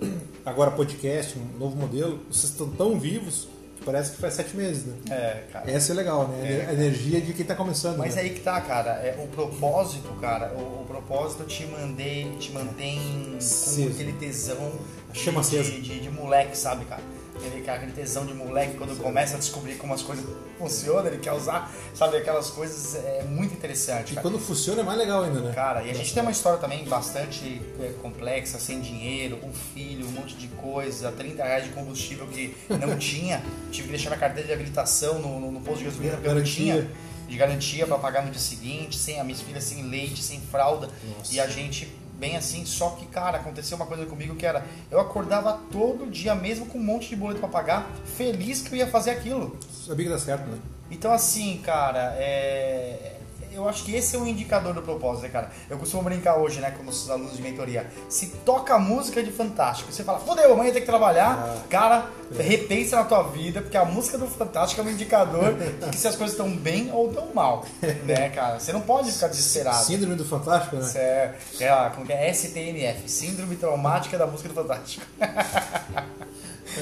agora 0.44 0.72
podcast, 0.72 1.38
um 1.38 1.58
novo 1.58 1.76
modelo, 1.76 2.18
vocês 2.28 2.50
estão 2.50 2.68
tão 2.70 2.98
vivos 2.98 3.46
parece 3.84 4.12
que 4.12 4.18
faz 4.18 4.34
sete 4.34 4.56
meses, 4.56 4.84
né? 4.84 4.94
É, 5.10 5.44
cara. 5.52 5.70
Essa 5.70 5.92
é 5.92 5.96
legal, 5.96 6.28
né? 6.28 6.64
É, 6.64 6.66
a 6.70 6.72
energia 6.72 7.20
de 7.20 7.32
quem 7.32 7.44
tá 7.44 7.54
começando. 7.54 7.98
Mas 7.98 8.16
né? 8.16 8.22
aí 8.22 8.30
que 8.30 8.40
tá, 8.40 8.60
cara. 8.60 8.90
É, 8.92 9.16
o 9.22 9.28
propósito, 9.28 10.08
cara, 10.20 10.52
o, 10.54 10.82
o 10.82 10.84
propósito 10.86 11.44
te, 11.44 11.66
mandei, 11.66 12.30
te 12.38 12.52
mantém 12.52 12.98
com 13.38 13.86
aquele 13.92 14.12
tesão 14.14 14.72
Chama 15.14 15.42
de, 15.42 15.62
de, 15.62 15.80
de, 15.80 16.00
de 16.00 16.10
moleque, 16.10 16.58
sabe, 16.58 16.84
cara? 16.86 17.02
Aquele, 17.46 17.70
aquele 17.70 17.92
tesão 17.92 18.24
de 18.24 18.34
moleque 18.34 18.76
quando 18.76 18.94
Sim. 18.94 19.02
começa 19.02 19.36
a 19.36 19.38
descobrir 19.38 19.74
como 19.76 19.92
as 19.92 20.02
coisas 20.02 20.24
funcionam, 20.58 21.06
ele 21.06 21.18
quer 21.18 21.32
usar, 21.32 21.70
sabe, 21.94 22.16
aquelas 22.16 22.50
coisas, 22.50 22.94
é 22.94 23.24
muito 23.24 23.54
interessante. 23.54 24.12
E 24.12 24.14
cara. 24.14 24.22
quando 24.22 24.38
funciona 24.38 24.80
é 24.80 24.84
mais 24.84 24.98
legal 24.98 25.24
ainda, 25.24 25.40
né? 25.40 25.52
Cara, 25.54 25.82
e 25.82 25.90
a 25.90 25.94
gente 25.94 26.12
tem 26.12 26.22
uma 26.22 26.32
história 26.32 26.58
também 26.58 26.84
bastante 26.84 27.60
é, 27.80 27.92
complexa, 28.00 28.58
sem 28.58 28.80
dinheiro, 28.80 29.38
um 29.42 29.52
filho, 29.52 30.06
um 30.06 30.10
monte 30.10 30.34
de 30.36 30.48
coisa, 30.48 31.12
30 31.12 31.42
reais 31.42 31.64
de 31.64 31.70
combustível 31.70 32.26
que 32.26 32.56
não 32.68 32.96
tinha, 32.98 33.42
tive 33.70 33.88
que 33.88 33.92
deixar 33.94 34.10
minha 34.10 34.20
carteira 34.20 34.46
de 34.46 34.52
habilitação 34.52 35.18
no, 35.18 35.40
no, 35.40 35.52
no 35.52 35.60
posto 35.60 35.78
de 35.78 35.84
gasolina 35.84 36.14
porque 36.14 36.28
eu 36.28 36.34
não 36.34 36.42
tinha 36.42 36.88
de 37.28 37.36
garantia 37.36 37.86
para 37.86 37.98
pagar 37.98 38.24
no 38.24 38.30
dia 38.30 38.40
seguinte, 38.40 38.96
sem 38.96 39.18
a 39.18 39.24
minha 39.24 39.36
filha 39.36 39.60
sem 39.60 39.82
leite, 39.82 40.22
sem 40.22 40.40
fralda, 40.40 40.88
Nossa. 41.16 41.34
e 41.34 41.40
a 41.40 41.46
gente 41.46 41.88
bem 42.18 42.36
assim, 42.36 42.64
só 42.64 42.90
que, 42.90 43.06
cara, 43.06 43.38
aconteceu 43.38 43.76
uma 43.76 43.86
coisa 43.86 44.06
comigo 44.06 44.34
que 44.36 44.46
era, 44.46 44.64
eu 44.90 45.00
acordava 45.00 45.60
todo 45.70 46.10
dia, 46.10 46.34
mesmo 46.34 46.66
com 46.66 46.78
um 46.78 46.82
monte 46.82 47.08
de 47.08 47.16
boleto 47.16 47.40
para 47.40 47.48
pagar, 47.48 47.90
feliz 48.16 48.62
que 48.62 48.72
eu 48.72 48.78
ia 48.78 48.86
fazer 48.86 49.10
aquilo. 49.10 49.58
Sabia 49.86 50.06
que 50.06 50.12
dá 50.12 50.18
certo, 50.18 50.46
né? 50.46 50.58
Então, 50.90 51.12
assim, 51.12 51.60
cara, 51.64 52.14
é 52.16 53.13
eu 53.54 53.68
acho 53.68 53.84
que 53.84 53.94
esse 53.94 54.16
é 54.16 54.18
um 54.18 54.26
indicador 54.26 54.74
do 54.74 54.82
propósito, 54.82 55.22
né, 55.22 55.28
cara? 55.28 55.50
Eu 55.70 55.78
costumo 55.78 56.02
brincar 56.02 56.36
hoje, 56.36 56.60
né, 56.60 56.72
com 56.72 56.84
os 56.88 57.08
alunos 57.08 57.36
de 57.36 57.42
mentoria. 57.42 57.86
Se 58.08 58.26
toca 58.44 58.78
música 58.78 59.22
de 59.22 59.30
Fantástico, 59.30 59.92
você 59.92 60.02
fala, 60.02 60.18
fodeu, 60.18 60.52
amanhã 60.52 60.72
tem 60.72 60.80
que 60.80 60.86
trabalhar, 60.86 61.32
ah, 61.32 61.68
cara, 61.68 62.10
é. 62.36 62.42
repensa 62.42 62.96
na 62.96 63.04
tua 63.04 63.22
vida, 63.22 63.62
porque 63.62 63.76
a 63.76 63.84
música 63.84 64.18
do 64.18 64.26
Fantástico 64.26 64.80
é 64.80 64.84
um 64.84 64.90
indicador 64.90 65.54
de 65.54 65.96
se 65.96 66.08
as 66.08 66.16
coisas 66.16 66.36
estão 66.36 66.54
bem 66.56 66.90
ou 66.92 67.08
estão 67.08 67.32
mal, 67.32 67.64
né, 68.04 68.28
cara? 68.30 68.58
Você 68.58 68.72
não 68.72 68.80
pode 68.80 69.12
ficar 69.12 69.28
desesperado. 69.28 69.84
Síndrome 69.84 70.16
do 70.16 70.24
Fantástico, 70.24 70.76
né? 70.76 70.90
É, 70.94 71.34
é, 71.60 71.90
como 71.94 72.06
que 72.06 72.12
é? 72.12 72.32
STNF, 72.32 73.08
Síndrome 73.08 73.56
Traumática 73.56 74.18
da 74.18 74.26
Música 74.26 74.48
do 74.48 74.54
Fantástico. 74.54 75.06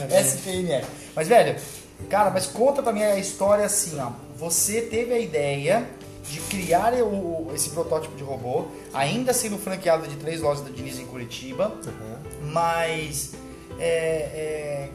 STNF. 0.08 0.86
Mas, 1.14 1.28
velho, 1.28 1.60
cara, 2.08 2.30
mas 2.30 2.46
conta 2.46 2.82
pra 2.82 2.92
mim 2.92 3.02
a 3.02 3.18
história 3.18 3.64
assim, 3.64 4.00
ó. 4.00 4.10
Você 4.36 4.80
teve 4.82 5.12
a 5.12 5.18
ideia 5.18 5.86
de 6.28 6.40
criar 6.40 6.94
o, 6.94 7.50
esse 7.54 7.70
protótipo 7.70 8.16
de 8.16 8.22
robô, 8.22 8.66
ainda 8.92 9.32
sendo 9.32 9.58
franqueado 9.58 10.06
de 10.06 10.16
três 10.16 10.40
lojas 10.40 10.62
da 10.62 10.70
Diniz 10.70 10.98
em 10.98 11.06
Curitiba, 11.06 11.72
uhum. 11.84 12.50
mas 12.52 13.32
é, 13.78 13.84
é, 13.84 14.88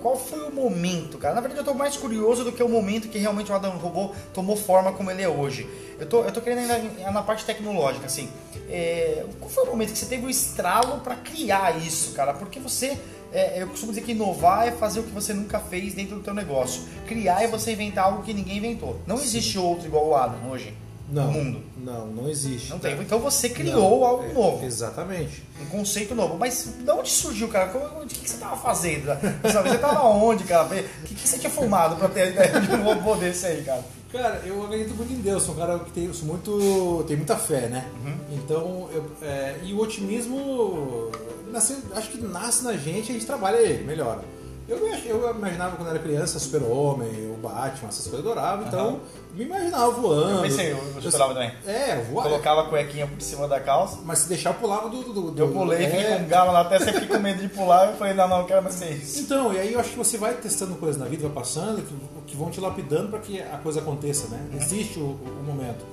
qual 0.00 0.16
foi 0.16 0.42
o 0.48 0.52
momento, 0.52 1.16
cara? 1.16 1.34
Na 1.34 1.40
verdade, 1.40 1.60
eu 1.60 1.64
tô 1.64 1.74
mais 1.74 1.96
curioso 1.96 2.42
do 2.42 2.50
que 2.50 2.62
o 2.62 2.68
momento 2.68 3.08
que 3.08 3.18
realmente 3.18 3.52
o 3.52 3.54
Adam 3.54 3.78
Robô 3.78 4.12
tomou 4.34 4.56
forma 4.56 4.92
como 4.92 5.10
ele 5.10 5.22
é 5.22 5.28
hoje. 5.28 5.68
Eu 5.98 6.06
tô, 6.06 6.24
eu 6.24 6.32
tô 6.32 6.40
querendo 6.40 6.70
ainda 6.70 7.10
na 7.12 7.22
parte 7.22 7.44
tecnológica, 7.44 8.06
assim. 8.06 8.28
É, 8.68 9.24
qual 9.38 9.48
foi 9.48 9.62
o 9.62 9.66
momento 9.68 9.92
que 9.92 9.98
você 9.98 10.06
teve 10.06 10.26
o 10.26 10.30
estralo 10.30 11.00
para 11.00 11.14
criar 11.14 11.78
isso, 11.78 12.12
cara? 12.12 12.34
Porque 12.34 12.58
você 12.58 12.98
é, 13.32 13.62
eu 13.62 13.68
costumo 13.68 13.92
dizer 13.92 14.04
que 14.04 14.12
inovar 14.12 14.66
é 14.66 14.72
fazer 14.72 15.00
o 15.00 15.02
que 15.02 15.10
você 15.10 15.32
nunca 15.32 15.58
fez 15.58 15.94
dentro 15.94 16.16
do 16.16 16.22
teu 16.22 16.34
negócio. 16.34 16.82
Criar 17.06 17.42
é 17.42 17.48
você 17.48 17.72
inventar 17.72 18.04
algo 18.04 18.22
que 18.22 18.32
ninguém 18.32 18.58
inventou. 18.58 19.00
Não 19.06 19.16
existe 19.16 19.58
outro 19.58 19.86
igual 19.86 20.06
o 20.08 20.14
Adam 20.14 20.50
hoje 20.50 20.74
não, 21.12 21.26
no 21.26 21.32
mundo. 21.32 21.62
Não, 21.76 22.06
não 22.06 22.28
existe. 22.28 22.70
Não 22.70 22.78
tem. 22.78 22.98
Então 23.00 23.18
você 23.18 23.48
criou 23.48 24.00
não, 24.00 24.06
algo 24.06 24.24
é, 24.24 24.32
novo. 24.32 24.64
Exatamente. 24.64 25.42
Um 25.60 25.66
conceito 25.66 26.14
novo. 26.14 26.38
Mas 26.38 26.74
de 26.78 26.90
onde 26.90 27.10
surgiu, 27.10 27.48
cara? 27.48 27.70
O 27.76 28.06
que, 28.06 28.16
você 28.16 28.34
estava 28.34 28.56
fazendo? 28.56 29.06
Você 29.42 29.74
estava 29.74 30.02
onde, 30.08 30.44
cara? 30.44 30.64
O 30.64 31.04
que, 31.04 31.14
que 31.14 31.28
você 31.28 31.38
tinha 31.38 31.50
fumado 31.50 31.96
para 31.96 32.08
ter 32.08 32.22
a 32.22 32.26
ideia 32.26 32.60
de 32.60 32.74
um 32.74 32.82
robô 32.82 33.14
desse 33.16 33.46
aí, 33.46 33.62
cara? 33.62 33.84
Cara, 34.10 34.42
eu 34.44 34.62
acredito 34.64 34.94
muito 34.94 35.10
em 35.10 35.22
Deus, 35.22 35.42
sou 35.42 35.54
um 35.54 35.58
cara 35.58 35.78
que 35.78 35.90
tem, 35.90 36.12
sou 36.12 36.28
muito, 36.28 37.02
tem 37.08 37.16
muita 37.16 37.34
fé, 37.34 37.68
né? 37.68 37.86
Uhum. 38.04 38.14
Então, 38.32 38.90
eu, 38.92 39.10
é, 39.22 39.56
e 39.64 39.72
o 39.72 39.78
otimismo, 39.80 41.10
nasce, 41.52 41.76
acho 41.94 42.10
que 42.10 42.22
nasce 42.22 42.64
na 42.64 42.76
gente 42.76 43.10
a 43.10 43.14
gente 43.14 43.26
trabalha 43.26 43.58
ele, 43.58 43.84
melhora. 43.84 44.22
Eu, 44.68 44.78
eu 45.04 45.30
imaginava 45.36 45.76
quando 45.76 45.88
era 45.88 45.98
criança 45.98 46.38
Super-Homem, 46.38 47.30
o 47.30 47.36
Batman, 47.36 47.88
essas 47.88 48.06
coisas, 48.06 48.24
eu 48.24 48.32
adorava, 48.32 48.64
então 48.66 48.88
uhum. 48.90 49.00
me 49.34 49.44
imaginava 49.44 49.90
voando. 49.90 50.36
Eu 50.36 50.42
pensei, 50.42 50.72
eu, 50.72 50.78
eu 50.94 50.98
esperava 51.00 51.34
também. 51.34 51.52
É, 51.66 51.96
voava. 52.10 52.28
Colocava 52.28 52.60
a 52.62 52.64
cuequinha 52.66 53.06
por 53.06 53.20
cima 53.20 53.48
da 53.48 53.58
calça. 53.60 53.98
Mas 54.04 54.20
se 54.20 54.28
deixar, 54.28 54.50
eu 54.50 54.54
pulava 54.54 54.88
do. 54.88 55.02
do, 55.02 55.30
do 55.32 55.42
eu 55.42 55.48
pulei, 55.48 55.84
é... 55.84 55.90
fiquei 55.90 56.16
com 56.16 56.28
galo 56.28 56.52
na 56.52 56.64
testa, 56.64 56.92
fiquei 56.92 57.08
com 57.08 57.18
medo 57.18 57.42
de 57.42 57.48
pular. 57.48 57.90
Eu 57.90 57.96
falei, 57.96 58.14
não, 58.14 58.28
não, 58.28 58.44
quero 58.44 58.62
mais 58.62 58.76
ser 58.76 58.92
isso. 58.92 59.20
Então, 59.20 59.52
e 59.52 59.58
aí 59.58 59.72
eu 59.72 59.80
acho 59.80 59.90
que 59.90 59.98
você 59.98 60.16
vai 60.16 60.32
testando 60.34 60.76
coisas 60.76 60.96
na 60.96 61.06
vida, 61.06 61.22
vai 61.24 61.34
passando, 61.34 61.82
que, 61.82 61.94
que 62.28 62.36
vão 62.36 62.48
te 62.48 62.60
lapidando 62.60 63.08
para 63.08 63.18
que 63.18 63.40
a 63.40 63.58
coisa 63.58 63.80
aconteça, 63.80 64.28
né? 64.28 64.46
Uhum. 64.52 64.58
Existe 64.58 64.98
o, 65.00 65.02
o, 65.02 65.44
momento. 65.44 65.84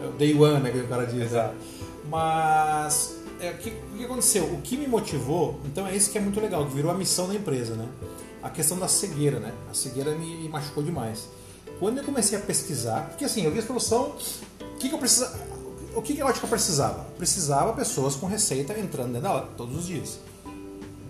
É 0.00 0.18
day 0.18 0.34
one, 0.34 0.60
né, 0.60 0.70
que 0.70 0.78
o 0.78 0.88
cara 0.88 1.04
diz. 1.04 1.18
Né? 1.18 1.24
Exato. 1.26 1.54
Mas. 2.08 3.23
É, 3.40 3.50
o, 3.50 3.58
que, 3.58 3.70
o 3.70 3.98
que 3.98 4.04
aconteceu? 4.04 4.44
O 4.44 4.60
que 4.62 4.76
me 4.76 4.86
motivou, 4.86 5.60
então 5.64 5.86
é 5.86 5.94
isso 5.94 6.10
que 6.10 6.18
é 6.18 6.20
muito 6.20 6.40
legal, 6.40 6.64
que 6.66 6.74
virou 6.74 6.90
a 6.90 6.94
missão 6.94 7.28
da 7.28 7.34
empresa, 7.34 7.74
né? 7.74 7.88
a 8.44 8.50
questão 8.50 8.78
da 8.78 8.86
cegueira, 8.86 9.40
né? 9.40 9.52
A 9.70 9.74
cegueira 9.74 10.14
me 10.14 10.46
machucou 10.50 10.82
demais. 10.82 11.26
Quando 11.80 11.98
eu 11.98 12.04
comecei 12.04 12.36
a 12.38 12.40
pesquisar, 12.42 13.08
porque 13.08 13.24
assim, 13.24 13.42
eu 13.42 13.50
vi 13.50 13.58
a 13.58 13.66
solução, 13.66 14.14
o 14.60 14.76
que, 14.78 14.90
que 14.90 14.94
eu 14.94 14.98
precisava, 14.98 15.34
o 15.94 16.02
que, 16.02 16.14
que 16.14 16.20
a 16.20 16.26
ótica 16.26 16.46
precisava? 16.46 17.04
Precisava 17.16 17.72
pessoas 17.72 18.14
com 18.14 18.26
receita 18.26 18.78
entrando 18.78 19.14
dentro 19.14 19.28
da 19.28 19.40
todos 19.56 19.78
os 19.78 19.86
dias. 19.86 20.18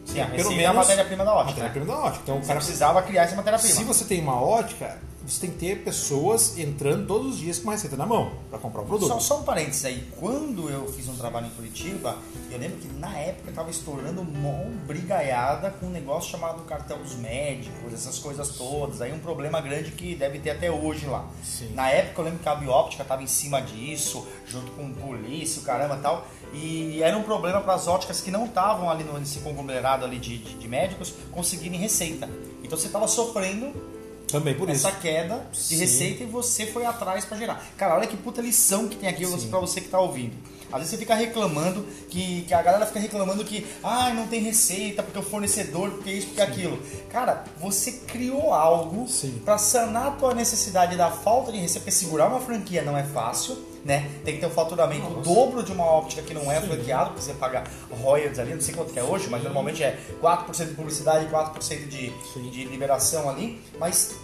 Sim, 0.07 0.21
a 0.21 0.27
pelo 0.29 0.51
menos 0.51 0.67
a 0.67 0.73
matéria-prima 0.75 1.25
da 1.25 1.35
ótica. 1.35 1.51
Matéria-prima 1.51 1.87
da 1.87 1.99
ótica. 1.99 2.23
Então, 2.23 2.39
o 2.39 2.47
cara 2.47 2.61
precisava 2.61 3.03
criar 3.03 3.23
essa 3.25 3.35
matéria-prima. 3.35 3.75
Se 3.75 3.83
você 3.83 4.05
tem 4.05 4.21
uma 4.21 4.41
ótica, 4.41 4.97
você 5.27 5.41
tem 5.41 5.51
que 5.51 5.59
ter 5.59 5.83
pessoas 5.83 6.59
entrando 6.59 7.07
todos 7.07 7.35
os 7.35 7.39
dias 7.39 7.59
com 7.59 7.65
uma 7.65 7.73
receita 7.73 7.97
na 7.97 8.05
mão 8.05 8.33
para 8.51 8.59
comprar 8.59 8.83
o 8.83 8.85
produto. 8.85 9.09
Só, 9.09 9.19
só 9.19 9.41
um 9.41 9.43
parênteses 9.43 9.85
aí. 9.85 10.07
Quando 10.19 10.69
eu 10.69 10.87
fiz 10.93 11.09
um 11.09 11.17
trabalho 11.17 11.47
em 11.47 11.51
Curitiba, 11.51 12.19
eu 12.51 12.59
lembro 12.59 12.79
que 12.79 12.89
na 12.99 13.17
época 13.19 13.51
estava 13.51 13.71
estourando 13.71 14.21
uma 14.21 14.65
brigaiada 14.87 15.71
com 15.71 15.87
um 15.87 15.91
negócio 15.91 16.31
chamado 16.31 16.63
cartel 16.65 16.99
dos 16.99 17.17
médicos, 17.17 17.93
essas 17.93 18.19
coisas 18.19 18.51
todas. 18.51 19.01
Aí 19.01 19.13
um 19.13 19.19
problema 19.19 19.61
grande 19.61 19.93
que 19.93 20.15
deve 20.15 20.39
ter 20.39 20.51
até 20.51 20.71
hoje 20.71 21.07
lá. 21.07 21.27
Sim. 21.43 21.73
Na 21.75 21.91
época 21.91 22.21
eu 22.21 22.25
lembro 22.27 22.41
que 22.41 22.49
a 22.49 22.55
bióptica 22.55 23.03
estava 23.03 23.23
em 23.23 23.27
cima 23.27 23.63
disso, 23.63 24.27
junto 24.47 24.73
com 24.73 24.93
polícia, 24.93 25.63
o 25.63 25.65
caramba 25.65 25.97
tal. 25.97 26.27
E 26.53 27.03
era 27.03 27.17
um 27.17 27.23
problema 27.23 27.61
para 27.61 27.75
as 27.75 27.89
óticas 27.89 28.21
que 28.21 28.31
não 28.31 28.45
estavam 28.45 28.91
ali 28.91 29.05
nesse 29.05 29.41
conglomerado 29.41 30.05
ali 30.05 30.19
de, 30.19 30.39
de, 30.39 30.55
de 30.55 30.69
médicos 30.69 31.15
conseguirem 31.33 31.79
receita. 31.79 32.29
Então 32.63 32.79
você 32.79 32.87
estava 32.87 33.09
sofrendo 33.09 33.94
também 34.35 34.55
por 34.55 34.69
essa 34.69 34.89
isso. 34.91 34.99
queda 35.01 35.47
de 35.53 35.59
Sim. 35.59 35.77
receita 35.79 36.23
e 36.25 36.27
você 36.27 36.67
foi 36.67 36.85
atrás 36.85 37.25
para 37.25 37.39
gerar. 37.39 37.65
Cara, 37.77 37.95
olha 37.95 38.07
que 38.07 38.17
puta 38.17 38.43
lição 38.43 38.89
que 38.89 38.97
tem 38.97 39.09
aqui 39.09 39.25
para 39.49 39.61
você 39.61 39.81
que 39.81 39.89
tá 39.89 40.01
ouvindo. 40.01 40.35
Às 40.73 40.81
vezes 40.81 40.91
você 40.91 40.97
fica 40.97 41.15
reclamando 41.15 41.87
que, 42.11 42.43
que 42.43 42.53
a 42.53 42.61
galera 42.61 42.85
fica 42.85 42.99
reclamando 42.99 43.45
que 43.45 43.65
ah, 43.81 44.11
não 44.13 44.27
tem 44.27 44.41
receita 44.41 45.05
porque 45.05 45.19
o 45.19 45.23
fornecedor, 45.23 45.91
porque 45.91 46.11
isso, 46.11 46.27
porque 46.29 46.45
Sim. 46.45 46.51
aquilo. 46.51 46.83
Cara, 47.11 47.45
você 47.61 47.93
criou 47.93 48.53
algo 48.53 49.07
para 49.45 49.57
sanar 49.57 50.07
a 50.09 50.11
tua 50.11 50.35
necessidade 50.35 50.97
da 50.97 51.13
falta 51.13 51.53
de 51.53 51.59
receita, 51.59 51.79
porque 51.81 51.93
segurar 51.93 52.27
uma 52.27 52.41
franquia 52.41 52.83
não 52.83 52.99
é 52.99 53.05
fácil, 53.05 53.57
né? 53.85 54.11
Tem 54.25 54.35
que 54.35 54.41
ter 54.41 54.47
um 54.47 54.51
faturamento 54.51 55.09
Nossa. 55.09 55.23
dobro 55.23 55.63
de 55.63 55.71
uma 55.71 55.85
óptica 55.85 56.23
que 56.23 56.35
não 56.35 56.51
é 56.51 56.61
Sim. 56.61 56.67
franqueado, 56.67 57.11
porque 57.11 57.23
você 57.23 57.35
paga 57.35 57.63
royalties 58.03 58.41
ali, 58.41 58.55
não 58.55 58.61
sei 58.61 58.75
quanto 58.75 58.93
que 58.93 58.99
é 58.99 59.05
hoje, 59.05 59.29
mas 59.31 59.45
normalmente 59.45 59.81
é 59.85 59.97
4% 60.21 60.67
de 60.67 60.75
publicidade 60.75 61.27
e 61.27 61.29
4% 61.29 61.87
de, 61.87 62.11
de 62.51 62.65
liberação 62.65 63.31
ali. 63.31 63.63
Mas 63.79 64.17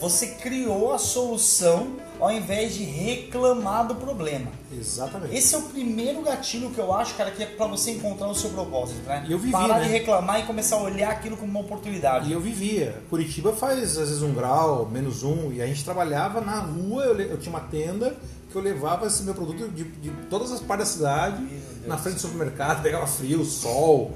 você 0.00 0.26
criou 0.28 0.92
a 0.92 0.98
solução 0.98 1.96
ao 2.20 2.30
invés 2.30 2.74
de 2.74 2.84
reclamar 2.84 3.86
do 3.86 3.94
problema. 3.94 4.50
Exatamente. 4.72 5.34
Esse 5.34 5.54
é 5.54 5.58
o 5.58 5.62
primeiro 5.62 6.22
gatilho 6.22 6.70
que 6.70 6.78
eu 6.78 6.92
acho, 6.92 7.14
cara, 7.14 7.30
que 7.30 7.42
é 7.42 7.46
para 7.46 7.66
você 7.66 7.92
encontrar 7.92 8.28
o 8.28 8.34
seu 8.34 8.50
propósito, 8.50 9.02
né? 9.06 9.24
E 9.28 9.32
eu 9.32 9.38
vivia, 9.38 9.58
Parar 9.58 9.80
né? 9.80 9.86
de 9.86 9.90
reclamar 9.90 10.40
e 10.40 10.44
começar 10.44 10.76
a 10.76 10.82
olhar 10.82 11.10
aquilo 11.10 11.36
como 11.36 11.50
uma 11.50 11.60
oportunidade. 11.60 12.28
E 12.28 12.32
eu 12.32 12.40
vivia. 12.40 13.02
Curitiba 13.10 13.52
faz 13.52 13.78
às 13.82 13.96
vezes 13.96 14.22
um 14.22 14.32
grau, 14.32 14.86
menos 14.86 15.22
um, 15.22 15.52
e 15.52 15.60
a 15.60 15.66
gente 15.66 15.84
trabalhava 15.84 16.40
na 16.40 16.60
rua, 16.60 17.04
eu, 17.04 17.20
eu 17.20 17.38
tinha 17.38 17.50
uma 17.50 17.60
tenda 17.68 18.16
que 18.50 18.56
eu 18.56 18.62
levava 18.62 19.06
esse 19.06 19.22
meu 19.24 19.34
produto 19.34 19.68
de, 19.68 19.84
de 19.84 20.10
todas 20.30 20.52
as 20.52 20.60
partes 20.60 20.88
da 20.88 20.92
cidade, 20.92 21.44
na 21.86 21.98
frente 21.98 22.14
do 22.14 22.20
supermercado, 22.20 22.82
pegava 22.82 23.06
frio, 23.06 23.44
sol. 23.44 24.12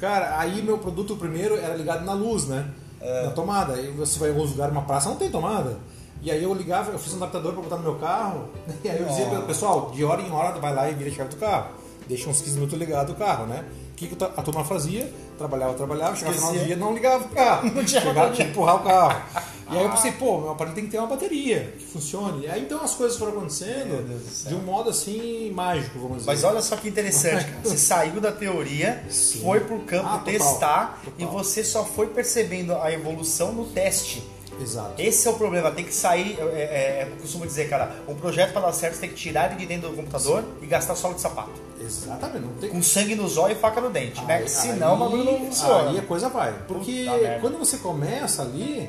Cara, 0.00 0.38
aí 0.38 0.62
meu 0.62 0.78
produto 0.78 1.16
primeiro 1.16 1.56
era 1.56 1.74
ligado 1.74 2.04
na 2.04 2.14
luz, 2.14 2.46
né? 2.46 2.68
É. 3.00 3.24
Na 3.24 3.30
tomada. 3.30 3.74
Aí 3.74 3.90
você 3.90 4.18
vai 4.18 4.30
em 4.30 4.32
alguns 4.32 4.50
lugares, 4.50 4.72
uma 4.72 4.82
praça 4.82 5.08
não 5.08 5.16
tem 5.16 5.30
tomada. 5.30 5.76
E 6.22 6.30
aí 6.30 6.42
eu 6.42 6.54
ligava, 6.54 6.90
eu 6.90 6.98
fiz 6.98 7.12
um 7.12 7.16
adaptador 7.16 7.52
para 7.52 7.62
botar 7.62 7.76
no 7.76 7.82
meu 7.82 7.96
carro. 7.96 8.48
E 8.82 8.88
aí 8.88 8.98
eu 9.00 9.06
dizia, 9.06 9.26
pessoal, 9.42 9.90
de 9.90 10.04
hora 10.04 10.22
em 10.22 10.30
hora 10.30 10.58
vai 10.58 10.74
lá 10.74 10.90
e 10.90 10.94
vira 10.94 11.10
a 11.10 11.12
chave 11.12 11.30
do 11.30 11.36
carro. 11.36 11.68
Deixa 12.06 12.28
uns 12.28 12.40
15 12.40 12.54
minutos 12.54 12.78
ligado 12.78 13.12
o 13.12 13.14
carro, 13.14 13.46
né? 13.46 13.64
O 13.92 13.96
que 13.96 14.10
a 14.22 14.42
turma 14.42 14.64
fazia? 14.64 15.10
Trabalhava, 15.38 15.74
trabalhava, 15.74 16.16
chegava 16.16 16.36
no 16.36 16.42
final 16.42 16.58
do 16.58 16.64
dia, 16.64 16.76
não 16.76 16.94
ligava 16.94 17.24
o 17.24 17.28
carro. 17.28 17.70
Não 17.74 17.84
tinha 17.84 18.00
Chegava, 18.00 18.32
tinha 18.32 18.46
que 18.46 18.52
empurrar 18.52 18.76
o 18.76 18.80
carro. 18.80 19.22
E 19.70 19.76
aí 19.78 19.82
eu 19.82 19.90
pensei, 19.90 20.12
pô, 20.12 20.38
meu 20.38 20.50
aparelho 20.50 20.74
tem 20.74 20.84
que 20.84 20.90
ter 20.90 20.98
uma 20.98 21.06
bateria 21.06 21.72
que 21.78 21.86
funcione. 21.86 22.44
E 22.44 22.50
aí 22.50 22.62
então 22.62 22.82
as 22.82 22.94
coisas 22.94 23.16
foram 23.16 23.32
acontecendo 23.32 24.04
de 24.46 24.54
um 24.54 24.62
modo 24.62 24.90
assim 24.90 25.50
mágico, 25.52 25.98
vamos 25.98 26.18
dizer. 26.18 26.26
Mas 26.26 26.44
olha 26.44 26.60
só 26.60 26.76
que 26.76 26.88
interessante, 26.88 27.46
cara. 27.46 27.60
Você 27.62 27.78
saiu 27.78 28.20
da 28.20 28.30
teoria, 28.32 29.02
Sim. 29.08 29.40
foi 29.40 29.60
pro 29.60 29.78
campo 29.80 30.08
ah, 30.08 30.18
testar 30.18 31.00
total. 31.04 31.14
e 31.18 31.24
você 31.24 31.64
só 31.64 31.84
foi 31.84 32.08
percebendo 32.08 32.74
a 32.74 32.92
evolução 32.92 33.52
no 33.52 33.64
teste. 33.64 34.22
Exato. 34.60 34.94
Esse 34.98 35.26
é 35.28 35.30
o 35.30 35.34
problema, 35.34 35.70
tem 35.70 35.84
que 35.84 35.94
sair, 35.94 36.38
é, 36.38 36.42
é, 36.42 36.62
é 37.02 37.08
eu 37.10 37.16
costumo 37.20 37.46
dizer, 37.46 37.68
cara, 37.68 37.94
um 38.08 38.14
projeto 38.14 38.52
para 38.52 38.62
dar 38.62 38.72
certo 38.72 38.94
você 38.94 39.00
tem 39.00 39.10
que 39.10 39.16
tirar 39.16 39.50
ele 39.50 39.60
de 39.60 39.66
dentro 39.66 39.90
do 39.90 39.96
computador 39.96 40.42
Sim. 40.42 40.48
e 40.62 40.66
gastar 40.66 40.94
solo 40.94 41.14
de 41.14 41.20
sapato. 41.20 41.52
Exatamente. 41.80 42.46
Não 42.46 42.54
tem... 42.54 42.70
Com 42.70 42.82
sangue 42.82 43.14
nos 43.14 43.36
olhos 43.36 43.58
e 43.58 43.60
faca 43.60 43.80
no 43.80 43.90
dente, 43.90 44.22
né? 44.24 44.36
aí, 44.36 44.42
né? 44.42 44.48
Senão 44.48 44.94
o 44.94 44.96
bagulho 44.98 45.24
não 45.24 45.38
funciona. 45.38 45.90
Aí 45.90 45.98
a 45.98 46.02
coisa 46.02 46.28
vai. 46.28 46.54
Porque 46.66 47.06
quando 47.40 47.58
você 47.58 47.78
começa 47.78 48.42
ali, 48.42 48.88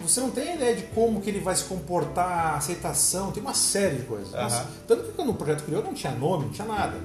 você 0.00 0.20
não 0.20 0.30
tem 0.30 0.54
ideia 0.54 0.76
de 0.76 0.82
como 0.88 1.20
que 1.20 1.28
ele 1.28 1.40
vai 1.40 1.54
se 1.56 1.64
comportar, 1.64 2.54
aceitação, 2.56 3.32
tem 3.32 3.42
uma 3.42 3.54
série 3.54 3.96
de 3.96 4.02
coisas. 4.04 4.30
Mas, 4.32 4.62
tanto 4.86 5.04
que 5.04 5.12
quando 5.12 5.30
o 5.30 5.34
projeto 5.34 5.64
criou 5.64 5.82
não 5.82 5.92
tinha 5.92 6.12
nome, 6.12 6.44
não 6.46 6.52
tinha 6.52 6.66
nada. 6.66 6.96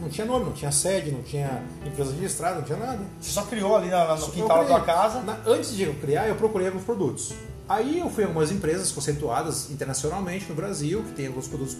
Não 0.00 0.08
tinha 0.08 0.26
nome, 0.26 0.44
não 0.44 0.52
tinha 0.52 0.70
sede, 0.70 1.10
não 1.10 1.22
tinha 1.22 1.62
empresa 1.84 2.12
registrada, 2.12 2.56
não 2.56 2.62
tinha 2.62 2.78
nada. 2.78 3.00
Você 3.20 3.30
só 3.30 3.42
criou 3.42 3.76
ali 3.76 3.90
no, 3.90 4.16
no 4.16 4.30
quintal 4.30 4.58
da 4.58 4.64
tua 4.64 4.80
casa? 4.80 5.20
Na, 5.22 5.38
antes 5.44 5.74
de 5.74 5.82
eu 5.82 5.94
criar, 5.94 6.28
eu 6.28 6.36
procurei 6.36 6.68
alguns 6.68 6.84
produtos. 6.84 7.34
Aí 7.68 7.98
eu 7.98 8.08
fui 8.08 8.22
a 8.22 8.28
algumas 8.28 8.52
empresas 8.52 8.92
conceituadas 8.92 9.70
internacionalmente 9.70 10.48
no 10.48 10.54
Brasil, 10.54 11.02
que 11.02 11.12
tem 11.12 11.26
alguns 11.26 11.48
produtos 11.48 11.76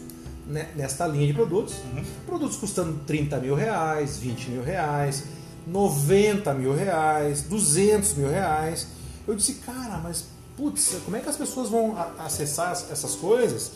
nesta 0.75 1.07
linha 1.07 1.27
de 1.29 1.33
produtos. 1.33 1.75
Uhum. 1.95 2.05
Produtos 2.27 2.57
custando 2.57 2.99
30 3.07 3.39
mil 3.39 3.55
reais, 3.55 4.17
20 4.17 4.51
mil 4.51 4.63
reais, 4.63 5.25
90 5.67 6.53
mil 6.55 6.75
reais, 6.75 7.43
200 7.43 8.15
mil 8.15 8.29
reais. 8.29 8.89
Eu 9.27 9.35
disse, 9.35 9.55
cara, 9.55 9.99
mas 9.99 10.36
putz, 10.57 10.97
como 11.05 11.17
é 11.17 11.21
que 11.21 11.29
as 11.29 11.37
pessoas 11.37 11.69
vão 11.69 11.97
acessar 12.19 12.73
essas 12.73 13.15
coisas? 13.15 13.73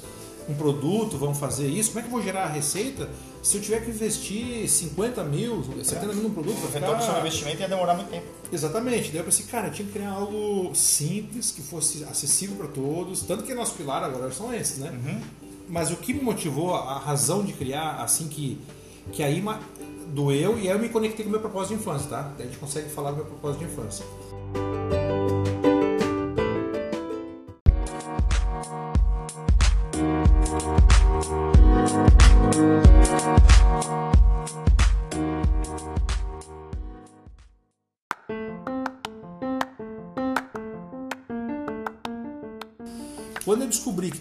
Um 0.49 0.55
produto, 0.55 1.17
vão 1.17 1.35
fazer 1.35 1.69
isso? 1.69 1.91
Como 1.91 2.01
é 2.01 2.03
que 2.03 2.09
eu 2.09 2.13
vou 2.13 2.23
gerar 2.23 2.45
a 2.45 2.49
receita 2.49 3.09
se 3.43 3.57
eu 3.57 3.63
tiver 3.63 3.85
que 3.85 3.91
investir 3.91 4.69
50 4.69 5.23
mil, 5.25 5.63
70 5.83 6.15
mil 6.15 6.25
num 6.25 6.35
produto? 6.35 6.57
O 6.57 6.73
retorno 6.73 6.97
do 6.97 7.05
seu 7.05 7.19
investimento 7.19 7.61
ia 7.61 7.69
demorar 7.69 7.95
muito 7.95 8.11
tempo. 8.11 8.27
Exatamente. 8.51 9.11
Daí 9.11 9.21
eu 9.21 9.25
pensei, 9.25 9.47
cara, 9.47 9.69
eu 9.69 9.73
tinha 9.73 9.87
que 9.87 9.93
criar 9.93 10.11
algo 10.11 10.75
simples, 10.75 11.53
que 11.53 11.63
fosse 11.63 12.05
acessível 12.05 12.57
para 12.57 12.69
todos. 12.69 13.23
Tanto 13.23 13.45
que 13.45 13.55
nosso 13.55 13.75
pilar 13.75 14.03
agora 14.03 14.33
são 14.33 14.53
esses, 14.53 14.79
né? 14.79 14.91
Uhum. 14.91 15.21
Mas 15.69 15.93
o 15.93 15.97
que 15.97 16.13
me 16.13 16.21
motivou, 16.21 16.75
a 16.75 16.99
razão 16.99 17.45
de 17.45 17.53
criar, 17.53 18.03
assim 18.03 18.27
que, 18.27 18.59
que 19.13 19.23
aí 19.23 19.45
doeu, 20.09 20.59
e 20.59 20.63
aí 20.63 20.75
eu 20.75 20.79
me 20.79 20.89
conectei 20.89 21.25
com 21.25 21.29
o 21.29 21.33
meu 21.33 21.41
propósito 21.41 21.75
de 21.75 21.81
infância, 21.81 22.11
tá? 22.11 22.23
Daí 22.37 22.47
a 22.47 22.51
gente 22.51 22.59
consegue 22.59 22.89
falar 22.91 23.13
do 23.13 23.19
meu 23.19 23.27
propósito 23.27 23.65
de 23.65 23.73
infância. 23.73 24.05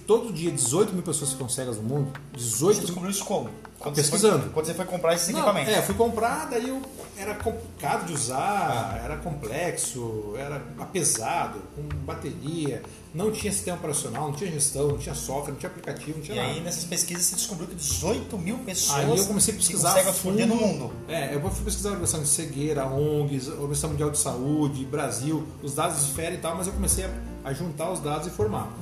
Todo 0.10 0.34
dia 0.34 0.50
18 0.50 0.92
mil 0.92 1.04
pessoas 1.04 1.34
ficam 1.34 1.48
cegas 1.48 1.78
no 1.78 1.84
mundo, 1.84 2.12
18 2.34 2.76
Você 2.78 2.82
descobriu 2.82 3.12
isso 3.12 3.24
como? 3.24 3.48
Quando 3.78 3.94
Pesquisando. 3.94 4.38
Você 4.38 4.42
foi, 4.46 4.54
quando 4.54 4.66
você 4.66 4.74
foi 4.74 4.86
comprar 4.86 5.14
esses 5.14 5.30
Não, 5.30 5.36
equipamentos. 5.40 5.72
É, 5.72 5.82
fui 5.84 5.94
comprar, 5.94 6.50
daí 6.50 6.68
eu, 6.68 6.82
era 7.16 7.36
complicado 7.36 8.08
de 8.08 8.14
usar, 8.14 9.00
era 9.06 9.18
complexo, 9.18 10.34
era 10.36 10.60
pesado, 10.92 11.60
com 11.76 11.84
bateria, 12.06 12.82
não 13.14 13.32
tinha 13.32 13.54
sistema 13.54 13.78
operacional, 13.78 14.30
não 14.30 14.34
tinha 14.34 14.52
gestão, 14.52 14.88
não 14.88 14.98
tinha 14.98 15.14
software, 15.14 15.52
não 15.52 15.60
tinha 15.60 15.70
aplicativo, 15.70 16.18
não 16.18 16.24
tinha 16.26 16.38
E 16.38 16.40
nada. 16.40 16.54
aí, 16.54 16.62
nessas 16.62 16.86
pesquisas, 16.86 17.26
você 17.26 17.36
descobriu 17.36 17.68
que 17.68 17.76
18 17.76 18.36
mil 18.40 18.58
pessoas 18.58 18.98
Aí 19.00 19.16
eu 19.16 19.26
comecei 19.28 19.54
a 19.54 19.58
pesquisar 19.58 19.92
cegas 19.94 20.18
fundo. 20.18 20.44
no 20.48 20.56
mundo. 20.56 20.92
É, 21.08 21.36
eu 21.36 21.52
fui 21.52 21.66
pesquisar 21.66 21.90
a 21.90 21.92
organização 21.92 22.24
de 22.24 22.30
cegueira, 22.30 22.88
ONGs, 22.88 23.48
Organização 23.48 23.92
Mundial 23.92 24.10
de 24.10 24.18
Saúde, 24.18 24.86
Brasil, 24.86 25.48
os 25.62 25.76
dados 25.76 26.00
de 26.00 26.06
esfera 26.06 26.34
e 26.34 26.40
tal, 26.40 26.56
mas 26.56 26.66
eu 26.66 26.74
comecei 26.74 27.06
a, 27.06 27.12
a 27.44 27.54
juntar 27.54 27.92
os 27.92 28.00
dados 28.00 28.26
e 28.26 28.32
formar. 28.32 28.74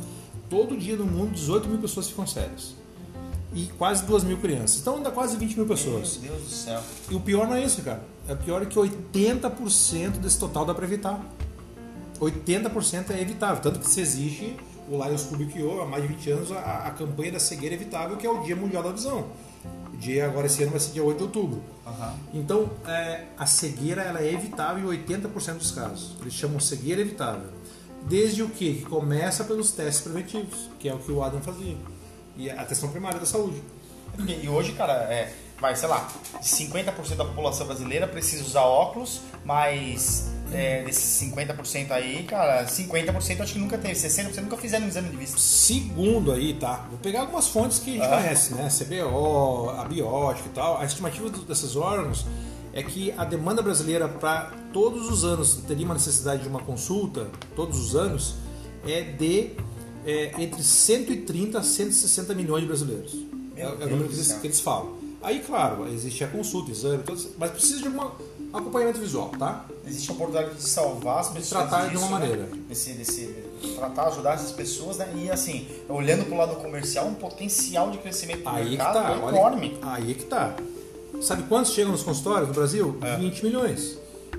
Todo 0.49 0.77
dia 0.77 0.95
no 0.95 1.05
mundo, 1.05 1.31
18 1.31 1.67
mil 1.67 1.79
pessoas 1.79 2.07
ficam 2.07 2.25
cegas. 2.25 2.75
E 3.53 3.65
quase 3.77 4.05
2 4.05 4.23
mil 4.23 4.37
crianças. 4.37 4.79
Então 4.79 5.01
dá 5.01 5.11
quase 5.11 5.35
20 5.37 5.55
mil 5.55 5.65
pessoas. 5.65 6.19
Meu 6.21 6.31
Deus 6.31 6.43
do 6.43 6.49
céu. 6.49 6.81
E 7.09 7.15
o 7.15 7.19
pior 7.19 7.47
não 7.47 7.55
é 7.55 7.63
isso, 7.63 7.81
cara. 7.81 8.03
O 8.29 8.35
pior 8.35 8.61
é 8.61 8.65
que 8.65 8.77
80% 8.77 10.17
desse 10.19 10.37
total 10.37 10.65
dá 10.65 10.73
para 10.73 10.85
evitar. 10.85 11.19
80% 12.19 13.11
é 13.11 13.21
evitável. 13.21 13.61
Tanto 13.61 13.79
que 13.79 13.89
se 13.89 14.01
existe, 14.01 14.55
o 14.89 15.03
Lions 15.03 15.23
publicou 15.23 15.81
há 15.81 15.85
mais 15.85 16.03
de 16.03 16.09
20 16.09 16.31
anos 16.31 16.51
a, 16.51 16.87
a 16.87 16.91
campanha 16.91 17.33
da 17.33 17.39
cegueira 17.39 17.75
evitável, 17.75 18.17
que 18.17 18.25
é 18.25 18.29
o 18.29 18.43
Dia 18.43 18.55
Mundial 18.55 18.83
da 18.83 18.91
Visão. 18.91 19.27
O 19.93 19.97
dia 19.97 20.25
agora 20.25 20.47
esse 20.47 20.61
ano 20.61 20.71
vai 20.71 20.79
ser 20.79 20.91
dia 20.91 21.03
8 21.03 21.17
de 21.17 21.23
outubro. 21.23 21.61
Aham. 21.85 22.13
Então, 22.33 22.69
é, 22.85 23.25
a 23.37 23.45
cegueira 23.45 24.01
ela 24.01 24.21
é 24.21 24.31
evitável 24.31 24.93
em 24.93 24.97
80% 24.97 25.57
dos 25.57 25.71
casos. 25.71 26.15
Eles 26.21 26.33
chamam 26.33 26.59
cegueira 26.59 27.01
evitável. 27.01 27.49
Desde 28.07 28.41
o 28.43 28.49
quê? 28.49 28.75
que? 28.79 28.85
começa 28.85 29.43
pelos 29.43 29.71
testes 29.71 30.01
preventivos, 30.01 30.69
que 30.79 30.87
é 30.87 30.93
o 30.93 30.97
que 30.97 31.11
o 31.11 31.21
Adam 31.23 31.41
fazia. 31.41 31.75
E 32.37 32.49
a 32.49 32.61
atenção 32.61 32.89
primária 32.89 33.19
da 33.19 33.25
saúde. 33.25 33.61
E 34.41 34.47
hoje, 34.47 34.71
cara, 34.73 34.93
é, 35.11 35.33
vai, 35.59 35.75
sei 35.75 35.87
lá, 35.89 36.07
50% 36.41 37.15
da 37.15 37.25
população 37.25 37.67
brasileira 37.67 38.07
precisa 38.07 38.43
usar 38.43 38.61
óculos, 38.61 39.21
mas 39.43 40.29
é, 40.53 40.83
desses 40.83 41.21
50% 41.29 41.91
aí, 41.91 42.23
cara, 42.23 42.65
50% 42.65 43.41
acho 43.41 43.53
que 43.53 43.59
nunca 43.59 43.77
teve, 43.77 43.93
60% 43.93 44.41
nunca 44.41 44.57
fizeram 44.57 44.85
um 44.85 44.87
exame 44.87 45.09
de 45.09 45.17
vista. 45.17 45.37
Segundo 45.37 46.31
aí, 46.31 46.53
tá? 46.53 46.85
Vou 46.89 46.97
pegar 46.99 47.21
algumas 47.21 47.47
fontes 47.47 47.79
que 47.79 47.91
a 47.91 47.93
gente 47.93 48.05
Ah. 48.13 48.21
conhece, 48.21 48.53
né? 48.53 48.69
CBO, 48.69 49.69
abiótico 49.71 50.47
e 50.49 50.51
tal. 50.51 50.79
A 50.79 50.85
estimativa 50.85 51.29
desses 51.29 51.75
órgãos 51.75 52.25
é 52.77 52.83
que 52.83 53.11
a 53.17 53.25
demanda 53.25 53.61
brasileira 53.63 54.07
para 54.07 54.51
todos 54.71 55.09
os 55.09 55.25
anos 55.25 55.55
teria 55.67 55.83
uma 55.83 55.95
necessidade 55.95 56.43
de 56.43 56.47
uma 56.47 56.59
consulta, 56.59 57.27
todos 57.55 57.79
os 57.79 57.95
anos, 57.95 58.35
é 58.85 59.01
de 59.01 59.51
é, 60.05 60.31
entre 60.41 60.61
130 60.61 61.57
a 61.57 61.63
160 61.63 62.35
milhões 62.35 62.61
de 62.61 62.67
brasileiros. 62.67 63.15
É, 63.55 63.63
é 63.63 63.67
o 63.67 63.89
número 63.89 64.09
que 64.09 64.13
eles, 64.15 64.31
que 64.33 64.45
eles 64.47 64.59
falam. 64.59 64.95
Aí, 65.23 65.39
claro, 65.39 65.87
existe 65.91 66.23
a 66.23 66.27
consulta, 66.27 66.69
exame, 66.69 67.01
todos- 67.03 67.29
mas 67.39 67.49
precisa 67.49 67.81
de 67.81 67.89
um 67.89 67.99
acompanhamento 68.53 68.99
visual, 68.99 69.29
tá? 69.39 69.65
Existe 69.85 70.11
a 70.11 70.13
oportunidade 70.13 70.55
de 70.55 70.61
salvar 70.61 71.19
as 71.21 71.29
pessoas. 71.29 71.67
tratar 71.67 71.85
de 71.85 71.93
disso, 71.95 72.05
uma 72.05 72.19
né? 72.19 72.27
maneira. 72.27 72.49
Desse, 72.69 72.93
desse, 72.93 73.35
tratar, 73.75 74.07
ajudar 74.09 74.35
essas 74.35 74.51
pessoas, 74.51 74.97
né? 74.97 75.11
E 75.17 75.31
assim, 75.31 75.67
olhando 75.89 76.25
pro 76.25 76.37
lado 76.37 76.55
comercial, 76.57 77.07
um 77.07 77.15
potencial 77.15 77.89
de 77.89 77.97
crescimento 77.97 78.43
do 78.43 78.49
Aí 78.49 78.63
que 78.65 78.69
mercado 78.77 78.93
tá, 78.93 79.11
é 79.11 79.17
olha, 79.17 79.35
enorme. 79.35 79.77
aí 79.81 80.13
que 80.13 80.25
tá. 80.25 80.55
Sabe 81.21 81.43
quantos 81.43 81.73
chegam 81.73 81.91
nos 81.91 82.03
consultórios 82.03 82.47
no 82.47 82.53
Brasil? 82.53 82.97
É. 83.01 83.17
20 83.17 83.43
milhões. 83.43 83.97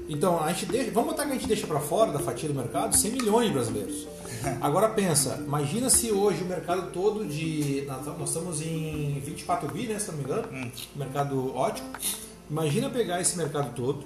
Então, 0.08 0.42
a 0.42 0.52
gente 0.52 0.66
deixa, 0.66 0.90
vamos 0.90 1.10
botar 1.10 1.24
que 1.26 1.32
a 1.32 1.34
gente 1.34 1.46
deixa 1.46 1.66
para 1.66 1.80
fora 1.80 2.12
da 2.12 2.18
fatia 2.18 2.48
do 2.48 2.54
mercado 2.54 2.96
100 2.96 3.10
milhões 3.12 3.48
de 3.48 3.52
brasileiros. 3.52 4.06
Agora 4.60 4.88
pensa, 4.90 5.42
imagina 5.44 5.90
se 5.90 6.10
hoje 6.12 6.42
o 6.42 6.46
mercado 6.46 6.90
todo 6.92 7.24
de. 7.26 7.84
Nós 7.86 8.28
estamos 8.28 8.62
em 8.62 9.20
24 9.24 9.68
bi, 9.72 9.86
né? 9.86 9.98
Se 9.98 10.08
não 10.10 10.18
me 10.18 10.24
engano, 10.24 10.48
Hum. 10.52 10.70
mercado 10.96 11.54
ótico. 11.54 11.86
Imagina 12.50 12.88
pegar 12.88 13.20
esse 13.20 13.36
mercado 13.36 13.74
todo, 13.74 14.04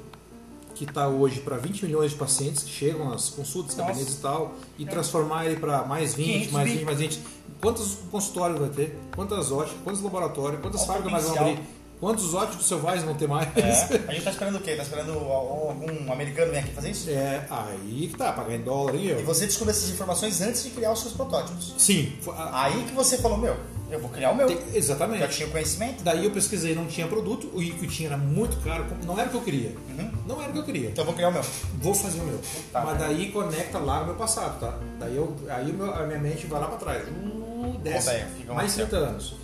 que 0.74 0.84
está 0.84 1.06
hoje 1.06 1.40
para 1.40 1.56
20 1.58 1.84
milhões 1.84 2.10
de 2.12 2.16
pacientes 2.16 2.64
que 2.64 2.70
chegam 2.70 3.12
às 3.12 3.28
consultas, 3.28 3.76
Nossa. 3.76 3.88
gabinetes 3.90 4.14
e 4.18 4.20
tal, 4.22 4.54
e 4.78 4.84
transformar 4.86 5.46
ele 5.46 5.56
para 5.56 5.84
mais 5.84 6.14
20, 6.14 6.26
500 6.48 6.52
mais 6.52 6.66
bi. 6.68 6.74
20, 6.78 6.84
mais 6.84 6.98
20. 6.98 7.20
Quantos 7.60 7.98
consultórios 8.10 8.58
vai 8.58 8.70
ter? 8.70 8.98
Quantas 9.14 9.52
óticas? 9.52 9.78
Quantos 9.84 10.02
laboratórios? 10.02 10.60
Quantas 10.60 10.84
fábricas 10.84 11.12
mais 11.12 11.24
vão 11.26 11.38
abrir? 11.38 11.60
Quantos 12.02 12.34
óticos 12.34 12.66
selvagens 12.66 13.04
vão 13.04 13.14
ter 13.14 13.28
mais? 13.28 13.46
É. 13.56 14.00
A 14.08 14.12
gente 14.12 14.24
tá 14.24 14.30
esperando 14.32 14.56
o 14.56 14.60
quê? 14.60 14.74
Tá 14.74 14.82
esperando 14.82 15.12
algum 15.12 16.12
americano 16.12 16.50
vir 16.50 16.58
aqui 16.58 16.72
fazer 16.72 16.90
isso? 16.90 17.08
É, 17.08 17.46
aí 17.48 18.08
que 18.10 18.18
tá, 18.18 18.32
pagar 18.32 18.56
em 18.56 18.60
dólar 18.60 18.96
e 18.96 19.06
E 19.06 19.10
eu. 19.10 19.24
você 19.24 19.46
descobriu 19.46 19.70
essas 19.70 19.88
informações 19.88 20.40
antes 20.40 20.64
de 20.64 20.70
criar 20.70 20.90
os 20.90 21.00
seus 21.00 21.12
protótipos. 21.14 21.72
Sim, 21.78 22.12
Aí 22.52 22.82
que 22.86 22.92
você 22.92 23.18
falou, 23.18 23.38
meu, 23.38 23.56
eu 23.88 24.00
vou 24.00 24.10
criar 24.10 24.32
o 24.32 24.34
meu. 24.34 24.48
tem- 24.48 24.56
Já 24.58 24.76
exatamente. 24.76 25.28
tinha 25.28 25.48
conhecimento, 25.48 26.02
Daí 26.02 26.24
eu 26.24 26.32
pesquisei, 26.32 26.74
não 26.74 26.86
tinha 26.86 27.06
produto, 27.06 27.46
o 27.54 27.60
que 27.60 27.86
tinha 27.86 28.08
era 28.08 28.16
muito 28.18 28.56
caro, 28.64 28.84
não 29.06 29.16
era 29.16 29.28
o 29.28 29.30
que 29.30 29.36
eu 29.36 29.42
queria. 29.42 29.72
Uhum. 29.96 30.10
Não 30.26 30.40
era 30.42 30.50
o 30.50 30.52
que 30.54 30.58
eu 30.58 30.64
queria. 30.64 30.88
então 30.88 31.02
eu 31.02 31.06
vou 31.06 31.14
criar 31.14 31.28
o 31.28 31.32
meu. 31.32 31.42
Vou 31.80 31.94
fazer 31.94 32.18
o 32.20 32.24
meu. 32.24 32.40
Tá. 32.72 32.80
Mas 32.84 32.98
daí 32.98 33.30
conecta 33.30 33.78
lá 33.78 34.00
no 34.00 34.06
meu 34.06 34.14
passado, 34.16 34.58
tá? 34.58 34.76
Daí 34.98 35.14
eu, 35.16 35.36
aí 35.48 35.70
a 35.94 36.02
minha 36.04 36.18
mente 36.18 36.48
vai 36.48 36.60
lá 36.60 36.66
pra 36.66 36.78
trás. 36.78 37.06
Uh, 37.06 37.78
desce. 37.80 38.10
Mais 38.10 38.56
mais 38.56 38.74
30 38.74 38.96
anos. 38.96 39.34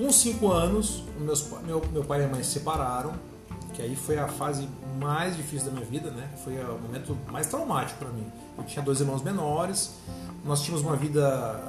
Com 0.00 0.10
5 0.10 0.50
anos, 0.50 1.04
meus, 1.18 1.46
meu, 1.62 1.84
meu 1.92 2.02
pai 2.02 2.20
e 2.20 2.22
minha 2.22 2.36
mãe 2.36 2.42
se 2.42 2.52
separaram, 2.52 3.12
que 3.74 3.82
aí 3.82 3.94
foi 3.94 4.18
a 4.18 4.26
fase 4.26 4.66
mais 4.98 5.36
difícil 5.36 5.66
da 5.66 5.72
minha 5.72 5.84
vida, 5.84 6.10
né? 6.10 6.26
Foi 6.42 6.54
o 6.58 6.78
momento 6.78 7.14
mais 7.30 7.48
traumático 7.48 7.98
para 7.98 8.08
mim. 8.08 8.24
Eu 8.56 8.64
tinha 8.64 8.82
dois 8.82 8.98
irmãos 9.00 9.22
menores, 9.22 9.90
nós 10.42 10.62
tínhamos 10.62 10.82
uma 10.86 10.96
vida 10.96 11.20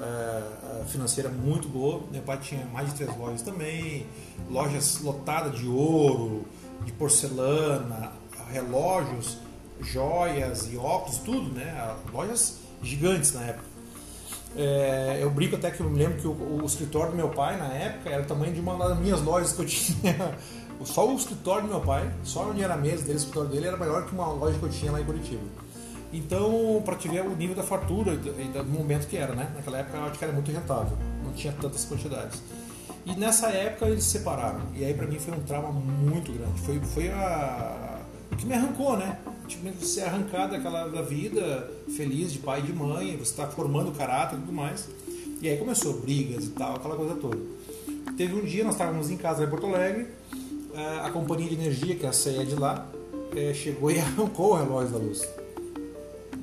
eh, 0.02 0.86
financeira 0.88 1.28
muito 1.28 1.68
boa. 1.68 2.04
Meu 2.10 2.22
pai 2.22 2.38
tinha 2.38 2.66
mais 2.68 2.88
de 2.88 2.96
três 2.96 3.18
lojas 3.18 3.42
também, 3.42 4.08
lojas 4.50 5.02
lotadas 5.02 5.60
de 5.60 5.68
ouro, 5.68 6.46
de 6.86 6.94
porcelana, 6.94 8.14
relógios, 8.50 9.40
joias 9.82 10.72
e 10.72 10.78
óculos, 10.78 11.18
tudo, 11.18 11.54
né? 11.54 11.98
Lojas 12.14 12.60
gigantes 12.82 13.34
na 13.34 13.42
época. 13.42 13.71
É, 14.56 15.20
eu 15.22 15.30
brinco 15.30 15.56
até 15.56 15.72
que 15.72 15.80
eu 15.80 15.89
me 15.89 15.97
lembro 15.97 16.20
que 16.20 16.28
o, 16.28 16.62
o 16.62 16.66
escritório 16.66 17.12
do 17.12 17.18
meu 17.18 17.30
pai 17.30 17.58
na 17.58 17.68
época 17.68 18.10
era 18.10 18.22
o 18.22 18.26
tamanho 18.26 18.54
de 18.54 18.60
uma 18.60 18.78
das 18.78 18.97
minhas 18.99 19.22
lojas 19.22 19.54
que 19.54 19.62
eu 19.62 19.66
tinha. 19.68 20.38
Só 20.84 21.08
o 21.08 21.16
escritório 21.16 21.64
do 21.64 21.70
meu 21.70 21.82
pai, 21.82 22.12
só 22.24 22.49
onde 22.49 22.64
era 22.64 22.74
a 22.74 22.78
mesa 22.78 23.04
dele, 23.04 23.14
o 23.14 23.18
escritório 23.18 23.49
dele 23.49 23.68
era 23.68 23.78
maior 23.78 24.06
que 24.06 24.14
uma 24.14 24.28
loja 24.28 24.58
que 24.58 24.66
eu 24.66 24.70
tinha 24.70 24.91
lá 24.91 24.99
em 24.99 25.06
Curitiba. 25.06 25.43
Então, 26.12 26.82
para 26.84 26.95
te 26.95 27.08
ver 27.08 27.22
o 27.22 27.36
nível 27.36 27.56
da 27.56 27.64
fartura 27.64 28.14
e 28.14 28.18
do 28.18 28.66
momento 28.66 29.08
que 29.08 29.16
era, 29.16 29.34
né? 29.34 29.49
Naquela 29.56 29.78
época 29.78 29.97
eu 29.97 30.04
acho 30.06 30.18
que 30.18 30.24
era 30.24 30.34
muito 30.34 30.52
rentável, 30.52 30.97
não 31.24 31.32
tinha 31.34 31.54
tantas 31.54 31.86
quantidades. 31.86 32.41
E 33.06 33.16
nessa 33.16 33.49
época 33.49 33.86
eles 33.86 34.04
se 34.04 34.18
separaram. 34.18 34.62
E 34.76 34.84
aí 34.84 34.93
para 34.93 35.08
mim 35.08 35.20
foi 35.20 35.34
um 35.34 35.41
trauma 35.41 35.72
muito 35.72 36.32
grande. 36.34 36.60
Foi, 36.62 36.80
foi 36.82 37.10
a, 37.10 37.91
o 38.32 38.36
que 38.36 38.46
me 38.46 38.54
arrancou, 38.54 38.98
né? 38.98 39.18
Tipo, 39.48 39.70
você 39.80 40.02
arrancado 40.02 40.54
daquela 40.54 40.88
da 40.88 41.02
vida 41.02 41.70
feliz 41.96 42.32
de 42.32 42.40
pai 42.40 42.60
e 42.60 42.64
de 42.64 42.74
mãe, 42.74 43.18
você 43.18 43.32
está 43.32 43.48
formando 43.48 43.90
o 43.90 43.92
caráter 43.92 44.38
e 44.38 44.40
tudo 44.40 44.54
mais. 44.54 44.88
E 45.42 45.50
aí 45.50 45.58
começou 45.58 46.00
brigas 46.00 46.46
e 46.46 46.50
tal, 46.50 46.76
aquela 46.76 46.96
coisa 46.96 47.16
toda. 47.16 47.38
Teve 48.16 48.36
um 48.36 48.46
dia, 48.46 48.64
nós 48.64 48.74
estávamos 48.74 49.10
em 49.10 49.18
casa 49.18 49.44
em 49.44 49.50
Porto 49.50 49.66
Alegre, 49.66 50.08
eh, 50.74 51.02
a 51.04 51.10
companhia 51.10 51.50
de 51.50 51.56
energia, 51.56 51.96
que 51.96 52.06
é 52.06 52.10
a 52.10 52.14
CE 52.14 52.46
de 52.46 52.56
lá, 52.56 52.88
eh, 53.36 53.54
chegou 53.54 53.92
e 53.92 53.98
arrancou 54.00 54.52
o 54.52 54.56
relógio 54.56 54.92
da 54.92 55.00
luz. 55.00 55.28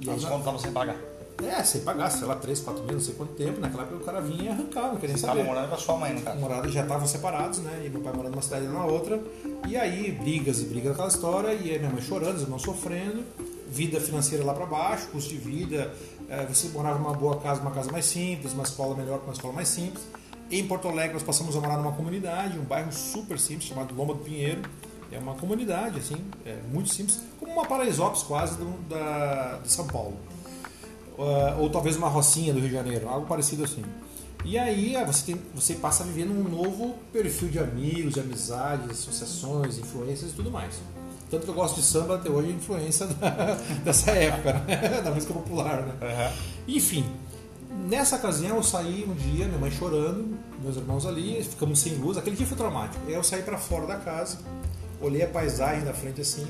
E 0.01 0.11
aí, 0.11 0.17
Os 0.17 0.25
contos 0.25 0.39
estavam 0.41 0.59
sem 0.59 0.73
pagar. 0.73 1.08
É, 1.45 1.63
sem 1.63 1.83
pagar, 1.83 2.11
sei 2.11 2.27
lá, 2.27 2.35
3, 2.37 2.61
4 2.61 2.83
meses, 2.83 2.95
não 2.97 3.05
sei 3.07 3.15
quanto 3.15 3.33
tempo. 3.35 3.61
Naquela 3.61 3.83
época 3.85 3.97
o 3.97 4.05
cara 4.05 4.21
vinha 4.21 4.45
e 4.45 4.49
arrancava, 4.49 4.89
não 4.89 4.97
queria 4.97 5.17
Você 5.17 5.27
saber. 5.27 5.45
morando 5.45 5.69
com 5.69 5.75
a 5.75 5.79
sua 5.79 5.97
mãe, 5.97 6.15
no 6.15 6.21
caso. 6.23 6.39
Morados 6.41 6.73
já 6.73 6.83
estavam 6.83 7.07
separados, 7.07 7.59
né? 7.61 7.83
E 7.85 7.89
meu 7.91 8.01
pai 8.01 8.13
morando 8.13 8.33
numa 8.33 8.43
cidade 8.43 8.65
e 8.65 8.69
na 8.69 8.85
outra. 8.85 9.21
E 9.67 9.77
aí, 9.77 10.11
brigas 10.13 10.61
e 10.61 10.65
brigas 10.65 10.93
aquela 10.93 11.09
história, 11.09 11.53
e 11.55 11.71
aí 11.73 11.79
minha 11.79 11.91
mãe 11.91 12.03
chorando, 12.03 12.37
os 12.37 12.43
irmãos 12.43 12.63
sofrendo, 12.63 13.23
vida 13.69 14.01
financeira 14.01 14.45
lá 14.45 14.53
para 14.55 14.67
baixo, 14.67 15.09
custo 15.09 15.31
de 15.31 15.37
vida. 15.37 15.93
eh, 16.31 16.47
você 16.47 16.69
morava 16.69 16.99
numa 16.99 17.15
boa 17.15 17.39
casa, 17.41 17.61
uma 17.61 17.71
casa 17.71 17.91
mais 17.93 18.05
simples, 18.05 18.53
uma 18.53 18.63
escola 18.65 18.95
melhor 18.95 19.21
uma 19.25 19.33
escola 19.33 19.55
mais 19.55 19.69
simples. 19.69 20.03
Em 20.51 20.67
Porto 20.67 20.89
Alegre, 20.89 21.13
nós 21.15 21.23
passamos 21.23 21.55
a 21.57 21.61
morar 21.61 21.77
numa 21.77 21.93
comunidade, 21.93 22.59
um 22.59 22.63
bairro 22.65 22.91
super 22.93 23.39
simples, 23.39 23.69
chamado 23.69 23.95
Loma 23.95 24.15
do 24.15 24.21
Pinheiro. 24.21 24.63
É 25.13 25.19
uma 25.19 25.35
comunidade, 25.35 25.99
assim, 25.99 26.17
é 26.45 26.59
muito 26.71 26.93
simples, 26.93 27.21
como 27.41 27.53
uma 27.53 27.65
Paraisópolis 27.67 28.23
quase 28.25 28.57
do- 28.59 28.79
da, 28.89 29.59
de 29.63 29.71
São 29.73 29.87
Paulo. 29.87 30.17
Uh, 31.19 31.61
ou 31.61 31.69
talvez 31.69 31.97
uma 31.97 32.09
rocinha 32.09 32.55
do 32.55 32.61
Rio 32.61 32.69
de 32.69 32.75
Janeiro, 32.75 33.09
algo 33.09 33.27
parecido 33.27 33.65
assim. 33.65 33.83
E 34.45 34.57
aí 34.57 34.95
ah, 34.95 35.05
você, 35.05 35.33
tem, 35.33 35.43
você 35.53 35.75
passa 35.75 36.05
a 36.05 36.07
viver 36.07 36.25
num 36.25 36.45
novo 36.45 36.95
perfil 37.13 37.49
de 37.49 37.59
amigos, 37.59 38.15
de 38.15 38.21
amizades, 38.21 38.91
associações, 38.91 39.79
influências 39.79 40.31
e 40.31 40.35
tudo 40.35 40.51
mais. 40.51 40.75
Tanto 41.29 41.45
que 41.45 41.51
eu 41.51 41.55
gosto 41.55 41.75
de 41.75 41.83
samba 41.83 42.15
até 42.15 42.31
hoje, 42.31 42.49
é 42.49 42.53
influência 42.53 43.07
da- 43.07 43.59
dessa 43.85 44.13
época, 44.13 44.53
né? 44.61 45.03
da 45.05 45.11
música 45.11 45.35
popular. 45.35 45.83
Né? 45.83 46.33
Enfim, 46.67 47.05
nessa 47.89 48.17
ocasião 48.17 48.57
eu 48.57 48.63
saí 48.63 49.05
um 49.05 49.15
dia, 49.15 49.47
minha 49.47 49.59
mãe 49.59 49.71
chorando, 49.71 50.39
meus 50.63 50.77
irmãos 50.77 51.05
ali, 51.05 51.43
ficamos 51.43 51.81
sem 51.81 51.97
luz. 51.97 52.17
Aquele 52.17 52.37
dia 52.37 52.47
foi 52.47 52.57
traumático. 52.57 53.03
Aí 53.07 53.15
eu 53.15 53.25
saí 53.25 53.43
para 53.43 53.59
fora 53.59 53.87
da 53.87 53.97
casa, 53.97 54.39
olhei 55.01 55.23
a 55.23 55.29
paisagem 55.29 55.85
da 55.85 55.93
frente 55.93 56.21
assim, 56.21 56.47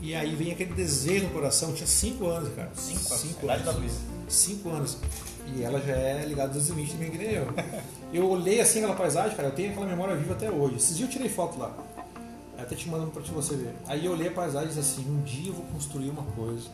e 0.00 0.14
aí 0.14 0.34
vem 0.34 0.52
aquele 0.52 0.72
desejo 0.72 1.26
no 1.26 1.30
coração. 1.30 1.70
Eu 1.70 1.74
tinha 1.76 1.86
5 1.86 2.26
anos, 2.26 2.54
cara. 2.54 2.70
Cinco 2.74 3.12
anos. 3.12 3.20
Cinco 3.20 3.48
anos. 3.50 3.64
da 3.64 3.72
Luísa. 3.72 4.00
Cinco 4.28 4.68
anos. 4.70 4.98
E 5.54 5.62
ela 5.62 5.80
já 5.80 5.92
é 5.92 6.24
ligada 6.24 6.52
dos 6.52 6.68
20 6.70 6.92
também, 6.92 7.10
que 7.10 7.18
nem 7.18 7.32
eu. 7.32 7.46
Eu 8.12 8.28
olhei 8.28 8.60
assim 8.60 8.80
aquela 8.80 8.96
paisagem, 8.96 9.36
cara, 9.36 9.48
eu 9.48 9.54
tenho 9.54 9.70
aquela 9.70 9.86
memória 9.86 10.16
viva 10.16 10.32
até 10.32 10.50
hoje. 10.50 10.76
Esses 10.76 10.96
dias 10.96 11.08
eu 11.08 11.12
tirei 11.12 11.28
foto 11.28 11.58
lá. 11.58 11.76
Até 12.58 12.74
te 12.74 12.88
mandando 12.88 13.10
pra 13.10 13.22
você 13.22 13.54
ver. 13.54 13.74
Aí 13.86 14.04
eu 14.04 14.12
olhei 14.12 14.28
a 14.28 14.32
paisagem 14.32 14.66
e 14.66 14.74
disse 14.74 14.80
assim, 14.80 15.08
um 15.08 15.22
dia 15.22 15.50
eu 15.50 15.54
vou 15.54 15.64
construir 15.66 16.10
uma 16.10 16.22
coisa 16.22 16.68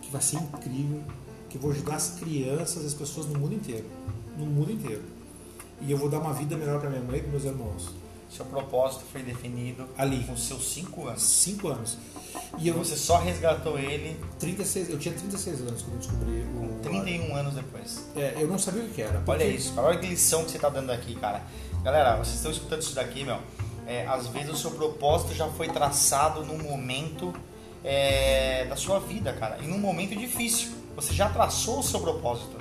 que 0.00 0.10
vai 0.10 0.22
ser 0.22 0.36
incrível, 0.36 1.02
que 1.48 1.56
eu 1.56 1.60
vou 1.60 1.70
ajudar 1.70 1.96
as 1.96 2.10
crianças, 2.18 2.84
as 2.84 2.94
pessoas 2.94 3.26
no 3.26 3.38
mundo 3.38 3.54
inteiro. 3.54 3.84
No 4.36 4.46
mundo 4.46 4.72
inteiro. 4.72 5.02
E 5.80 5.90
eu 5.90 5.98
vou 5.98 6.08
dar 6.08 6.18
uma 6.18 6.32
vida 6.32 6.56
melhor 6.56 6.80
pra 6.80 6.90
minha 6.90 7.02
mãe 7.02 7.18
e 7.18 7.20
pros 7.20 7.32
meus 7.32 7.44
irmãos. 7.44 7.90
Seu 8.28 8.44
propósito 8.44 9.04
foi 9.10 9.22
definido 9.22 9.88
Ali. 9.96 10.22
com 10.24 10.36
seus 10.36 10.72
5 10.72 11.08
anos. 11.08 11.22
Cinco 11.22 11.68
anos. 11.68 11.96
E 12.58 12.68
eu, 12.68 12.74
você 12.74 12.96
só 12.96 13.18
resgatou 13.18 13.78
ele 13.78 14.18
36, 14.38 14.90
eu 14.90 14.98
tinha 14.98 15.14
36 15.14 15.60
anos 15.62 15.82
quando 15.82 15.94
eu 15.94 15.98
descobri 15.98 16.40
o. 16.40 16.78
31 16.82 17.34
anos 17.34 17.54
depois. 17.54 18.04
É, 18.14 18.34
eu 18.36 18.46
não 18.46 18.58
sabia 18.58 18.82
o 18.84 18.88
que 18.88 19.00
era. 19.02 19.22
Olha 19.26 19.44
isso, 19.44 19.72
olha 19.76 19.98
que 19.98 20.06
lição 20.06 20.44
que 20.44 20.50
você 20.50 20.58
tá 20.58 20.68
dando 20.68 20.90
aqui, 20.90 21.14
cara. 21.16 21.42
Galera, 21.82 22.16
vocês 22.16 22.36
estão 22.36 22.50
escutando 22.50 22.82
isso 22.82 22.94
daqui, 22.94 23.24
meu. 23.24 23.38
É, 23.86 24.06
às 24.06 24.26
vezes 24.26 24.50
o 24.50 24.56
seu 24.56 24.70
propósito 24.72 25.34
já 25.34 25.48
foi 25.48 25.68
traçado 25.68 26.44
num 26.44 26.58
momento 26.58 27.32
é, 27.82 28.66
da 28.66 28.76
sua 28.76 28.98
vida, 29.00 29.32
cara. 29.32 29.58
E 29.62 29.66
num 29.66 29.78
momento 29.78 30.14
difícil. 30.14 30.72
Você 30.94 31.14
já 31.14 31.28
traçou 31.30 31.78
o 31.78 31.82
seu 31.82 32.00
propósito. 32.00 32.57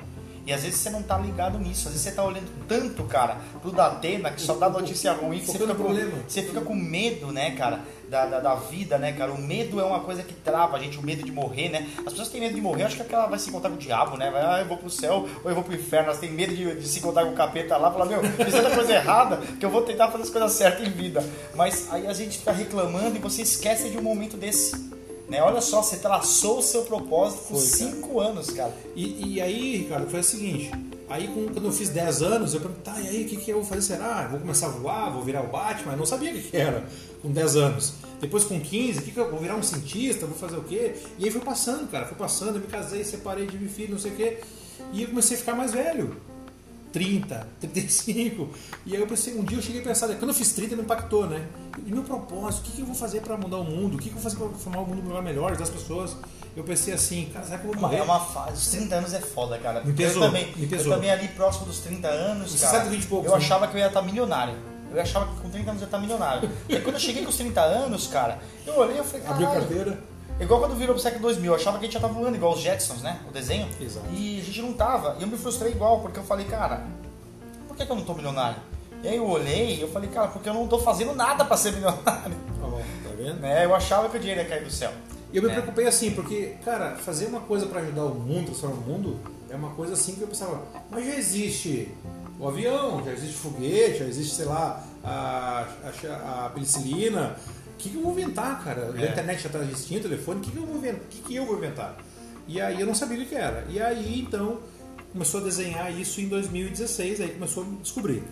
E 0.47 0.53
às 0.53 0.63
vezes 0.63 0.79
você 0.79 0.89
não 0.89 1.03
tá 1.03 1.17
ligado 1.17 1.59
nisso. 1.59 1.89
Às 1.89 1.93
vezes 1.93 2.07
você 2.07 2.11
tá 2.13 2.23
olhando 2.23 2.49
tanto, 2.69 3.03
cara, 3.03 3.35
pro 3.61 3.69
Datena, 3.69 4.31
que 4.31 4.39
só 4.39 4.55
dá 4.55 4.69
notícia 4.69 5.11
ruim, 5.11 5.39
que 5.39 5.47
você 5.47 5.59
fica, 5.59 5.75
com, 5.75 5.93
você 6.25 6.41
fica 6.41 6.61
com 6.61 6.73
medo, 6.73 7.33
né, 7.33 7.51
cara, 7.51 7.81
da, 8.09 8.25
da, 8.25 8.39
da 8.39 8.55
vida, 8.55 8.97
né, 8.97 9.11
cara? 9.11 9.33
O 9.33 9.37
medo 9.37 9.77
é 9.77 9.83
uma 9.83 9.99
coisa 9.99 10.23
que 10.23 10.33
trava 10.33 10.77
a 10.77 10.79
gente, 10.79 10.97
o 10.97 11.03
medo 11.03 11.21
de 11.21 11.33
morrer, 11.33 11.67
né? 11.67 11.89
As 11.97 12.13
pessoas 12.13 12.29
têm 12.29 12.39
medo 12.39 12.55
de 12.55 12.61
morrer, 12.61 12.83
acho 12.83 12.95
que 12.95 13.01
aquela 13.01 13.25
vai 13.25 13.37
se 13.37 13.49
encontrar 13.49 13.69
com 13.69 13.75
o 13.75 13.79
diabo, 13.79 14.15
né? 14.15 14.31
Vai, 14.31 14.41
ah, 14.41 14.59
eu 14.61 14.65
vou 14.67 14.77
pro 14.77 14.89
céu 14.89 15.27
ou 15.43 15.49
eu 15.49 15.53
vou 15.53 15.65
pro 15.65 15.75
inferno. 15.75 16.07
Elas 16.07 16.19
têm 16.19 16.31
medo 16.31 16.55
de, 16.55 16.75
de 16.75 16.87
se 16.87 16.99
encontrar 16.99 17.25
com 17.25 17.31
o 17.31 17.35
capeta 17.35 17.75
lá, 17.75 17.91
falar, 17.91 18.05
meu, 18.05 18.23
fiz 18.23 18.53
tanta 18.53 18.73
coisa 18.73 18.93
errada 18.93 19.41
que 19.59 19.65
eu 19.65 19.69
vou 19.69 19.81
tentar 19.81 20.07
fazer 20.07 20.23
as 20.23 20.29
coisas 20.29 20.53
certas 20.53 20.87
em 20.87 20.91
vida. 20.91 21.21
Mas 21.55 21.91
aí 21.91 22.07
a 22.07 22.13
gente 22.13 22.37
fica 22.37 22.53
reclamando 22.53 23.17
e 23.17 23.19
você 23.19 23.41
esquece 23.41 23.89
de 23.89 23.97
um 23.97 24.01
momento 24.01 24.37
desse. 24.37 24.95
Né? 25.27 25.41
Olha 25.41 25.59
só, 25.59 25.81
você 25.81 25.97
traçou 25.97 26.59
o 26.59 26.61
seu 26.61 26.83
propósito 26.83 27.43
por 27.43 27.59
Foi, 27.59 27.79
cara. 27.79 27.95
5 27.95 28.19
anos, 28.19 28.49
cara. 28.51 28.73
E, 28.95 29.33
e 29.33 29.41
aí, 29.41 29.77
Ricardo, 29.77 30.09
foi 30.09 30.21
o 30.21 30.23
seguinte. 30.23 30.71
Aí 31.09 31.29
quando 31.53 31.65
eu 31.65 31.71
fiz 31.71 31.89
10 31.89 32.21
anos, 32.21 32.53
eu 32.53 32.59
perguntei, 32.59 32.83
tá, 32.83 32.99
e 32.99 33.07
aí, 33.07 33.23
o 33.23 33.27
que, 33.27 33.37
que 33.37 33.51
eu 33.51 33.57
vou 33.57 33.65
fazer? 33.65 33.81
Será? 33.81 34.23
Eu 34.23 34.31
vou 34.31 34.39
começar 34.39 34.67
a 34.67 34.69
voar, 34.69 35.11
vou 35.11 35.23
virar 35.23 35.41
o 35.41 35.47
Batman? 35.47 35.93
Eu 35.93 35.97
não 35.97 36.05
sabia 36.05 36.31
o 36.31 36.33
que, 36.33 36.49
que 36.49 36.57
era 36.57 36.85
com 37.21 37.31
10 37.31 37.55
anos. 37.55 37.93
Depois 38.19 38.43
com 38.43 38.59
15, 38.59 38.99
o 38.99 39.01
que, 39.03 39.11
que 39.11 39.19
eu 39.19 39.29
vou 39.29 39.39
virar 39.39 39.55
um 39.55 39.63
cientista? 39.63 40.25
Vou 40.25 40.37
fazer 40.37 40.57
o 40.57 40.63
quê? 40.63 40.95
E 41.17 41.25
aí 41.25 41.31
foi 41.31 41.41
passando, 41.41 41.89
cara, 41.89 42.05
foi 42.05 42.17
passando, 42.17 42.55
eu 42.55 42.61
me 42.61 42.67
casei, 42.67 43.03
separei, 43.03 43.47
tive 43.47 43.67
filho, 43.67 43.91
não 43.91 43.99
sei 43.99 44.11
o 44.11 44.15
quê. 44.15 44.39
E 44.91 45.03
eu 45.03 45.09
comecei 45.09 45.37
a 45.37 45.39
ficar 45.39 45.55
mais 45.55 45.71
velho. 45.71 46.15
30, 46.97 47.47
35. 47.59 48.49
E 48.85 48.95
aí 48.95 49.01
eu 49.01 49.05
pensei, 49.07 49.37
um 49.37 49.43
dia 49.43 49.57
eu 49.57 49.61
cheguei 49.61 49.81
a 49.81 49.83
pensar, 49.83 50.07
quando 50.15 50.29
eu 50.29 50.33
fiz 50.33 50.51
30 50.53 50.75
me 50.75 50.81
impactou, 50.81 51.27
né? 51.27 51.45
E 51.85 51.91
meu 51.91 52.01
propósito, 52.01 52.67
o 52.67 52.71
que, 52.71 52.81
eu 52.81 52.85
vou 52.87 52.95
fazer 52.95 53.21
para 53.21 53.37
mudar 53.37 53.57
o 53.57 53.63
mundo? 53.63 53.95
O 53.95 53.99
que, 53.99 54.09
eu 54.09 54.13
vou 54.13 54.21
fazer 54.21 54.35
para 54.35 54.49
formar 54.49 54.79
um 54.81 54.85
mundo 54.85 55.03
melhor, 55.03 55.21
melhor 55.21 55.55
das 55.55 55.69
pessoas? 55.69 56.17
Eu 56.55 56.63
pensei 56.63 56.95
assim, 56.95 57.29
cara, 57.31 57.45
será 57.45 57.59
que 57.59 57.67
eu 57.67 57.71
vou 57.71 57.81
morrer? 57.81 57.97
É 57.97 58.01
uma 58.01 58.19
fase. 58.19 58.53
Os 58.53 58.67
30 58.69 58.95
anos 58.95 59.13
é 59.13 59.19
foda, 59.21 59.59
cara. 59.59 59.83
Me 59.83 59.93
pesou, 59.93 60.23
eu 60.23 60.27
também, 60.27 60.51
me 60.55 60.65
pesou. 60.65 60.87
Eu 60.87 60.95
também 60.95 61.11
ali 61.11 61.27
próximo 61.27 61.67
dos 61.67 61.79
30 61.81 62.07
anos, 62.07 62.51
Você 62.51 62.65
cara. 62.65 62.79
sabe 62.79 62.89
20 62.95 63.03
e 63.03 63.07
poucos, 63.07 63.27
eu 63.31 63.37
né? 63.37 63.45
achava 63.45 63.67
que 63.67 63.75
eu 63.75 63.79
ia 63.79 63.87
estar 63.87 64.01
milionário. 64.01 64.55
Eu 64.91 64.99
achava 64.99 65.27
que 65.27 65.39
com 65.41 65.49
30 65.51 65.69
anos 65.69 65.81
eu 65.81 65.85
ia 65.85 65.87
estar 65.87 65.99
milionário. 65.99 66.49
e 66.67 66.79
quando 66.79 66.95
eu 66.95 66.99
cheguei 66.99 67.21
com 67.23 67.29
os 67.29 67.37
30 67.37 67.61
anos, 67.61 68.07
cara, 68.07 68.39
eu 68.65 68.75
olhei 68.75 68.99
e 68.99 69.03
falei, 69.03 69.27
Abriu 69.27 69.47
caralho. 69.47 69.67
carteira. 69.67 69.99
Igual 70.39 70.59
quando 70.59 70.75
virou 70.75 70.93
pro 70.93 71.01
século 71.01 71.23
2000, 71.23 71.51
eu 71.51 71.55
achava 71.55 71.79
que 71.79 71.85
a 71.85 71.87
gente 71.87 71.93
já 71.93 71.99
tava 71.99 72.13
voando, 72.13 72.35
igual 72.35 72.53
os 72.53 72.59
Jetsons, 72.61 73.01
né? 73.01 73.19
O 73.27 73.31
desenho. 73.31 73.67
Exato. 73.81 74.05
E 74.11 74.39
a 74.39 74.43
gente 74.43 74.61
não 74.61 74.73
tava. 74.73 75.15
E 75.19 75.23
eu 75.23 75.27
me 75.27 75.37
frustrei 75.37 75.71
igual, 75.71 75.99
porque 76.01 76.19
eu 76.19 76.23
falei, 76.23 76.45
cara, 76.45 76.83
por 77.67 77.75
que, 77.75 77.85
que 77.85 77.91
eu 77.91 77.95
não 77.95 78.03
tô 78.03 78.13
milionário? 78.13 78.57
E 79.03 79.07
aí 79.07 79.17
eu 79.17 79.27
olhei 79.27 79.75
e 79.77 79.81
eu 79.81 79.87
falei, 79.89 80.09
cara, 80.09 80.27
porque 80.27 80.47
eu 80.47 80.53
não 80.53 80.67
tô 80.67 80.77
fazendo 80.79 81.15
nada 81.15 81.43
pra 81.43 81.57
ser 81.57 81.73
milionário. 81.73 82.35
Ó, 82.61 82.69
tá 82.77 83.15
vendo? 83.17 83.39
Né? 83.39 83.65
Eu 83.65 83.73
achava 83.73 84.09
que 84.09 84.17
o 84.17 84.19
dinheiro 84.19 84.41
ia 84.41 84.47
cair 84.47 84.63
do 84.63 84.71
céu. 84.71 84.91
E 85.33 85.37
eu 85.37 85.43
me 85.43 85.49
É. 85.49 85.53
preocupei 85.53 85.87
assim, 85.87 86.11
porque, 86.11 86.55
cara, 86.63 86.95
fazer 86.97 87.25
uma 87.27 87.39
coisa 87.41 87.65
pra 87.65 87.81
ajudar 87.81 88.03
o 88.05 88.15
mundo, 88.15 88.45
transformar 88.45 88.75
o 88.75 88.81
mundo, 88.89 89.19
é 89.49 89.55
uma 89.55 89.71
coisa 89.71 89.93
assim 89.93 90.13
que 90.15 90.21
eu 90.21 90.27
pensava, 90.27 90.61
mas 90.89 91.05
já 91.05 91.15
existe 91.15 91.91
o 92.39 92.47
avião, 92.47 93.03
já 93.03 93.11
existe 93.11 93.35
foguete, 93.35 93.99
já 93.99 94.05
existe, 94.05 94.35
sei 94.35 94.45
lá, 94.45 94.83
a, 95.03 95.65
a, 95.83 96.45
a 96.45 96.49
penicilina. 96.49 97.35
O 97.77 97.79
que, 97.79 97.89
que 97.89 97.95
eu 97.95 98.01
vou 98.01 98.11
inventar, 98.11 98.63
cara? 98.63 98.91
A 98.97 99.01
É. 99.01 99.09
internet 99.11 99.39
já 99.43 99.47
está 99.47 99.59
existindo, 99.59 100.01
telefone, 100.09 100.39
o 100.39 100.43
que, 100.43 100.49
que 100.51 100.57
eu 100.57 100.65
vou 100.65 100.77
inventar? 100.77 101.01
O 101.01 101.07
que, 101.09 101.21
que 101.21 101.35
eu 101.35 101.45
vou 101.45 101.57
inventar? 101.57 101.95
E 102.47 102.59
aí 102.59 102.79
eu 102.81 102.87
não 102.87 102.95
sabia 102.95 103.21
o 103.21 103.25
que 103.25 103.35
era. 103.35 103.65
E 103.69 103.79
aí, 103.79 104.19
então, 104.19 104.59
começou 105.11 105.41
a 105.41 105.43
desenhar 105.43 105.91
isso 105.95 106.19
em 106.19 106.27
2016, 106.27 107.21
aí 107.21 107.29
começou 107.29 107.63
a 107.63 107.67
descobrir. 107.81 108.23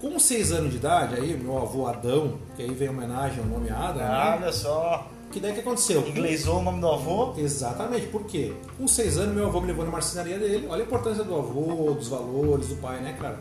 Com 0.00 0.18
seis 0.18 0.52
anos 0.52 0.70
de 0.70 0.76
idade, 0.78 1.14
aí 1.16 1.36
meu 1.36 1.58
avô 1.58 1.86
Adão, 1.86 2.38
que 2.56 2.62
aí 2.62 2.72
vem 2.72 2.88
homenagem 2.88 3.40
ao 3.40 3.46
nome 3.46 3.68
Adam, 3.70 3.98
né? 4.02 4.38
Olha 4.40 4.52
só. 4.52 5.08
que 5.30 5.38
daí 5.40 5.52
que 5.52 5.60
aconteceu? 5.60 6.06
Inglesou 6.08 6.58
o 6.58 6.62
nome 6.62 6.80
do 6.80 6.88
avô. 6.88 7.34
Exatamente, 7.36 8.06
por 8.06 8.24
quê? 8.24 8.52
Com 8.78 8.88
seis 8.88 9.16
anos, 9.18 9.34
meu 9.34 9.46
avô 9.46 9.60
me 9.60 9.66
levou 9.68 9.84
na 9.84 9.90
marcenaria 9.90 10.38
dele. 10.38 10.66
Olha 10.68 10.82
a 10.82 10.86
importância 10.86 11.22
do 11.24 11.34
avô, 11.36 11.92
dos 11.92 12.08
valores, 12.08 12.68
do 12.68 12.76
pai, 12.76 13.00
né, 13.00 13.16
cara? 13.20 13.38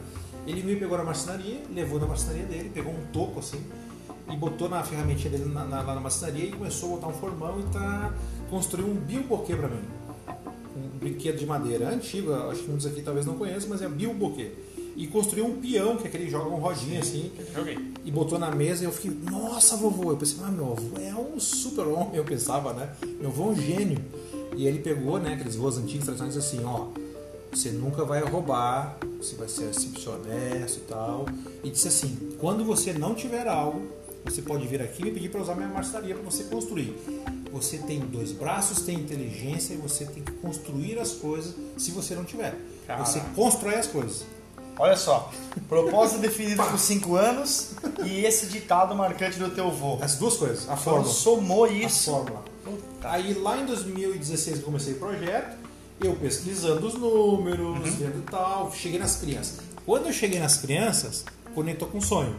Ele 0.47 0.61
me 0.63 0.75
pegou 0.75 0.97
na 0.97 1.03
marcenaria, 1.03 1.61
levou 1.73 1.99
na 1.99 2.07
marcenaria 2.07 2.45
dele, 2.45 2.69
pegou 2.73 2.91
um 2.93 3.05
toco 3.13 3.39
assim 3.39 3.61
e 4.29 4.35
botou 4.35 4.67
na 4.69 4.83
ferramentinha 4.83 5.29
dele 5.31 5.45
na, 5.45 5.63
na- 5.65 5.81
lá 5.81 5.95
na 5.95 6.01
marcenaria 6.01 6.45
e 6.45 6.51
começou 6.51 6.89
a 6.89 6.95
botar 6.95 7.07
um 7.07 7.13
formão 7.13 7.59
e 7.59 7.63
tá 7.73 8.13
construiu 8.49 8.87
um 8.87 8.95
bilboquê 8.95 9.55
pra 9.55 9.67
mim. 9.67 9.81
Um 10.75 10.97
brinquedo 10.97 11.37
de 11.37 11.45
madeira 11.45 11.89
antigo, 11.89 12.33
acho 12.33 12.61
que 12.63 12.67
muitos 12.69 12.85
aqui 12.85 13.01
talvez 13.01 13.25
não 13.25 13.35
conheçam, 13.37 13.69
mas 13.69 13.81
é 13.81 13.87
bilboquê. 13.89 14.51
E 14.95 15.07
construiu 15.07 15.45
um 15.45 15.59
peão, 15.61 15.95
que 15.97 16.03
é 16.03 16.07
aquele 16.07 16.25
que 16.25 16.31
joga 16.31 16.49
um 16.49 16.59
rodinho 16.59 16.99
assim, 16.99 17.31
Joguei. 17.55 17.77
e 18.03 18.11
botou 18.11 18.37
na 18.37 18.51
mesa 18.51 18.83
e 18.83 18.85
eu 18.87 18.91
fiquei, 18.91 19.11
nossa, 19.29 19.75
vovô. 19.77 20.11
Eu 20.11 20.17
pensei, 20.17 20.37
ah, 20.43 20.51
meu 20.51 20.73
avô 20.73 20.97
é 20.99 21.13
um 21.15 21.39
super 21.39 21.87
homem, 21.87 22.15
eu 22.15 22.25
pensava, 22.25 22.73
né? 22.73 22.89
Meu 23.19 23.29
avô 23.29 23.43
é 23.43 23.47
um 23.47 23.55
gênio. 23.55 23.97
E 24.55 24.67
ele 24.67 24.79
pegou, 24.79 25.17
né, 25.17 25.33
aqueles 25.35 25.55
voos 25.55 25.77
antigos 25.77 26.03
tradicionais 26.05 26.35
assim, 26.37 26.61
ó, 26.65 26.87
você 27.53 27.69
nunca 27.69 28.03
vai 28.03 28.21
roubar, 28.21 28.97
você 29.17 29.35
vai 29.35 29.47
ser 29.47 29.73
sempre 29.73 30.07
honesto 30.09 30.77
e 30.77 30.81
tal. 30.81 31.25
E 31.63 31.69
disse 31.69 31.87
assim, 31.87 32.35
quando 32.37 32.63
você 32.65 32.91
não 32.91 33.15
tiver 33.15 33.47
algo, 33.47 33.87
você 34.23 34.41
pode 34.41 34.67
vir 34.67 34.81
aqui 34.81 35.01
e 35.01 35.05
me 35.05 35.11
pedir 35.11 35.29
para 35.29 35.41
usar 35.41 35.55
minha 35.55 35.67
marcenaria 35.67 36.13
para 36.15 36.23
você 36.23 36.43
construir. 36.45 36.95
Você 37.51 37.77
tem 37.79 37.99
dois 37.99 38.31
braços, 38.31 38.81
tem 38.81 38.95
inteligência 38.99 39.73
e 39.73 39.77
você 39.77 40.05
tem 40.05 40.23
que 40.23 40.31
construir 40.33 40.99
as 40.99 41.11
coisas 41.11 41.53
se 41.77 41.91
você 41.91 42.15
não 42.15 42.23
tiver. 42.23 42.55
Caraca. 42.87 43.05
Você 43.05 43.21
constrói 43.35 43.75
as 43.75 43.87
coisas. 43.87 44.23
Olha 44.79 44.95
só, 44.95 45.31
propósito 45.67 46.19
definido 46.21 46.63
por 46.63 46.79
5 46.79 47.15
anos 47.15 47.71
e 48.05 48.23
esse 48.25 48.47
ditado 48.47 48.95
marcante 48.95 49.37
do 49.37 49.49
teu 49.49 49.67
avô. 49.67 49.97
As 50.01 50.15
duas 50.15 50.37
coisas, 50.37 50.61
a 50.61 50.73
Então 50.73 50.77
fórmula. 50.77 51.13
somou 51.13 51.65
a 51.65 51.69
isso. 51.69 52.09
fórmula. 52.11 52.43
Aí 53.03 53.33
lá 53.33 53.57
em 53.59 53.65
2016 53.65 54.57
eu 54.59 54.63
comecei 54.63 54.93
o 54.93 54.97
projeto, 54.97 55.57
eu 56.01 56.15
pesquisando 56.15 56.87
os 56.87 56.93
números, 56.95 57.77
Uhum. 57.89 57.95
vendo 57.97 58.23
tal, 58.31 58.71
cheguei 58.73 58.97
nas 58.97 59.17
crianças. 59.17 59.57
Quando 59.85 60.07
eu 60.07 60.13
cheguei 60.13 60.39
nas 60.39 60.57
crianças, 60.57 61.25
conectou 61.53 61.87
com 61.89 61.97
o 61.97 62.01
sonho. 62.01 62.35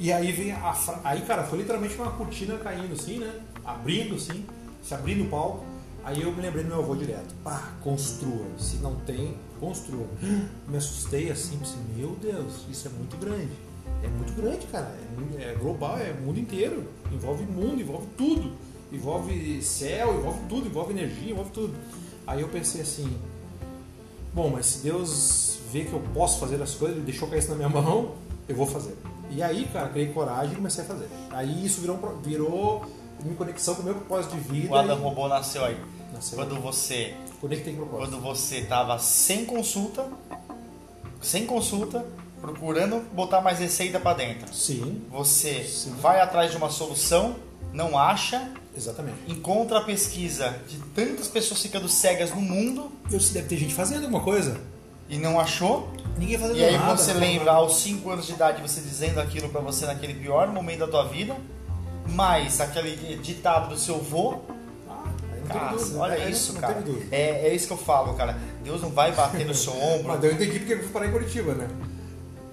E 0.00 0.12
aí 0.12 0.32
vem 0.32 0.52
a 0.52 0.72
fra... 0.72 1.00
aí 1.04 1.22
cara, 1.22 1.44
foi 1.44 1.58
literalmente 1.58 1.94
uma 1.96 2.10
cortina 2.10 2.58
caindo 2.58 2.92
assim, 2.92 3.18
né? 3.18 3.40
Abrindo 3.64 4.16
assim, 4.16 4.44
se 4.82 4.94
abrindo 4.94 5.24
o 5.24 5.28
palco. 5.28 5.64
Aí 6.04 6.20
eu 6.20 6.30
me 6.32 6.42
lembrei 6.42 6.62
do 6.64 6.68
meu 6.68 6.80
avô 6.80 6.94
direto. 6.94 7.34
Pá, 7.42 7.72
construa. 7.82 8.44
Se 8.58 8.76
não 8.76 8.94
tem, 8.96 9.34
construa. 9.58 10.06
Me 10.68 10.76
assustei 10.76 11.30
assim, 11.30 11.56
pensei, 11.56 11.78
meu 11.96 12.10
Deus, 12.20 12.66
isso 12.70 12.88
é 12.88 12.90
muito 12.90 13.16
grande. 13.16 13.52
É 14.02 14.08
muito 14.08 14.34
grande, 14.34 14.66
cara. 14.66 14.94
É, 15.38 15.52
é 15.52 15.54
global, 15.54 15.96
é 15.96 16.12
mundo 16.12 16.38
inteiro. 16.38 16.84
Envolve 17.10 17.44
mundo, 17.44 17.80
envolve 17.80 18.06
tudo. 18.18 18.52
Envolve 18.92 19.62
céu, 19.62 20.18
envolve 20.18 20.40
tudo, 20.46 20.66
envolve 20.66 20.92
energia, 20.92 21.30
envolve 21.30 21.50
tudo. 21.52 21.74
Aí 22.26 22.42
eu 22.42 22.48
pensei 22.48 22.82
assim, 22.82 23.10
bom, 24.32 24.50
mas 24.50 24.66
se 24.66 24.82
Deus 24.82 25.58
vê 25.72 25.84
que 25.84 25.92
eu 25.92 26.02
posso 26.12 26.38
fazer 26.38 26.60
as 26.62 26.74
coisas, 26.74 26.98
ele 26.98 27.06
deixou 27.06 27.28
cair 27.28 27.38
isso 27.38 27.48
na 27.50 27.56
minha 27.56 27.68
mão, 27.82 28.14
eu 28.46 28.54
vou 28.54 28.66
fazer. 28.66 28.94
E 29.30 29.42
aí, 29.42 29.68
cara, 29.72 29.88
criei 29.88 30.08
coragem 30.12 30.52
e 30.52 30.56
comecei 30.56 30.84
a 30.84 30.86
fazer. 30.86 31.08
Aí 31.30 31.64
isso 31.66 31.80
virou, 31.80 32.20
virou 32.22 32.86
minha 33.22 33.34
conexão 33.36 33.74
com 33.74 33.82
o 33.82 33.84
meu 33.84 33.94
propósito 33.94 34.34
de 34.36 34.40
vida. 34.40 34.72
O 34.72 34.76
Adam 34.76 34.96
e- 34.98 35.00
Robô 35.00 35.26
nasceu 35.28 35.64
aí. 35.64 35.76
Nasceu. 36.12 36.38
Quando 36.38 36.60
você, 36.60 37.14
Conectei 37.40 37.74
com 37.74 37.82
o 37.82 37.86
propósito. 37.86 38.10
quando 38.18 38.22
você 38.22 38.60
tava 38.62 38.98
sem 38.98 39.44
consulta, 39.44 40.06
sem 41.22 41.46
consulta, 41.46 42.04
procurando 42.40 43.00
botar 43.12 43.40
mais 43.40 43.58
receita 43.58 43.98
pra 43.98 44.12
dentro. 44.14 44.52
Sim, 44.54 45.02
Você 45.10 45.64
Sim. 45.64 45.94
vai 46.00 46.20
atrás 46.20 46.50
de 46.50 46.56
uma 46.56 46.68
solução, 46.70 47.36
não 47.72 47.98
acha, 47.98 48.50
exatamente. 48.76 49.16
encontra 49.26 49.78
a 49.78 49.80
pesquisa 49.84 50.54
de 50.68 50.78
tantas 50.94 51.26
pessoas 51.28 51.62
ficando 51.62 51.88
cegas 51.88 52.30
no 52.30 52.40
mundo 52.40 52.92
Eu 53.10 53.18
se 53.20 53.32
deve 53.32 53.48
ter 53.48 53.56
gente 53.56 53.74
fazendo 53.74 54.02
alguma 54.04 54.20
coisa. 54.22 54.60
E 55.08 55.18
não 55.18 55.38
achou. 55.40 55.92
Ninguém 56.18 56.38
fazendo 56.38 56.58
E 56.58 56.64
aí 56.64 56.78
nada. 56.78 56.96
você 56.96 57.12
não 57.12 57.20
lembra 57.20 57.46
nada. 57.46 57.58
aos 57.58 57.76
5 57.80 58.08
anos 58.10 58.26
de 58.26 58.32
idade 58.32 58.62
você 58.62 58.80
dizendo 58.80 59.20
aquilo 59.20 59.48
pra 59.48 59.60
você 59.60 59.84
naquele 59.86 60.14
pior 60.14 60.46
momento 60.48 60.80
da 60.80 60.86
tua 60.88 61.04
vida, 61.08 61.36
mais 62.08 62.60
aquele 62.60 63.16
ditado 63.16 63.68
do 63.70 63.76
seu 63.78 63.98
vô, 63.98 64.36
Ah, 64.88 65.02
Cara, 65.48 65.72
dúvida, 65.76 65.98
olha 65.98 66.14
é, 66.14 66.30
isso, 66.30 66.54
cara. 66.54 66.82
É, 67.10 67.48
é 67.48 67.54
isso 67.54 67.66
que 67.66 67.72
eu 67.72 67.76
falo, 67.78 68.14
cara. 68.14 68.38
Deus 68.62 68.80
não 68.80 68.90
vai 68.90 69.12
bater 69.12 69.44
no 69.44 69.54
seu 69.54 69.72
ombro. 69.76 70.08
Mas 70.14 70.24
eu 70.24 70.32
entendi 70.32 70.58
porque 70.60 70.74
eu 70.74 70.78
fui 70.80 70.88
parar 70.88 71.06
em 71.08 71.12
Curitiba, 71.12 71.54
né? 71.54 71.68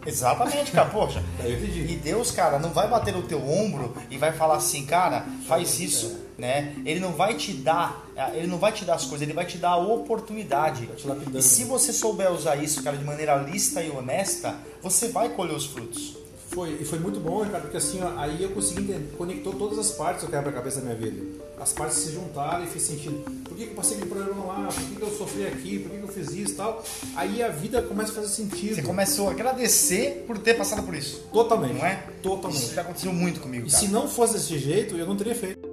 Exatamente, 0.05 0.71
cara. 0.71 0.89
Poxa. 0.89 1.23
Daí 1.37 1.51
eu 1.53 1.57
entendi. 1.59 1.81
E 1.93 1.95
Deus, 1.95 2.31
cara, 2.31 2.57
não 2.57 2.71
vai 2.71 2.87
bater 2.87 3.13
no 3.13 3.21
teu 3.21 3.47
ombro 3.47 3.95
e 4.09 4.17
vai 4.17 4.31
falar 4.31 4.55
assim, 4.55 4.85
cara, 4.85 5.25
faz 5.47 5.79
isso, 5.79 6.17
né? 6.41 6.73
Ele 6.83 6.99
não 6.99 7.13
vai 7.13 7.35
te 7.35 7.53
dar, 7.53 8.03
ele 8.33 8.47
não 8.47 8.57
vai 8.57 8.71
te 8.71 8.83
dar 8.83 8.95
as 8.95 9.05
coisas, 9.05 9.21
ele 9.21 9.31
vai 9.33 9.45
te 9.45 9.59
dar 9.59 9.69
a 9.69 9.77
oportunidade. 9.77 10.89
E 11.35 11.41
se 11.41 11.65
você 11.65 11.93
souber 11.93 12.31
usar 12.31 12.55
isso, 12.55 12.81
cara, 12.83 12.97
de 12.97 13.03
maneira 13.05 13.35
lista 13.35 13.81
e 13.83 13.91
honesta, 13.91 14.55
você 14.81 15.09
vai 15.09 15.29
colher 15.29 15.55
os 15.55 15.67
frutos. 15.67 16.17
Foi, 16.49 16.79
e 16.81 16.83
foi 16.83 16.99
muito 16.99 17.17
bom, 17.17 17.43
Ricardo, 17.43 17.61
porque 17.63 17.77
assim, 17.77 18.01
ó, 18.03 18.19
aí 18.19 18.43
eu 18.43 18.49
consegui 18.49 18.81
entender, 18.81 19.15
conectou 19.17 19.53
todas 19.53 19.79
as 19.79 19.91
partes 19.91 20.25
do 20.25 20.29
quebra-cabeça 20.29 20.81
da 20.81 20.87
minha 20.87 20.97
vida. 20.97 21.21
As 21.57 21.71
partes 21.71 21.97
se 21.99 22.11
juntaram 22.11 22.63
e 22.65 22.67
fez 22.67 22.83
sentido. 22.83 23.23
Por 23.45 23.55
que, 23.55 23.65
que 23.65 23.71
eu 23.71 23.75
passei 23.75 23.95
aquele 23.97 24.09
problema 24.11 24.43
lá? 24.45 24.67
Por 24.67 24.83
que, 24.83 24.95
que 24.95 25.01
eu 25.01 25.17
sofri 25.17 25.45
aqui? 25.47 25.79
Por 25.79 25.91
que, 25.91 25.97
que 25.97 26.03
eu 26.03 26.07
fiz 26.09 26.31
isso 26.31 26.53
e 26.53 26.55
tal? 26.55 26.83
Aí 27.15 27.41
a 27.41 27.47
vida 27.49 27.81
começa 27.83 28.11
a 28.11 28.15
fazer 28.15 28.27
sentido. 28.29 28.75
Você 28.75 28.81
começou 28.81 29.29
a 29.29 29.31
agradecer 29.31 30.25
por 30.27 30.39
ter 30.39 30.55
passado 30.55 30.83
por 30.83 30.93
isso. 30.95 31.21
Totalmente. 31.31 31.75
Não 31.75 31.85
é? 31.85 32.03
Totalmente. 32.21 32.63
Isso 32.63 32.73
já 32.73 32.81
aconteceu 32.81 33.13
muito 33.13 33.39
comigo, 33.39 33.67
E 33.67 33.69
cara. 33.71 33.83
se 33.83 33.89
não 33.89 34.07
fosse 34.09 34.33
desse 34.33 34.57
jeito, 34.57 34.97
eu 34.97 35.05
não 35.05 35.15
teria 35.15 35.35
feito. 35.35 35.71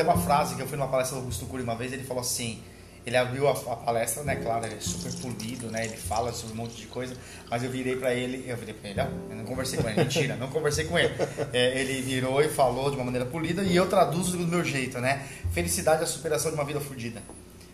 Tem 0.00 0.08
uma 0.08 0.16
frase 0.16 0.54
que 0.54 0.62
eu 0.62 0.66
fui 0.66 0.78
numa 0.78 0.88
palestra 0.88 1.16
do 1.16 1.20
Augusto 1.20 1.44
Cury 1.44 1.62
uma 1.62 1.76
vez, 1.76 1.92
ele 1.92 2.04
falou 2.04 2.22
assim, 2.22 2.62
ele 3.04 3.18
abriu 3.18 3.46
a, 3.46 3.52
a 3.52 3.76
palestra, 3.76 4.22
né, 4.22 4.36
claro, 4.36 4.64
ele 4.64 4.76
é 4.76 4.80
super 4.80 5.12
polido, 5.20 5.66
né, 5.66 5.84
ele 5.84 5.98
fala 5.98 6.32
sobre 6.32 6.54
um 6.54 6.56
monte 6.56 6.74
de 6.74 6.86
coisa, 6.86 7.14
mas 7.50 7.62
eu 7.62 7.70
virei 7.70 7.96
pra 7.96 8.14
ele, 8.14 8.48
eu 8.48 8.56
virei 8.56 8.72
pra 8.72 8.88
ele, 8.88 9.00
ó, 9.02 9.04
eu 9.28 9.36
não 9.36 9.44
conversei 9.44 9.78
com 9.78 9.86
ele, 9.90 10.02
mentira, 10.02 10.36
não 10.36 10.48
conversei 10.48 10.86
com 10.86 10.98
ele. 10.98 11.14
É, 11.52 11.78
ele 11.78 12.00
virou 12.00 12.40
e 12.40 12.48
falou 12.48 12.88
de 12.88 12.96
uma 12.96 13.04
maneira 13.04 13.26
polida 13.26 13.62
e 13.62 13.76
eu 13.76 13.90
traduzo 13.90 14.38
do 14.38 14.46
meu 14.46 14.64
jeito, 14.64 14.98
né, 15.00 15.28
felicidade 15.52 16.00
é 16.00 16.04
a 16.04 16.06
superação 16.06 16.50
de 16.50 16.56
uma 16.56 16.64
vida 16.64 16.80
fodida. 16.80 17.20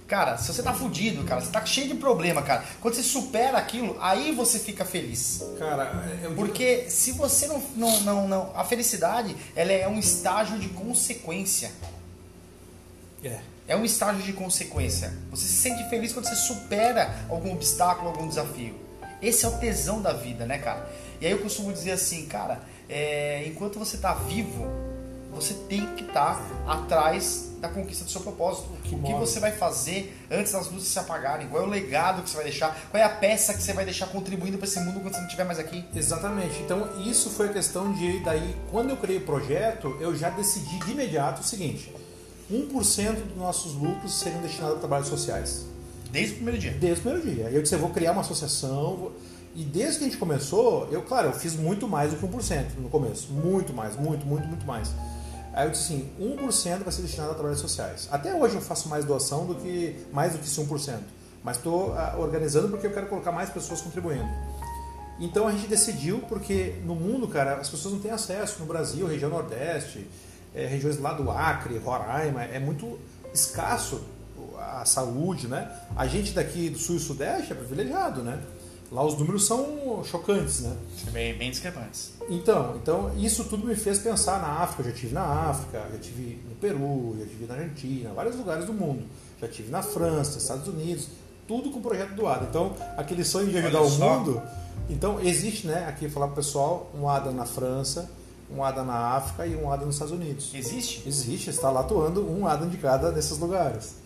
Cara, 0.08 0.36
se 0.36 0.52
você 0.52 0.64
tá 0.64 0.74
fudido, 0.74 1.22
cara, 1.22 1.40
você 1.40 1.52
tá 1.52 1.64
cheio 1.64 1.86
de 1.86 1.94
problema, 1.94 2.42
cara, 2.42 2.64
quando 2.80 2.94
você 2.94 3.04
supera 3.04 3.56
aquilo, 3.56 3.96
aí 4.00 4.32
você 4.32 4.58
fica 4.58 4.84
feliz. 4.84 5.44
Cara, 5.60 6.18
eu 6.24 6.32
Porque 6.32 6.86
se 6.88 7.12
você 7.12 7.46
não, 7.46 7.62
não, 7.76 8.00
não, 8.00 8.28
não. 8.28 8.52
A 8.56 8.64
felicidade 8.64 9.36
ela 9.54 9.70
é 9.70 9.86
um 9.86 9.98
estágio 9.98 10.58
de 10.58 10.68
consequência. 10.70 11.70
É. 13.26 13.40
É 13.68 13.76
um 13.76 13.84
estágio 13.84 14.22
de 14.22 14.32
consequência. 14.32 15.12
Você 15.30 15.46
se 15.46 15.54
sente 15.54 15.88
feliz 15.90 16.12
quando 16.12 16.26
você 16.26 16.36
supera 16.36 17.12
algum 17.28 17.52
obstáculo, 17.52 18.08
algum 18.08 18.28
desafio. 18.28 18.74
Esse 19.20 19.44
é 19.44 19.48
o 19.48 19.58
tesão 19.58 20.00
da 20.00 20.12
vida, 20.12 20.46
né, 20.46 20.58
cara? 20.58 20.88
E 21.20 21.26
aí 21.26 21.32
eu 21.32 21.38
costumo 21.38 21.72
dizer 21.72 21.92
assim, 21.92 22.26
cara, 22.26 22.60
é, 22.88 23.44
enquanto 23.46 23.78
você 23.78 23.96
tá 23.96 24.14
vivo, 24.14 24.66
você 25.32 25.52
tem 25.68 25.86
que 25.94 26.04
estar 26.04 26.40
atrás 26.66 27.50
da 27.60 27.68
conquista 27.68 28.04
do 28.04 28.10
seu 28.10 28.20
propósito. 28.20 28.68
que 28.84 28.94
o 28.94 28.98
que 28.98 29.12
move. 29.12 29.26
você 29.26 29.40
vai 29.40 29.52
fazer 29.52 30.16
antes 30.30 30.52
das 30.52 30.70
luzes 30.70 30.88
se 30.88 30.98
apagarem? 30.98 31.48
Qual 31.48 31.62
é 31.62 31.66
o 31.66 31.68
legado 31.68 32.22
que 32.22 32.30
você 32.30 32.36
vai 32.36 32.44
deixar? 32.44 32.74
Qual 32.90 33.02
é 33.02 33.04
a 33.04 33.08
peça 33.08 33.52
que 33.52 33.62
você 33.62 33.72
vai 33.72 33.84
deixar 33.84 34.06
contribuindo 34.06 34.58
para 34.58 34.66
esse 34.66 34.78
mundo 34.80 35.00
quando 35.00 35.12
você 35.12 35.18
não 35.18 35.26
estiver 35.26 35.44
mais 35.44 35.58
aqui? 35.58 35.84
Exatamente. 35.94 36.60
Então, 36.60 36.88
isso 37.04 37.30
foi 37.30 37.48
a 37.48 37.52
questão 37.52 37.92
de, 37.92 38.20
daí, 38.20 38.56
quando 38.70 38.90
eu 38.90 38.96
criei 38.96 39.18
o 39.18 39.22
projeto, 39.22 39.96
eu 40.00 40.14
já 40.16 40.30
decidi 40.30 40.78
de 40.78 40.92
imediato 40.92 41.40
o 41.40 41.44
seguinte: 41.44 41.92
1% 42.50 43.14
dos 43.28 43.36
nossos 43.36 43.72
lucros 43.74 44.14
seriam 44.14 44.40
destinados 44.40 44.76
a 44.76 44.78
trabalhos 44.80 45.08
sociais. 45.08 45.64
Desde 46.10 46.32
o 46.32 46.36
primeiro 46.36 46.58
dia. 46.60 46.70
Desde 46.72 47.00
o 47.00 47.02
primeiro 47.02 47.28
dia. 47.34 47.46
Aí 47.48 47.54
eu 47.56 47.62
disse: 47.62 47.74
eu 47.74 47.78
vou 47.80 47.90
criar 47.90 48.12
uma 48.12 48.20
associação. 48.20 48.96
vou- 48.96 49.12
E 49.54 49.64
desde 49.64 49.98
que 49.98 50.04
a 50.04 50.08
gente 50.08 50.18
começou, 50.18 50.86
eu, 50.92 51.02
claro, 51.02 51.28
eu 51.28 51.32
fiz 51.32 51.54
muito 51.56 51.88
mais 51.88 52.10
do 52.12 52.16
que 52.18 52.24
1% 52.26 52.78
no 52.78 52.88
começo. 52.88 53.32
Muito 53.32 53.72
mais, 53.72 53.96
muito, 53.96 54.24
muito, 54.26 54.46
muito 54.46 54.66
mais. 54.66 54.90
Aí 55.52 55.66
eu 55.66 55.70
disse 55.70 55.84
assim: 55.94 56.08
1% 56.20 56.84
vai 56.84 56.92
ser 56.92 57.02
destinado 57.02 57.32
a 57.32 57.34
trabalhos 57.34 57.60
sociais. 57.60 58.08
Até 58.12 58.34
hoje 58.34 58.54
eu 58.54 58.60
faço 58.60 58.88
mais 58.88 59.04
doação 59.04 59.46
do 59.46 59.54
que 59.56 59.96
mais 60.12 60.32
do 60.32 60.38
que 60.38 60.44
esse 60.46 60.60
1%. 60.60 60.98
Mas 61.42 61.56
estou 61.58 61.94
organizando 62.18 62.68
porque 62.68 62.86
eu 62.86 62.92
quero 62.92 63.06
colocar 63.08 63.32
mais 63.32 63.50
pessoas 63.50 63.80
contribuindo. 63.80 64.28
Então 65.18 65.48
a 65.48 65.52
gente 65.52 65.66
decidiu, 65.66 66.18
porque 66.28 66.74
no 66.84 66.94
mundo, 66.94 67.26
cara, 67.28 67.54
as 67.56 67.68
pessoas 67.70 67.94
não 67.94 68.00
têm 68.00 68.10
acesso. 68.10 68.60
No 68.60 68.66
Brasil, 68.66 69.06
região 69.06 69.30
Nordeste, 69.30 70.06
eh, 70.56 70.66
regiões 70.66 70.98
lá 70.98 71.12
do 71.12 71.30
Acre, 71.30 71.78
Roraima, 71.78 72.42
é 72.42 72.58
muito 72.58 72.98
escasso 73.32 74.00
a 74.58 74.84
saúde, 74.84 75.46
né? 75.46 75.70
A 75.94 76.06
gente 76.06 76.32
daqui 76.32 76.68
do 76.70 76.78
Sul 76.78 76.96
e 76.96 77.00
Sudeste 77.00 77.52
é 77.52 77.54
privilegiado, 77.54 78.22
né? 78.22 78.40
Lá 78.90 79.04
os 79.04 79.18
números 79.18 79.46
são 79.46 80.02
chocantes, 80.04 80.60
né? 80.60 80.76
Bem, 81.10 81.36
bem 81.36 81.50
discrepantes. 81.50 82.12
Então, 82.28 82.76
então, 82.76 83.10
isso 83.16 83.44
tudo 83.44 83.66
me 83.66 83.74
fez 83.74 83.98
pensar 83.98 84.40
na 84.40 84.62
África. 84.62 84.82
Eu 84.82 84.92
já 84.92 84.96
tive 84.96 85.14
na 85.14 85.24
África, 85.24 85.86
já 85.92 85.98
tive 85.98 86.40
no 86.48 86.54
Peru, 86.56 87.16
já 87.18 87.26
tive 87.26 87.46
na 87.46 87.54
Argentina, 87.54 88.12
vários 88.14 88.36
lugares 88.36 88.64
do 88.64 88.72
mundo. 88.72 89.04
Já 89.40 89.48
tive 89.48 89.70
na 89.70 89.82
França, 89.82 90.38
Estados 90.38 90.68
Unidos, 90.68 91.08
tudo 91.48 91.70
com 91.70 91.80
o 91.80 91.82
projeto 91.82 92.14
do 92.14 92.26
ADA. 92.26 92.46
Então, 92.48 92.76
aquele 92.96 93.24
sonho 93.24 93.48
de 93.48 93.58
ajudar 93.58 93.82
o 93.82 93.90
mundo. 93.90 94.42
Então, 94.88 95.20
existe, 95.20 95.66
né, 95.66 95.86
aqui 95.88 96.08
falar 96.08 96.28
pro 96.28 96.36
pessoal, 96.36 96.90
um 96.94 97.08
ADA 97.08 97.32
na 97.32 97.44
França, 97.44 98.08
um 98.50 98.62
ADA 98.62 98.82
na 98.84 98.94
África 98.94 99.46
e 99.46 99.56
um 99.56 99.70
ADA 99.70 99.84
nos 99.84 99.96
Estados 99.96 100.14
Unidos. 100.14 100.52
Existe? 100.54 101.02
Existe, 101.06 101.50
está 101.50 101.70
lá 101.70 101.80
atuando 101.80 102.28
um 102.30 102.46
ADA 102.46 102.66
de 102.66 102.76
cada 102.76 103.10
desses 103.10 103.38
lugares. 103.38 103.96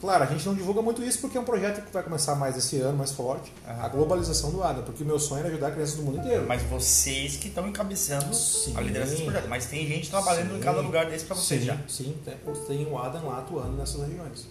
Claro, 0.00 0.24
a 0.24 0.26
gente 0.26 0.46
não 0.46 0.54
divulga 0.54 0.82
muito 0.82 1.02
isso 1.02 1.20
porque 1.20 1.38
é 1.38 1.40
um 1.40 1.44
projeto 1.44 1.84
que 1.84 1.92
vai 1.92 2.02
começar 2.02 2.34
mais 2.34 2.56
esse 2.56 2.78
ano, 2.80 2.98
mais 2.98 3.12
forte, 3.12 3.50
Aham. 3.66 3.82
a 3.82 3.88
globalização 3.88 4.50
do 4.50 4.62
ADA, 4.62 4.82
porque 4.82 5.02
o 5.02 5.06
meu 5.06 5.18
sonho 5.18 5.40
era 5.40 5.48
ajudar 5.48 5.70
crianças 5.70 5.96
do 5.96 6.02
mundo 6.02 6.18
inteiro. 6.18 6.44
Mas 6.46 6.62
vocês 6.64 7.36
que 7.36 7.48
estão 7.48 7.66
encabeçando 7.66 8.34
Sim. 8.34 8.74
a 8.76 8.82
liderança 8.82 9.12
desse 9.12 9.22
projeto. 9.24 9.48
Mas 9.48 9.66
tem 9.66 9.86
gente 9.86 10.10
trabalhando 10.10 10.50
Sim. 10.50 10.56
em 10.58 10.60
cada 10.60 10.80
lugar 10.80 11.06
desse 11.06 11.24
para 11.24 11.34
vocês 11.34 11.60
sim, 11.62 11.66
já. 11.66 11.78
Sim, 11.88 12.14
tem, 12.24 12.34
tem 12.66 12.86
o 12.86 12.98
Adam 12.98 13.26
lá 13.26 13.38
atuando 13.38 13.72
nessas 13.76 14.00
regiões. 14.02 14.46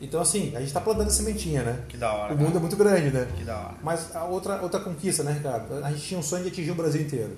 Então, 0.00 0.20
assim, 0.20 0.54
a 0.54 0.58
gente 0.58 0.68
está 0.68 0.80
plantando 0.80 1.08
a 1.08 1.10
sementinha, 1.10 1.62
né? 1.62 1.84
Que 1.88 1.96
da 1.96 2.12
hora. 2.12 2.34
O 2.34 2.36
mundo 2.36 2.48
é 2.48 2.52
cara. 2.52 2.60
muito 2.60 2.76
grande, 2.76 3.10
né? 3.10 3.28
Que 3.36 3.44
da 3.44 3.56
hora. 3.56 3.74
Mas 3.82 4.14
a 4.14 4.24
outra, 4.24 4.60
outra 4.62 4.80
conquista, 4.80 5.22
né, 5.22 5.32
Ricardo? 5.32 5.84
A 5.84 5.90
gente 5.90 6.02
tinha 6.02 6.20
um 6.20 6.22
sonho 6.22 6.42
de 6.42 6.48
atingir 6.48 6.70
o 6.70 6.74
Brasil 6.74 7.02
inteiro. 7.02 7.36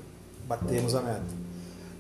Batemos 0.49 0.95
a 0.95 1.03
meta. 1.03 1.49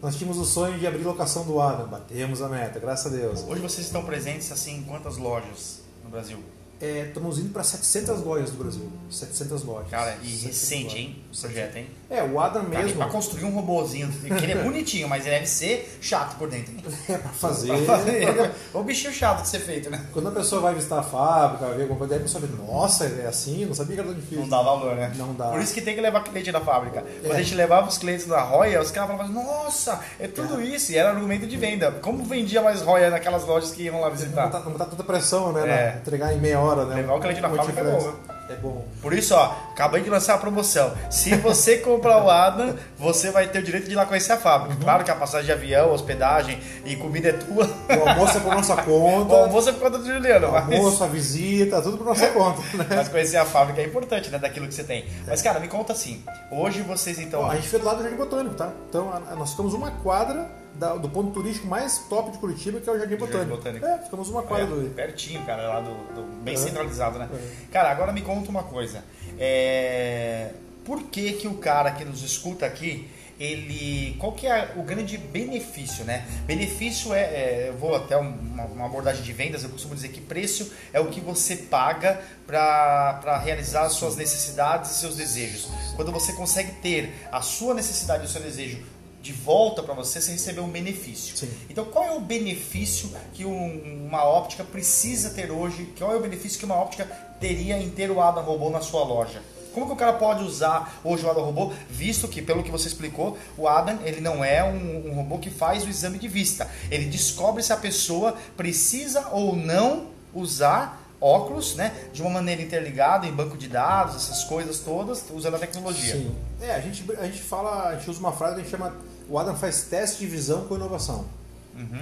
Nós 0.00 0.16
tínhamos 0.16 0.38
o 0.38 0.44
sonho 0.44 0.78
de 0.78 0.86
abrir 0.86 1.02
locação 1.02 1.44
do 1.44 1.60
Adam. 1.60 1.86
Batemos 1.86 2.40
a 2.40 2.48
meta, 2.48 2.78
graças 2.80 3.12
a 3.12 3.14
Deus. 3.16 3.44
Hoje 3.46 3.60
vocês 3.60 3.86
estão 3.86 4.04
presentes 4.04 4.50
assim 4.50 4.78
em 4.78 4.82
quantas 4.84 5.16
lojas 5.18 5.80
no 6.02 6.10
Brasil? 6.10 6.38
É, 6.80 7.08
estamos 7.08 7.38
indo 7.40 7.50
para 7.52 7.64
700 7.64 8.20
lojas 8.22 8.50
do 8.52 8.56
Brasil. 8.56 8.90
700 9.10 9.64
lojas. 9.64 9.90
Cara, 9.90 10.16
e 10.22 10.28
700 10.28 10.44
recente, 10.46 10.82
lojas. 10.84 10.98
hein? 10.98 11.24
O 11.32 11.40
projeto, 11.40 11.76
hein? 11.76 11.90
É, 12.10 12.22
o 12.22 12.40
Adam 12.40 12.62
mesmo. 12.62 12.96
pra 12.96 13.06
construir 13.06 13.44
um 13.44 13.50
robozinho, 13.50 14.08
que 14.10 14.32
ele 14.44 14.52
é 14.52 14.62
bonitinho, 14.62 15.06
mas 15.08 15.26
ele 15.26 15.34
deve 15.34 15.46
ser 15.46 15.98
chato 16.00 16.36
por 16.38 16.48
dentro. 16.48 16.72
É 17.08 17.18
pra 17.18 17.30
fazer. 17.30 17.68
Pra 17.84 17.96
fazer. 17.98 18.50
O 18.72 18.82
bichinho 18.82 19.12
chato 19.12 19.42
de 19.42 19.48
ser 19.48 19.60
feito, 19.60 19.90
né? 19.90 20.04
Quando 20.12 20.28
a 20.28 20.32
pessoa 20.32 20.60
vai 20.62 20.74
visitar 20.74 21.00
a 21.00 21.02
fábrica, 21.02 21.66
ver 21.74 21.82
alguma 21.82 21.98
coisa, 21.98 22.16
a 22.16 22.20
pessoa 22.20 22.44
vê, 22.46 22.48
nossa, 22.62 23.04
é 23.04 23.26
assim? 23.26 23.64
Não 23.66 23.74
sabia 23.74 23.94
que 23.96 24.00
era 24.00 24.08
tão 24.10 24.18
difícil. 24.18 24.40
Não 24.40 24.48
dá 24.48 24.62
valor, 24.62 24.94
né? 24.94 25.12
Não 25.16 25.34
dá. 25.34 25.48
Por 25.50 25.60
isso 25.60 25.72
que 25.74 25.80
tem 25.82 25.94
que 25.94 26.00
levar 26.00 26.22
cliente 26.24 26.50
da 26.52 26.60
fábrica. 26.60 27.02
Quando 27.20 27.32
É. 27.32 27.36
a 27.36 27.42
gente 27.42 27.54
levava 27.54 27.88
os 27.88 27.98
clientes 27.98 28.26
da 28.26 28.40
Roya, 28.42 28.80
os 28.80 28.90
caras 28.90 29.10
falavam, 29.10 29.32
nossa, 29.44 30.00
é 30.18 30.26
tudo 30.26 30.60
isso. 30.62 30.92
E 30.92 30.96
era 30.98 31.10
argumento 31.10 31.46
de 31.46 31.56
venda. 31.56 31.90
Como 31.92 32.24
vendia 32.24 32.62
mais 32.62 32.80
Roya 32.82 33.10
naquelas 33.10 33.44
lojas 33.46 33.70
que 33.70 33.82
iam 33.82 34.00
lá 34.00 34.08
Não 34.08 34.16
visitar? 34.16 34.46
botar, 34.46 34.60
não 34.60 34.72
botar 34.72 34.84
tanta 34.86 35.04
pressão, 35.04 35.52
né? 35.52 35.68
É. 35.68 35.98
Entregar 35.98 36.32
em 36.34 36.38
meia 36.40 36.58
hora, 36.60 36.84
né? 36.86 36.96
Levar 36.96 37.14
o 37.16 37.20
cliente 37.20 37.40
Muita 37.40 37.56
fábrica 37.56 37.80
é 37.80 37.84
bom, 37.84 37.96
diferença. 37.98 38.37
É 38.48 38.54
bom. 38.54 38.84
Por 39.02 39.12
isso, 39.12 39.34
ó, 39.34 39.54
acabei 39.72 40.02
de 40.02 40.08
lançar 40.08 40.34
a 40.34 40.38
promoção. 40.38 40.92
Se 41.10 41.34
você 41.36 41.78
comprar 41.84 42.24
o 42.24 42.30
Adam, 42.30 42.74
você 42.98 43.30
vai 43.30 43.46
ter 43.48 43.58
o 43.58 43.62
direito 43.62 43.86
de 43.86 43.92
ir 43.92 43.94
lá 43.94 44.06
conhecer 44.06 44.32
a 44.32 44.38
fábrica. 44.38 44.74
Uhum. 44.74 44.80
Claro 44.80 45.04
que 45.04 45.10
a 45.10 45.14
passagem 45.14 45.46
de 45.46 45.52
avião, 45.52 45.92
hospedagem 45.92 46.58
e 46.84 46.96
comida 46.96 47.28
é 47.28 47.32
tua. 47.32 47.66
O 47.66 48.08
almoço 48.08 48.38
é 48.38 48.40
por 48.40 48.54
nossa 48.54 48.76
conta. 48.82 49.34
O 49.34 49.36
almoço 49.36 49.68
é 49.68 49.72
por 49.72 49.82
conta 49.82 49.98
do 49.98 50.06
Juliano, 50.06 50.48
o 50.48 50.52
mas... 50.52 50.62
almoço, 50.62 51.04
a 51.04 51.06
visita, 51.06 51.82
tudo 51.82 51.98
por 51.98 52.06
nossa 52.06 52.26
conta, 52.28 52.62
né? 52.76 52.86
mas 52.96 53.08
conhecer 53.08 53.36
a 53.36 53.44
fábrica 53.44 53.82
é 53.82 53.84
importante, 53.84 54.30
né? 54.30 54.38
Daquilo 54.38 54.66
que 54.66 54.74
você 54.74 54.84
tem. 54.84 55.04
Mas, 55.26 55.42
cara, 55.42 55.60
me 55.60 55.68
conta 55.68 55.92
assim. 55.92 56.24
Hoje 56.50 56.80
vocês, 56.82 57.18
então... 57.18 57.42
Bom, 57.42 57.50
a 57.50 57.56
gente 57.56 57.68
fez 57.68 57.82
do 57.82 57.86
lado 57.86 57.98
do 57.98 58.02
Jardim 58.02 58.16
Botânico, 58.16 58.54
tá? 58.54 58.70
Então, 58.88 59.12
nós 59.36 59.50
ficamos 59.50 59.74
uma 59.74 59.90
quadra 59.90 60.48
da- 60.78 60.94
do 60.96 61.08
ponto 61.08 61.30
turístico 61.32 61.66
mais 61.66 61.98
top 62.08 62.30
de 62.30 62.38
Curitiba, 62.38 62.80
que 62.80 62.88
é 62.88 62.92
o 62.92 62.98
Jardim 62.98 63.16
Botânico. 63.16 63.56
Botânico. 63.56 63.84
É, 63.84 63.98
ficamos 63.98 64.28
uma 64.28 64.42
quadra 64.42 64.66
do... 64.66 64.88
pertinho, 64.94 65.44
cara, 65.44 65.68
lá 65.68 65.80
do, 65.80 65.90
do- 66.14 66.42
bem 66.42 66.54
É. 66.54 66.56
centralizado, 66.56 67.18
né? 67.18 67.28
É. 67.32 67.72
Cara, 67.72 67.90
agora 67.90 68.12
me 68.12 68.22
conta 68.22 68.48
uma 68.50 68.62
coisa. 68.62 69.02
É, 69.38 70.50
Por 70.84 71.02
que 71.04 71.32
que 71.34 71.46
o 71.48 71.54
cara 71.54 71.90
que 71.90 72.04
nos 72.04 72.22
escuta 72.22 72.64
aqui, 72.64 73.08
ele, 73.38 74.16
qual 74.18 74.32
que 74.32 74.46
é 74.46 74.72
o 74.76 74.82
grande 74.82 75.16
benefício, 75.18 76.04
né? 76.04 76.26
Benefício 76.46 77.12
é, 77.12 77.20
é, 77.20 77.64
eu 77.68 77.74
vou 77.76 77.94
até 77.94 78.16
uma, 78.16 78.64
uma 78.64 78.86
abordagem 78.86 79.22
de 79.22 79.32
vendas, 79.32 79.62
eu 79.62 79.68
costumo 79.70 79.94
dizer 79.94 80.08
que 80.08 80.20
preço 80.20 80.72
é 80.92 80.98
o 80.98 81.06
que 81.08 81.20
você 81.20 81.54
paga 81.56 82.20
para 82.46 83.38
realizar 83.44 83.82
as 83.82 83.92
suas 83.92 84.16
necessidades 84.16 84.90
e 84.90 84.94
seus 84.94 85.14
desejos. 85.14 85.68
Quando 85.94 86.10
você 86.10 86.32
consegue 86.32 86.72
ter 86.80 87.12
a 87.30 87.40
sua 87.42 87.74
necessidade 87.74 88.22
e 88.22 88.26
o 88.26 88.28
seu 88.28 88.40
desejo 88.40 88.78
de 89.20 89.32
volta 89.32 89.82
para 89.82 89.94
você, 89.94 90.20
você 90.20 90.32
recebeu 90.32 90.64
um 90.64 90.70
benefício. 90.70 91.36
Sim. 91.36 91.50
Então, 91.68 91.84
qual 91.86 92.04
é 92.04 92.12
o 92.12 92.20
benefício 92.20 93.10
que 93.34 93.44
um- 93.44 94.06
uma 94.06 94.24
óptica 94.24 94.62
precisa 94.64 95.30
ter 95.30 95.50
hoje? 95.50 95.92
Qual 95.98 96.12
é 96.12 96.16
o 96.16 96.20
benefício 96.20 96.58
que 96.58 96.64
uma 96.64 96.76
óptica 96.76 97.04
teria 97.40 97.76
em 97.78 97.90
ter 97.90 98.10
o 98.10 98.20
Adam 98.20 98.44
Robô 98.44 98.70
na 98.70 98.80
sua 98.80 99.04
loja? 99.04 99.42
Como 99.74 99.86
que 99.86 99.92
o 99.92 99.96
cara 99.96 100.14
pode 100.14 100.42
usar 100.42 100.98
hoje 101.04 101.24
o 101.24 101.30
Adam 101.30 101.44
Robô, 101.44 101.72
visto 101.90 102.26
que, 102.26 102.40
pelo 102.40 102.62
que 102.64 102.70
você 102.70 102.88
explicou, 102.88 103.36
o 103.56 103.68
Adam 103.68 103.98
ele 104.04 104.20
não 104.20 104.42
é 104.44 104.64
um, 104.64 105.08
um 105.10 105.14
robô 105.14 105.38
que 105.38 105.50
faz 105.50 105.84
o 105.84 105.88
exame 105.88 106.18
de 106.18 106.26
vista. 106.26 106.68
Ele 106.90 107.04
descobre 107.04 107.62
se 107.62 107.72
a 107.72 107.76
pessoa 107.76 108.34
precisa 108.56 109.28
ou 109.30 109.54
não 109.54 110.06
usar 110.34 111.04
óculos, 111.20 111.74
né, 111.74 111.92
de 112.12 112.22
uma 112.22 112.30
maneira 112.30 112.62
interligada 112.62 113.26
em 113.26 113.32
banco 113.32 113.56
de 113.56 113.68
dados, 113.68 114.14
essas 114.16 114.44
coisas 114.44 114.78
todas, 114.80 115.24
usando 115.34 115.56
a 115.56 115.58
tecnologia. 115.58 116.14
Sim. 116.14 116.32
É, 116.60 116.74
a 116.74 116.80
gente, 116.80 117.04
a 117.18 117.24
gente 117.26 117.40
fala, 117.42 117.88
a 117.88 117.96
gente 117.96 118.08
usa 118.08 118.20
uma 118.20 118.32
frase 118.32 118.54
que 118.54 118.60
a 118.60 118.62
gente 118.64 118.70
chama. 118.70 118.94
O 119.28 119.38
Adam 119.38 119.54
faz 119.56 119.82
teste 119.82 120.20
de 120.20 120.26
visão 120.26 120.64
com 120.66 120.74
inovação. 120.74 121.24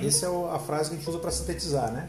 Essa 0.03 0.27
é 0.27 0.55
a 0.55 0.59
frase 0.59 0.91
que 0.91 0.97
a 0.97 0.99
gente 0.99 1.09
usa 1.09 1.19
para 1.19 1.31
sintetizar, 1.31 1.91
né? 1.93 2.09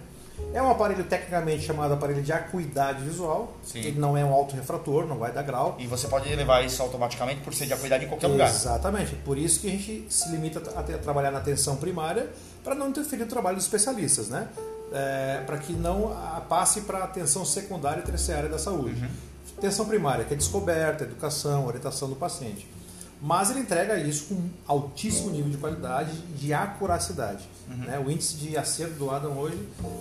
É 0.53 0.61
um 0.61 0.69
aparelho 0.69 1.03
tecnicamente 1.03 1.63
chamado 1.63 1.93
aparelho 1.93 2.21
de 2.21 2.31
acuidade 2.31 3.03
visual. 3.03 3.57
Sim. 3.63 3.79
Ele 3.79 3.99
não 3.99 4.15
é 4.15 4.23
um 4.23 4.31
autorrefrator, 4.31 5.05
não 5.05 5.17
vai 5.17 5.31
dar 5.31 5.41
grau. 5.41 5.75
E 5.79 5.87
você 5.87 6.07
pode 6.07 6.33
levar 6.33 6.63
isso 6.63 6.81
automaticamente 6.81 7.41
por 7.41 7.53
ser 7.53 7.65
de 7.65 7.73
acuidade 7.73 8.05
em 8.05 8.07
qualquer 8.07 8.27
lugar. 8.27 8.49
Exatamente. 8.49 9.15
Por 9.15 9.37
isso 9.37 9.59
que 9.59 9.67
a 9.67 9.71
gente 9.71 10.05
se 10.09 10.29
limita 10.29 10.61
a, 10.75 10.79
a 10.79 10.97
trabalhar 10.99 11.31
na 11.31 11.39
atenção 11.39 11.75
primária 11.75 12.29
para 12.63 12.75
não 12.75 12.89
interferir 12.89 13.23
no 13.23 13.29
trabalho 13.29 13.57
dos 13.57 13.65
especialistas, 13.65 14.29
né? 14.29 14.47
para 15.45 15.57
que 15.57 15.73
não 15.73 16.15
passe 16.47 16.81
para 16.81 16.99
a 16.99 17.03
atenção 17.03 17.43
secundária 17.43 17.99
e 17.99 18.03
terciária 18.03 18.47
da 18.47 18.57
saúde. 18.57 19.03
Atenção 19.57 19.85
primária, 19.85 20.23
que 20.23 20.33
é 20.33 20.37
descoberta, 20.37 21.03
educação, 21.03 21.65
orientação 21.65 22.07
do 22.07 22.15
paciente. 22.15 22.67
Mas 23.21 23.49
ele 23.49 23.61
entrega 23.61 23.97
isso 23.97 24.25
com 24.25 24.49
altíssimo 24.67 25.31
nível 25.31 25.49
de 25.49 25.57
qualidade 25.57 26.11
e 26.29 26.33
de 26.33 26.53
acuracidade. 26.53 27.47
né? 27.67 27.99
O 27.99 28.11
índice 28.11 28.35
de 28.35 28.55
acerto 28.55 28.93
do 28.93 29.09
Adam 29.09 29.37
hoje 29.37 29.57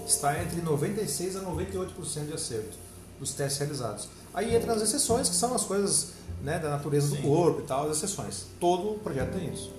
está 0.06 0.40
entre 0.42 0.60
96% 0.60 1.36
a 1.36 1.40
98% 1.40 2.26
de 2.26 2.34
acerto 2.34 2.76
dos 3.18 3.32
testes 3.32 3.58
realizados. 3.58 4.08
Aí 4.34 4.54
entram 4.54 4.74
as 4.74 4.82
exceções, 4.82 5.28
que 5.30 5.34
são 5.34 5.54
as 5.54 5.64
coisas 5.64 6.12
né, 6.42 6.58
da 6.58 6.68
natureza 6.68 7.08
do 7.08 7.16
Sim. 7.16 7.22
corpo 7.22 7.60
e 7.60 7.64
tal, 7.64 7.88
as 7.88 7.96
exceções. 7.96 8.46
Todo 8.60 8.92
o 8.92 8.98
projeto 8.98 9.32
tem 9.32 9.52
isso. 9.52 9.72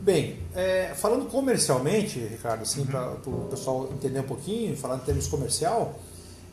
Bem, 0.00 0.40
é, 0.54 0.94
falando 0.96 1.26
comercialmente, 1.30 2.18
Ricardo, 2.18 2.62
assim, 2.62 2.84
para 2.84 3.12
o 3.26 3.48
pessoal 3.50 3.88
entender 3.92 4.20
um 4.20 4.24
pouquinho, 4.24 4.76
falando 4.76 5.02
em 5.02 5.04
termos 5.04 5.28
comercial, 5.28 5.98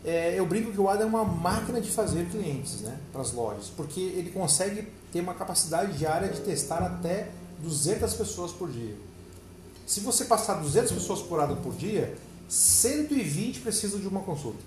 é, 0.04 0.38
eu 0.38 0.46
brinco 0.46 0.72
que 0.72 0.80
o 0.80 0.88
Adam 0.88 1.08
é 1.08 1.10
uma 1.10 1.24
máquina 1.24 1.82
de 1.82 1.90
fazer 1.90 2.28
clientes 2.30 2.82
né, 2.82 2.98
para 3.12 3.22
as 3.22 3.32
lojas, 3.32 3.72
porque 3.76 4.00
ele 4.00 4.30
consegue 4.30 4.88
ter 5.12 5.22
uma 5.22 5.34
capacidade 5.34 5.98
diária 5.98 6.30
de 6.30 6.42
testar 6.42 6.84
até 6.84 7.30
200 7.60 8.14
pessoas 8.14 8.52
por 8.52 8.70
dia. 8.70 8.96
Se 9.86 10.00
você 10.00 10.26
passar 10.26 10.56
200 10.56 10.92
pessoas 10.92 11.22
por 11.22 11.40
Adam 11.40 11.58
por 11.58 11.76
dia, 11.76 12.16
120 12.50 13.60
precisam 13.62 14.00
de 14.00 14.08
uma 14.08 14.22
consulta. 14.22 14.60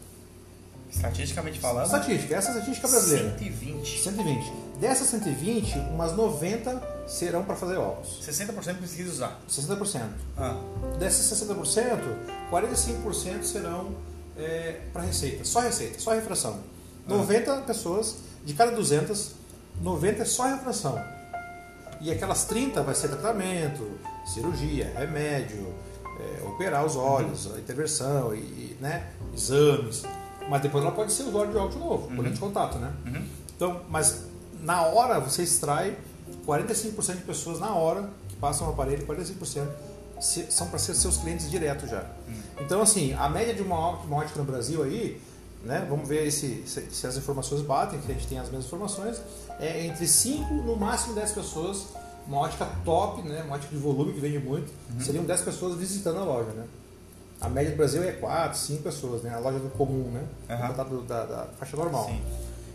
Estatisticamente 0.91 1.61
falando, 1.61 1.85
Estatística, 1.85 2.35
essa 2.35 2.49
é 2.49 2.53
a 2.53 2.55
estatística 2.55 2.89
brasileira. 2.89 3.31
120. 3.39 4.03
120. 4.03 4.53
Dessas 4.81 5.09
120, 5.09 5.79
umas 5.91 6.17
90 6.17 7.05
serão 7.07 7.45
para 7.45 7.55
fazer 7.57 7.77
óculos. 7.77 8.21
60% 8.27 8.77
precisa 8.79 9.11
usar. 9.11 9.41
60%. 9.51 10.03
Ah, 10.37 10.57
Desses 10.99 11.31
60%, 11.31 12.01
45% 12.51 13.43
serão 13.43 13.95
para 14.93 15.03
receita, 15.03 15.45
só 15.45 15.61
receita, 15.61 15.99
só 15.99 16.13
refração. 16.13 16.61
90 17.07 17.63
pessoas, 17.63 18.17
de 18.45 18.55
cada 18.55 18.71
200, 18.71 19.33
90 19.81 20.23
é 20.23 20.25
só 20.25 20.45
refração. 20.47 21.01
E 22.01 22.11
aquelas 22.11 22.45
30 22.45 22.83
vai 22.83 22.95
ser 22.95 23.09
tratamento, 23.09 23.99
cirurgia, 24.27 24.93
remédio, 24.97 25.73
é, 26.21 26.45
operar 26.47 26.85
os 26.85 26.95
olhos, 26.97 27.53
a 27.55 27.59
intervenção, 27.59 28.35
e, 28.35 28.39
e, 28.39 28.79
né, 28.81 29.09
exames. 29.35 30.05
Mas 30.49 30.63
depois 30.63 30.83
ela 30.85 30.93
pode 30.95 31.13
ser 31.13 31.25
usuário 31.25 31.51
de 31.51 31.57
óculos 31.57 31.75
de 31.75 31.81
novo, 31.81 32.07
por 32.09 32.19
lente 32.23 32.35
de 32.35 32.41
contato, 32.41 32.79
né? 32.79 32.93
Uhum. 33.07 33.27
Então, 33.57 33.81
mas 33.89 34.25
na 34.63 34.83
hora 34.83 35.19
você 35.21 35.43
extrai 35.43 35.97
45% 36.47 37.17
de 37.17 37.23
pessoas 37.23 37.59
na 37.61 37.75
hora 37.75 38.09
que 38.29 38.37
passam 38.37 38.67
o 38.69 38.71
aparelho, 38.71 39.05
45% 39.07 39.67
se- 40.21 40.51
são 40.51 40.69
para 40.69 40.79
ser 40.79 40.95
seus 40.95 41.19
clientes 41.19 41.51
direto 41.51 41.87
já. 41.87 42.05
Então, 42.61 42.81
assim, 42.81 43.13
a 43.15 43.29
média 43.29 43.53
de 43.55 43.63
uma 43.63 43.77
ótica 43.79 44.39
no 44.39 44.45
Brasil 44.45 44.83
aí, 44.83 45.21
né, 45.65 45.87
vamos 45.89 46.09
ver 46.09 46.31
se, 46.31 46.63
se, 46.67 46.89
se 46.91 47.07
as 47.07 47.17
informações 47.17 47.63
batem, 47.63 48.01
que 48.01 48.11
a 48.11 48.15
gente 48.15 48.27
tem 48.27 48.39
as 48.39 48.47
mesmas 48.47 48.67
informações, 48.67 49.21
é 49.59 49.87
entre 49.87 50.07
5, 50.07 50.55
no 50.55 50.77
máximo 50.77 51.15
10 51.15 51.33
pessoas, 51.33 51.87
uma 52.27 52.39
ótica 52.39 52.67
top, 52.85 53.23
né, 53.23 53.43
uma 53.45 53.57
ótica 53.57 53.75
de 53.75 53.81
volume 53.81 54.13
que 54.13 54.21
vende 54.21 54.39
muito, 54.39 54.71
seriam 55.01 55.25
10 55.25 55.41
pessoas 55.43 55.77
visitando 55.77 56.19
a 56.19 56.25
loja, 56.25 56.51
né? 56.51 56.65
A 57.41 57.49
média 57.49 57.71
do 57.71 57.77
Brasil 57.77 58.03
é 58.03 58.13
4, 58.13 58.59
5 58.59 58.83
pessoas, 58.83 59.23
né? 59.23 59.33
A 59.33 59.39
loja 59.39 59.61
do 59.61 59.71
comum, 59.71 60.11
né? 60.11 60.25
Aham. 60.51 60.73
Da, 61.07 61.25
da, 61.25 61.47
faixa 61.59 61.77
normal. 61.77 62.07
sim. 62.07 62.21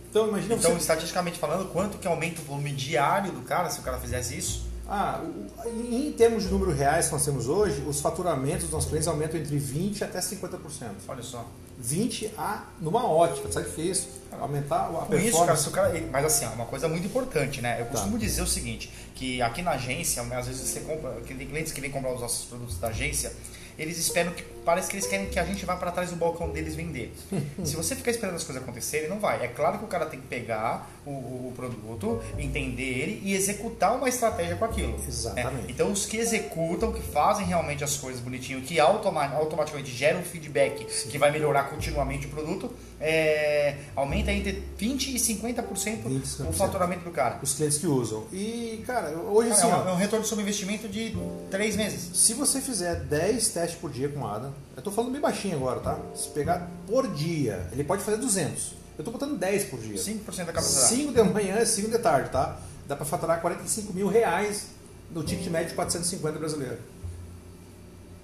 Então, 0.10 0.28
imagina 0.28 0.56
Então, 0.56 0.72
você... 0.72 0.78
estatisticamente 0.78 1.38
falando, 1.38 1.70
quanto 1.74 1.98
que 1.98 2.08
aumenta 2.08 2.40
o 2.42 2.46
volume 2.46 2.72
diário 2.72 3.32
do 3.32 3.42
cara 3.42 3.70
se 3.70 3.80
o 3.80 3.84
cara 3.84 3.98
fizesse 3.98 4.38
isso? 4.38 4.66
Ah, 4.88 5.22
em 5.66 6.12
termos 6.12 6.44
de 6.44 6.50
número 6.50 6.72
reais 6.72 7.08
que 7.08 7.14
nós 7.14 7.26
temos 7.26 7.48
hoje, 7.48 7.82
os 7.88 8.00
faturamentos 8.00 8.64
dos 8.64 8.72
nossos 8.72 8.88
clientes 8.90 9.08
aumentam 9.08 9.40
entre 9.40 9.58
20% 9.58 10.04
até 10.04 10.20
50%. 10.20 10.60
Olha 11.08 11.24
só. 11.24 11.46
20% 11.84 12.32
a, 12.38 12.64
numa 12.80 13.06
ótica, 13.06 13.52
sabe 13.52 13.68
o 13.68 13.72
que 13.72 13.82
é 13.82 13.86
isso? 13.86 14.08
Aumentar 14.40 14.88
a 14.88 14.90
performance. 14.90 15.28
isso, 15.28 15.46
cara, 15.46 15.58
se 15.58 15.68
o 15.68 15.72
cara. 15.72 15.94
Mas 16.12 16.26
assim, 16.26 16.46
uma 16.48 16.66
coisa 16.66 16.88
muito 16.88 17.06
importante, 17.06 17.62
né? 17.62 17.76
Tá. 17.76 17.80
Eu 17.82 17.86
costumo 17.88 18.18
dizer 18.18 18.42
o 18.42 18.48
seguinte, 18.48 18.92
que 19.14 19.42
aqui 19.42 19.62
na 19.62 19.72
agência, 19.72 20.22
às 20.22 20.48
vezes 20.48 20.62
você 20.62 20.80
compra, 20.80 21.22
que 21.22 21.34
tem 21.34 21.48
clientes 21.48 21.72
que 21.72 21.80
vêm 21.80 21.92
comprar 21.92 22.14
os 22.14 22.22
nossos 22.22 22.46
produtos 22.46 22.78
da 22.80 22.88
agência, 22.88 23.32
eles 23.78 23.98
esperam 23.98 24.32
que. 24.32 24.44
Parece 24.66 24.89
que 24.89 24.95
eles 24.95 25.07
querem 25.07 25.28
que 25.28 25.39
a 25.39 25.45
gente 25.45 25.66
vá 25.66 25.76
para 25.76 25.91
trás 25.91 26.09
do 26.09 26.16
balcão 26.16 26.49
deles 26.49 26.76
vender. 26.76 27.14
Se 27.64 27.76
você 27.76 27.95
ficar 27.95 28.11
esperando 28.11 28.36
as 28.36 28.43
coisas 28.43 28.61
acontecerem, 28.64 29.09
não 29.09 29.20
vai. 29.20 29.43
É 29.43 29.47
claro 29.47 29.80
que 29.80 29.86
o 29.86 29.88
cara 29.88 30.05
tem 30.05 30.20
que 30.20 30.28
pegar 30.28 30.89
o, 31.05 31.11
o 31.11 31.53
produto, 31.55 32.22
entender 32.38 32.84
ele 32.84 33.22
e 33.24 33.34
executar 33.34 33.95
uma 33.95 34.07
estratégia 34.07 34.55
com 34.55 34.66
aquilo. 34.66 34.97
né? 34.97 35.05
Exatamente. 35.07 35.72
Então 35.72 35.91
os 35.91 36.05
que 36.05 36.18
executam, 36.18 36.91
que 36.91 37.01
fazem 37.01 37.45
realmente 37.45 37.84
as 37.84 37.97
coisas 37.97 38.22
bonitinho, 38.22 38.61
que 38.61 38.80
automa 38.80 39.26
automaticamente 39.34 39.91
geram 39.91 40.20
um 40.20 40.24
feedback 40.24 40.86
que 41.09 41.18
vai 41.18 41.32
melhorar 41.32 41.64
continuamente 41.70 42.28
o 42.28 42.30
produto, 42.30 42.72
é, 42.99 43.76
aumenta 43.95 44.32
entre 44.32 44.64
20% 44.80 45.07
e 45.14 45.20
50%, 45.20 46.03
20%. 46.03 46.49
o 46.49 46.53
faturamento 46.53 47.03
do 47.03 47.11
cara. 47.11 47.39
Os 47.41 47.53
clientes 47.53 47.78
que 47.78 47.88
usam. 47.88 48.26
E, 48.32 48.84
cara, 48.88 49.09
hoje 49.09 49.49
Cara, 49.49 49.61
assim, 49.61 49.72
é, 49.72 49.76
um, 49.76 49.89
é 49.89 49.93
um 49.93 49.97
retorno 49.97 50.26
sobre 50.26 50.43
investimento 50.43 50.88
de 50.88 51.16
3 51.51 51.76
meses. 51.76 52.18
se 52.18 52.34
você 52.34 52.61
fizer 52.61 52.95
10 52.95 53.49
testes 53.49 53.80
por 53.80 53.91
dia 53.91 54.07
com 54.07 54.22
o 54.22 54.28
Adam, 54.28 54.53
eu 54.76 54.82
tô 54.82 54.91
falando 54.91 55.12
bem 55.12 55.22
baixinho 55.22 55.56
agora, 55.58 55.80
tá? 55.80 55.99
Se 56.16 56.30
pegar 56.30 56.70
por 56.88 57.08
dia, 57.08 57.68
ele 57.72 57.84
pode 57.84 58.04
fazer 58.04 58.18
200. 58.18 58.74
Eu 58.97 59.04
tô 59.04 59.12
botando 59.12 59.38
10 59.38 59.66
por 59.66 59.80
dia. 59.80 59.95
5% 59.95 60.45
da 60.45 60.54
capacidade. 60.54 60.95
5 60.95 61.14
de 61.14 61.24
manhã 61.24 61.60
e 61.60 61.66
5 61.66 61.89
de 61.89 61.97
tarde, 61.99 62.30
tá? 62.30 62.58
Dá 62.88 62.95
pra 62.95 63.06
faturar 63.06 63.41
45 63.41 63.93
mil 63.93 64.08
reais 64.08 64.68
no 65.12 65.24
ticket 65.24 65.47
médio 65.47 65.70
de 65.70 65.76
450 65.76 66.39
brasileiro. 66.39 66.78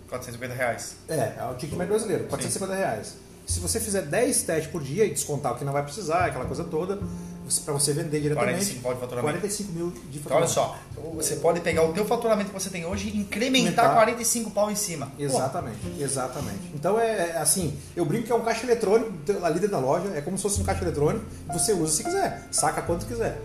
450 0.10 0.54
reais. 0.54 0.96
É, 1.08 1.36
é 1.38 1.50
o 1.52 1.56
ticket 1.56 1.78
médio 1.78 1.94
brasileiro, 1.94 2.24
450 2.26 2.76
reais. 2.76 3.16
Se 3.46 3.60
você 3.60 3.80
fizer 3.80 4.04
10 4.04 4.44
testes 4.44 4.72
por 4.72 4.84
dia 4.84 5.06
e 5.06 5.10
descontar 5.10 5.54
o 5.54 5.58
que 5.58 5.66
não 5.66 5.74
vai 5.74 5.84
precisar, 5.84 6.26
aquela 6.26 6.46
coisa 6.46 6.64
toda, 6.64 7.00
para 7.66 7.74
você 7.74 7.94
vender 7.94 8.20
diretamente, 8.22 8.54
45 8.80 8.82
pau 8.84 8.94
de 8.94 9.00
faturamento. 9.00 9.34
45 9.40 9.72
mil 9.72 9.92
de 9.92 10.20
Então 10.20 10.38
olha 10.38 10.48
faturamento. 10.48 10.52
só, 10.52 10.78
você 11.16 11.36
pode 11.38 11.60
pegar 11.62 11.84
o 11.84 11.94
teu 11.94 12.06
faturamento 12.06 12.52
que 12.52 12.60
você 12.60 12.70
tem 12.70 12.86
hoje 12.86 13.10
e 13.10 13.18
incrementar 13.18 13.86
Aumentar. 13.86 13.94
45 13.96 14.52
pau 14.52 14.70
em 14.70 14.76
cima. 14.76 15.08
Pô, 15.08 15.24
Exatamente, 15.24 15.80
exatamente. 16.00 16.60
Então 16.74 17.00
é 17.00 17.30
é 17.30 17.38
assim, 17.38 17.78
eu 17.96 18.06
brinco 18.06 18.26
que 18.26 18.32
é 18.32 18.36
um 18.36 18.42
caixa 18.42 18.66
eletrônico 18.66 19.12
ali 19.44 19.56
dentro 19.60 19.72
da 19.76 19.80
loja, 19.80 20.10
é 20.16 20.22
como 20.22 20.38
se 20.38 20.44
fosse 20.44 20.62
um 20.62 20.64
caixa 20.64 20.84
eletrônico, 20.84 21.26
você 21.52 21.74
usa 21.74 21.94
se 21.94 22.04
quiser, 22.04 22.48
saca 22.52 22.82
quanto 22.82 23.06
quiser. 23.06 23.40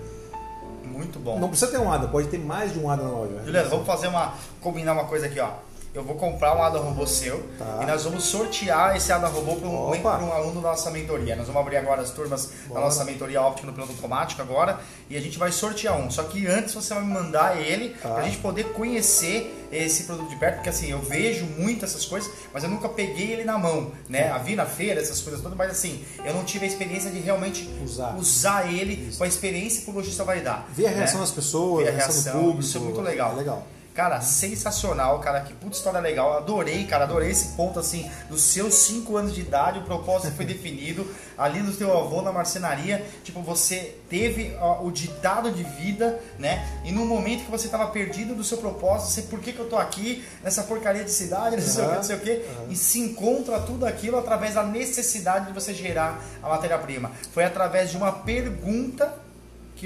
muito 0.84 1.18
bom. 1.18 1.38
Não 1.40 1.48
precisa 1.48 1.70
ter 1.70 1.78
um 1.78 1.90
ADA, 1.92 2.08
pode 2.08 2.28
ter 2.28 2.38
mais 2.38 2.72
de 2.72 2.78
um 2.78 2.88
ADA 2.90 3.02
na 3.02 3.10
loja. 3.10 3.42
Juliano, 3.44 3.70
vamos 3.70 3.86
fazer 3.86 4.08
uma. 4.08 4.34
combinar 4.60 4.92
uma 4.92 5.04
coisa 5.06 5.26
aqui, 5.26 5.40
ó. 5.40 5.50
Eu 5.94 6.02
vou 6.02 6.16
comprar 6.16 6.56
um 6.56 6.62
Ada 6.62 6.78
Robô 6.80 7.06
seu 7.06 7.40
Tá. 7.56 7.78
e 7.80 7.86
nós 7.86 8.02
vamos 8.02 8.24
sortear 8.24 8.96
esse 8.96 9.12
Ada 9.12 9.28
Robô 9.28 9.54
para 9.54 9.68
um, 9.68 10.26
um 10.28 10.32
aluno 10.32 10.60
da 10.60 10.70
nossa 10.70 10.90
mentoria. 10.90 11.36
Nós 11.36 11.46
vamos 11.46 11.62
abrir 11.62 11.76
agora 11.76 12.02
as 12.02 12.10
turmas 12.10 12.50
Bora. 12.66 12.80
da 12.80 12.86
nossa 12.86 13.04
mentoria 13.04 13.40
óptica 13.40 13.68
no 13.68 13.72
piloto 13.72 13.92
automático 13.92 14.42
agora 14.42 14.80
e 15.08 15.16
a 15.16 15.20
gente 15.20 15.38
vai 15.38 15.52
sortear 15.52 15.96
um. 15.96 16.10
Só 16.10 16.24
que 16.24 16.48
antes 16.48 16.74
você 16.74 16.92
vai 16.94 17.04
me 17.04 17.12
mandar 17.12 17.60
ele 17.60 17.90
Tá. 17.90 18.08
pra 18.12 18.24
gente 18.24 18.38
poder 18.38 18.72
conhecer 18.72 19.68
esse 19.70 20.02
produto 20.02 20.28
de 20.30 20.36
perto, 20.36 20.56
porque 20.56 20.68
assim, 20.68 20.90
eu 20.90 20.98
vejo 21.00 21.44
muito 21.46 21.84
essas 21.84 22.04
coisas, 22.04 22.28
mas 22.52 22.64
eu 22.64 22.70
nunca 22.70 22.88
peguei 22.88 23.32
ele 23.32 23.44
na 23.44 23.56
mão, 23.56 23.92
né? 24.08 24.30
A 24.30 24.38
vi 24.38 24.56
na 24.56 24.66
feira, 24.66 25.00
essas 25.00 25.20
coisas 25.20 25.40
todas, 25.40 25.56
mas 25.56 25.70
assim, 25.70 26.04
eu 26.24 26.34
não 26.34 26.42
tive 26.44 26.64
a 26.64 26.68
experiência 26.68 27.08
de 27.10 27.20
realmente 27.20 27.68
Usar. 27.84 28.16
usar 28.16 28.72
ele 28.72 29.12
com 29.16 29.22
a 29.22 29.28
experiência 29.28 29.84
que 29.84 29.90
o 29.90 29.94
lojista 29.94 30.24
vai 30.24 30.40
dar. 30.40 30.68
Ver 30.72 30.86
a 30.86 30.90
né? 30.90 30.96
reação 30.96 31.20
das 31.20 31.30
pessoas, 31.30 31.84
Ver 31.84 31.90
a 31.90 31.94
reação, 31.94 32.32
do 32.34 32.38
público. 32.40 32.60
isso 32.62 32.78
é 32.78 32.80
muito 32.80 33.00
legal. 33.00 33.32
É 33.32 33.36
legal. 33.36 33.66
Cara, 33.94 34.20
sensacional, 34.20 35.20
cara. 35.20 35.40
Que 35.40 35.54
puta 35.54 35.76
história 35.76 36.00
legal. 36.00 36.36
Adorei, 36.36 36.84
cara. 36.84 37.04
Adorei 37.04 37.30
esse 37.30 37.54
ponto, 37.54 37.78
assim, 37.78 38.10
dos 38.28 38.42
seus 38.42 38.74
5 38.74 39.16
anos 39.16 39.32
de 39.32 39.40
idade, 39.40 39.78
o 39.78 39.82
propósito 39.82 40.34
foi 40.34 40.44
definido. 40.44 41.06
Ali 41.38 41.62
do 41.62 41.72
teu 41.72 41.96
avô 41.96 42.20
na 42.20 42.32
marcenaria, 42.32 43.04
tipo, 43.22 43.40
você 43.40 43.96
teve 44.08 44.56
ó, 44.60 44.82
o 44.84 44.90
ditado 44.90 45.50
de 45.52 45.62
vida, 45.62 46.20
né? 46.38 46.68
E 46.84 46.90
no 46.90 47.06
momento 47.06 47.44
que 47.44 47.50
você 47.50 47.68
tava 47.68 47.86
perdido 47.86 48.34
do 48.34 48.42
seu 48.42 48.58
propósito, 48.58 49.10
você, 49.10 49.22
por 49.22 49.38
que, 49.38 49.52
que 49.52 49.60
eu 49.60 49.68
tô 49.68 49.76
aqui 49.76 50.24
nessa 50.42 50.64
porcaria 50.64 51.04
de 51.04 51.10
cidade, 51.10 51.56
não 51.62 51.62
sei 51.62 51.84
o 51.84 51.88
que, 51.88 51.94
não 51.94 52.02
sei 52.02 52.16
o 52.16 52.20
que, 52.20 52.44
e 52.70 52.76
se 52.76 52.98
encontra 52.98 53.60
tudo 53.60 53.86
aquilo 53.86 54.18
através 54.18 54.54
da 54.54 54.64
necessidade 54.64 55.46
de 55.46 55.52
você 55.52 55.72
gerar 55.72 56.20
a 56.42 56.48
matéria-prima. 56.48 57.12
Foi 57.32 57.44
através 57.44 57.90
de 57.90 57.96
uma 57.96 58.10
pergunta 58.10 59.23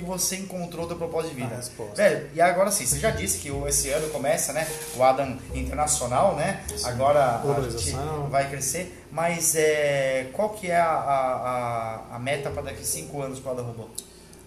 que 0.01 0.07
você 0.07 0.37
encontrou 0.37 0.87
do 0.87 0.95
propósito 0.97 1.35
de 1.35 1.43
vida. 1.43 1.55
Velho, 1.97 2.29
e 2.35 2.41
agora 2.41 2.71
sim, 2.71 2.87
você 2.87 2.99
já 2.99 3.11
disse 3.11 3.39
que 3.39 3.49
esse 3.67 3.91
ano 3.91 4.09
começa, 4.11 4.53
né? 4.53 4.67
O 4.97 5.03
Adam 5.03 5.37
Internacional, 5.55 6.37
né? 6.37 6.63
Agora 6.85 7.39
a 7.59 7.71
gente 7.71 7.91
vai 8.31 8.49
crescer. 8.49 9.05
Mas 9.11 9.55
é, 9.57 10.29
qual 10.33 10.51
que 10.51 10.71
é 10.71 10.77
a, 10.79 10.87
a, 10.87 12.17
a- 12.17 12.19
meta 12.19 12.51
para 12.51 12.63
daqui 12.63 12.87
cinco 12.87 13.21
anos 13.23 13.41
para 13.41 13.51
o 13.51 13.53
Adam 13.55 13.65
Robô? 13.67 13.85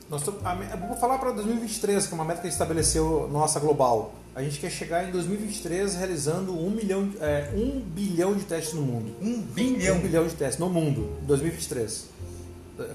Nós 0.09 0.21
tamo- 0.23 0.39
a 0.43 0.55
vou 0.77 0.95
falar 0.97 1.17
para 1.17 1.31
2023, 1.31 2.05
que 2.05 2.11
é 2.13 2.15
uma 2.15 2.25
meta 2.25 2.41
que 2.41 2.47
estabeleceu 2.47 3.27
nossa 3.31 3.59
global. 3.59 4.13
A 4.35 4.41
gente 4.41 4.59
quer 4.59 4.69
chegar 4.69 5.07
em 5.07 5.11
2023 5.11 5.95
realizando 5.95 6.53
um, 6.57 6.69
milhão, 6.69 7.09
é, 7.19 7.49
um 7.53 7.81
bilhão 7.81 8.33
de 8.33 8.43
testes 8.45 8.73
no 8.73 8.81
mundo. 8.81 9.13
Um 9.21 9.41
bilhão. 9.41 9.97
Um 9.97 9.99
bilhão 9.99 10.27
de 10.27 10.35
testes 10.35 10.59
no 10.59 10.69
mundo, 10.69 11.17
em 11.21 11.25
2023. 11.25 12.05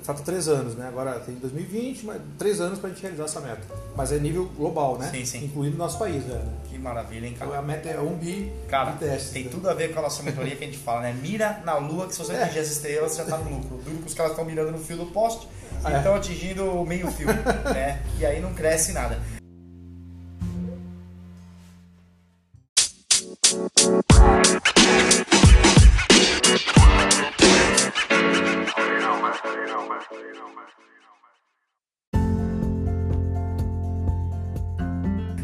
Falta 0.02 0.22
três 0.22 0.48
anos, 0.48 0.74
né? 0.74 0.86
Agora 0.88 1.18
tem 1.20 1.34
2020, 1.36 2.04
mas 2.06 2.20
três 2.38 2.60
anos 2.60 2.78
para 2.78 2.90
a 2.90 2.92
gente 2.92 3.02
realizar 3.02 3.24
essa 3.24 3.40
meta. 3.40 3.62
Mas 3.96 4.12
é 4.12 4.18
nível 4.18 4.46
global, 4.56 4.98
né? 4.98 5.10
Sim, 5.10 5.24
sim. 5.24 5.44
Incluindo 5.44 5.74
o 5.74 5.78
nosso 5.78 5.98
país, 5.98 6.24
né? 6.24 6.40
Que 6.68 6.78
maravilha, 6.78 7.26
hein, 7.26 7.32
Então 7.34 7.48
cara? 7.48 7.60
a 7.60 7.62
meta 7.62 7.88
é 7.88 8.00
um 8.00 8.16
bi 8.16 8.52
Cara, 8.68 8.92
de 8.92 8.98
testes. 8.98 9.30
tem 9.32 9.44
né? 9.44 9.50
tudo 9.50 9.68
a 9.70 9.74
ver 9.74 9.92
com 9.92 9.98
a 9.98 10.02
nossa 10.02 10.22
mentoria 10.22 10.54
que 10.56 10.64
a 10.64 10.66
gente 10.66 10.78
fala, 10.78 11.02
né? 11.02 11.12
Mira 11.20 11.60
na 11.64 11.76
lua, 11.78 12.06
que 12.06 12.14
se 12.14 12.18
você 12.18 12.32
É. 12.34 12.42
atingir 12.44 12.58
as 12.60 12.68
estrelas, 12.70 13.12
você 13.12 13.18
já 13.24 13.30
tá 13.30 13.38
no 13.38 13.50
lucro. 13.56 13.76
Duro 13.84 13.98
que 13.98 14.06
os 14.08 14.14
caras 14.14 14.32
estão 14.32 14.44
mirando 14.44 14.72
no 14.72 14.78
fio 14.78 14.96
do 14.96 15.06
poste 15.06 15.46
e 15.88 15.92
É. 15.92 15.96
estão 15.98 16.14
atingindo 16.14 16.64
o 16.64 16.84
meio 16.86 17.10
fio, 17.12 17.26
né? 17.72 18.02
E 18.18 18.26
aí 18.26 18.40
não 18.40 18.52
cresce 18.54 18.92
nada. 18.92 19.18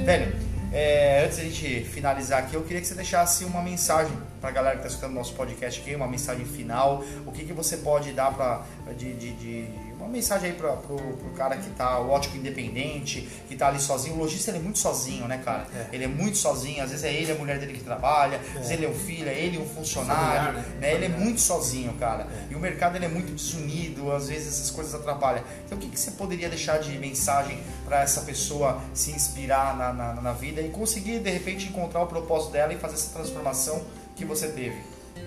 Velho, 0.04 0.32
é, 0.72 1.24
antes 1.24 1.36
da 1.38 1.44
gente 1.44 1.84
finalizar 1.84 2.40
aqui, 2.42 2.54
eu 2.54 2.62
queria 2.62 2.80
que 2.80 2.86
você 2.86 2.94
deixasse 2.94 3.44
uma 3.44 3.62
mensagem 3.62 4.12
pra 4.40 4.50
galera 4.50 4.76
que 4.76 4.82
tá 4.82 4.88
escutando 4.88 5.12
nosso 5.12 5.34
podcast 5.34 5.80
aqui, 5.80 5.94
uma 5.94 6.08
mensagem 6.08 6.44
final. 6.44 7.04
O 7.26 7.30
que, 7.32 7.44
que 7.44 7.52
você 7.52 7.76
pode 7.76 8.12
dar 8.12 8.32
pra, 8.34 8.64
de, 8.96 9.12
de- 9.14 9.32
de- 9.34 9.91
uma 10.02 10.10
mensagem 10.10 10.50
aí 10.50 10.56
pro, 10.56 10.76
pro 10.76 11.30
cara 11.36 11.56
que 11.56 11.70
tá, 11.70 11.98
o 12.00 12.10
ótico 12.10 12.36
independente, 12.36 13.28
que 13.48 13.56
tá 13.56 13.68
ali 13.68 13.80
sozinho. 13.80 14.16
O 14.16 14.18
lojista 14.18 14.50
ele 14.50 14.58
é 14.58 14.60
muito 14.60 14.78
sozinho, 14.78 15.26
né, 15.26 15.40
cara? 15.44 15.66
É. 15.74 15.94
Ele 15.94 16.04
é 16.04 16.08
muito 16.08 16.36
sozinho, 16.36 16.82
às 16.82 16.90
vezes 16.90 17.04
é 17.04 17.12
ele, 17.12 17.32
a 17.32 17.34
mulher 17.34 17.58
dele 17.58 17.72
que 17.74 17.84
trabalha, 17.84 18.38
às 18.38 18.54
vezes 18.54 18.70
ele 18.72 18.84
é 18.84 18.88
o 18.88 18.94
filho, 18.94 19.28
é 19.28 19.38
ele 19.38 19.58
um 19.58 19.66
funcionário, 19.66 20.54
né? 20.54 20.64
né? 20.80 20.94
Ele 20.94 21.04
é 21.06 21.08
muito 21.08 21.40
sozinho, 21.40 21.92
cara. 21.94 22.26
E 22.50 22.54
o 22.54 22.58
mercado 22.58 22.96
ele 22.96 23.04
é 23.04 23.08
muito 23.08 23.32
desunido, 23.32 24.12
às 24.12 24.28
vezes 24.28 24.48
essas 24.48 24.70
coisas 24.70 24.94
atrapalham. 24.94 25.42
Então 25.64 25.78
o 25.78 25.80
que, 25.80 25.88
que 25.88 25.98
você 25.98 26.10
poderia 26.12 26.48
deixar 26.48 26.78
de 26.78 26.98
mensagem 26.98 27.62
para 27.84 28.02
essa 28.02 28.22
pessoa 28.22 28.80
se 28.92 29.12
inspirar 29.12 29.76
na, 29.76 29.92
na, 29.92 30.14
na 30.20 30.32
vida 30.32 30.60
e 30.60 30.68
conseguir 30.70 31.20
de 31.20 31.30
repente 31.30 31.68
encontrar 31.68 32.02
o 32.02 32.06
propósito 32.06 32.52
dela 32.52 32.72
e 32.72 32.76
fazer 32.76 32.94
essa 32.94 33.12
transformação 33.12 33.82
que 34.16 34.24
você 34.24 34.48
teve? 34.48 34.76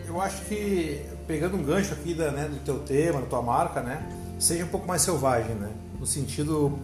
Eu 0.07 0.21
acho 0.21 0.41
que, 0.45 1.03
pegando 1.27 1.57
um 1.57 1.63
gancho 1.63 1.93
aqui 1.93 2.13
da, 2.13 2.31
né, 2.31 2.47
do 2.47 2.59
teu 2.59 2.79
tema, 2.79 3.21
da 3.21 3.27
tua 3.27 3.41
marca, 3.41 3.81
né? 3.81 4.03
Seja 4.39 4.65
um 4.65 4.67
pouco 4.67 4.87
mais 4.87 5.01
selvagem, 5.01 5.55
né? 5.55 5.69
No 5.99 6.05
sentido 6.05 6.77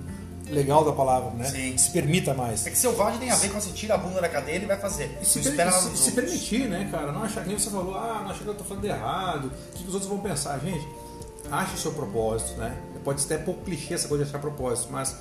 legal 0.50 0.84
da 0.84 0.92
palavra, 0.92 1.32
né? 1.32 1.46
Sim. 1.46 1.78
Se 1.78 1.92
permita 1.92 2.34
mais. 2.34 2.66
É 2.66 2.70
que 2.72 2.78
selvagem 2.78 3.20
tem 3.20 3.30
a 3.32 3.36
ver 3.36 3.50
com 3.52 3.60
você 3.62 3.72
tira 3.72 3.94
a 3.96 3.98
bunda 3.98 4.20
da 4.22 4.28
cadeira 4.30 4.64
e 4.64 4.68
vai 4.68 4.78
fazer. 4.78 5.18
E 5.22 5.26
se, 5.26 5.40
per- 5.52 5.72
se- 5.72 5.98
se 5.98 6.12
permitir, 6.12 6.68
né, 6.70 6.88
cara? 6.92 7.12
Não 7.12 7.24
achar 7.24 7.42
que 7.44 7.50
nem 7.50 7.58
você 7.60 7.70
falou, 7.70 7.96
ah, 7.96 8.22
não 8.24 8.32
achar 8.32 8.44
que 8.44 8.50
eu 8.50 8.56
tô 8.56 8.64
falando 8.64 8.86
errado, 8.86 9.52
o 9.74 9.78
que 9.78 9.88
os 9.88 9.94
outros 9.94 10.10
vão 10.10 10.20
pensar. 10.20 10.60
Gente, 10.60 10.86
ache 11.52 11.76
o 11.76 11.78
seu 11.78 11.92
propósito, 11.94 12.58
né? 12.60 12.76
Pode 13.04 13.22
ser 13.22 13.34
até 13.36 13.44
pouco 13.44 13.64
clichê 13.64 13.94
essa 13.94 14.08
coisa 14.08 14.24
de 14.24 14.30
achar 14.30 14.40
propósito, 14.40 14.90
mas 14.92 15.16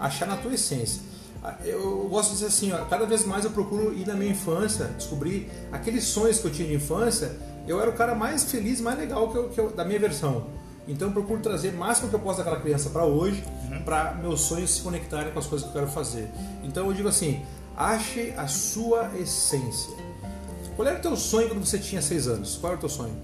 achar 0.00 0.26
na 0.26 0.36
tua 0.36 0.54
essência. 0.54 1.02
Ah, 1.42 1.54
Eu 1.64 2.08
gosto 2.08 2.28
de 2.30 2.34
dizer 2.36 2.46
assim, 2.46 2.72
ó, 2.72 2.84
cada 2.86 3.06
vez 3.06 3.24
mais 3.24 3.44
eu 3.44 3.50
procuro 3.50 3.92
ir 3.94 4.06
na 4.06 4.14
minha 4.14 4.30
infância, 4.32 4.86
descobrir 4.96 5.50
aqueles 5.72 6.04
sonhos 6.04 6.38
que 6.38 6.46
eu 6.46 6.50
tinha 6.52 6.66
de 6.68 6.74
infância. 6.74 7.36
Eu 7.66 7.80
era 7.80 7.90
o 7.90 7.94
cara 7.94 8.14
mais 8.14 8.44
feliz, 8.44 8.80
mais 8.80 8.98
legal 8.98 9.30
que 9.30 9.36
eu, 9.38 9.48
que 9.50 9.60
eu- 9.60 9.70
da 9.70 9.84
minha 9.84 9.98
versão. 9.98 10.46
Então 10.88 11.08
eu 11.08 11.12
procuro 11.12 11.40
trazer 11.40 11.70
o 11.74 11.76
máximo 11.76 12.08
que 12.08 12.14
eu 12.14 12.20
posso 12.20 12.38
daquela 12.38 12.60
criança 12.60 12.90
para 12.90 13.04
hoje, 13.04 13.42
para 13.84 14.14
meus 14.14 14.40
sonhos 14.42 14.70
se 14.70 14.82
conectarem 14.82 15.32
com 15.32 15.38
as 15.38 15.46
coisas 15.46 15.66
que 15.68 15.76
eu 15.76 15.80
quero 15.80 15.92
fazer. 15.92 16.30
Então 16.62 16.86
eu 16.86 16.92
digo 16.92 17.08
assim, 17.08 17.44
ache 17.76 18.32
a 18.36 18.46
sua 18.46 19.10
essência. 19.18 19.94
Qual 20.76 20.86
era 20.86 20.98
o 20.98 21.02
teu 21.02 21.16
sonho 21.16 21.48
quando 21.48 21.64
você 21.64 21.78
tinha 21.78 22.02
seis 22.02 22.28
anos? 22.28 22.56
Qual 22.56 22.72
era 22.72 22.78
o 22.78 22.80
teu 22.80 22.88
sonho? 22.88 23.14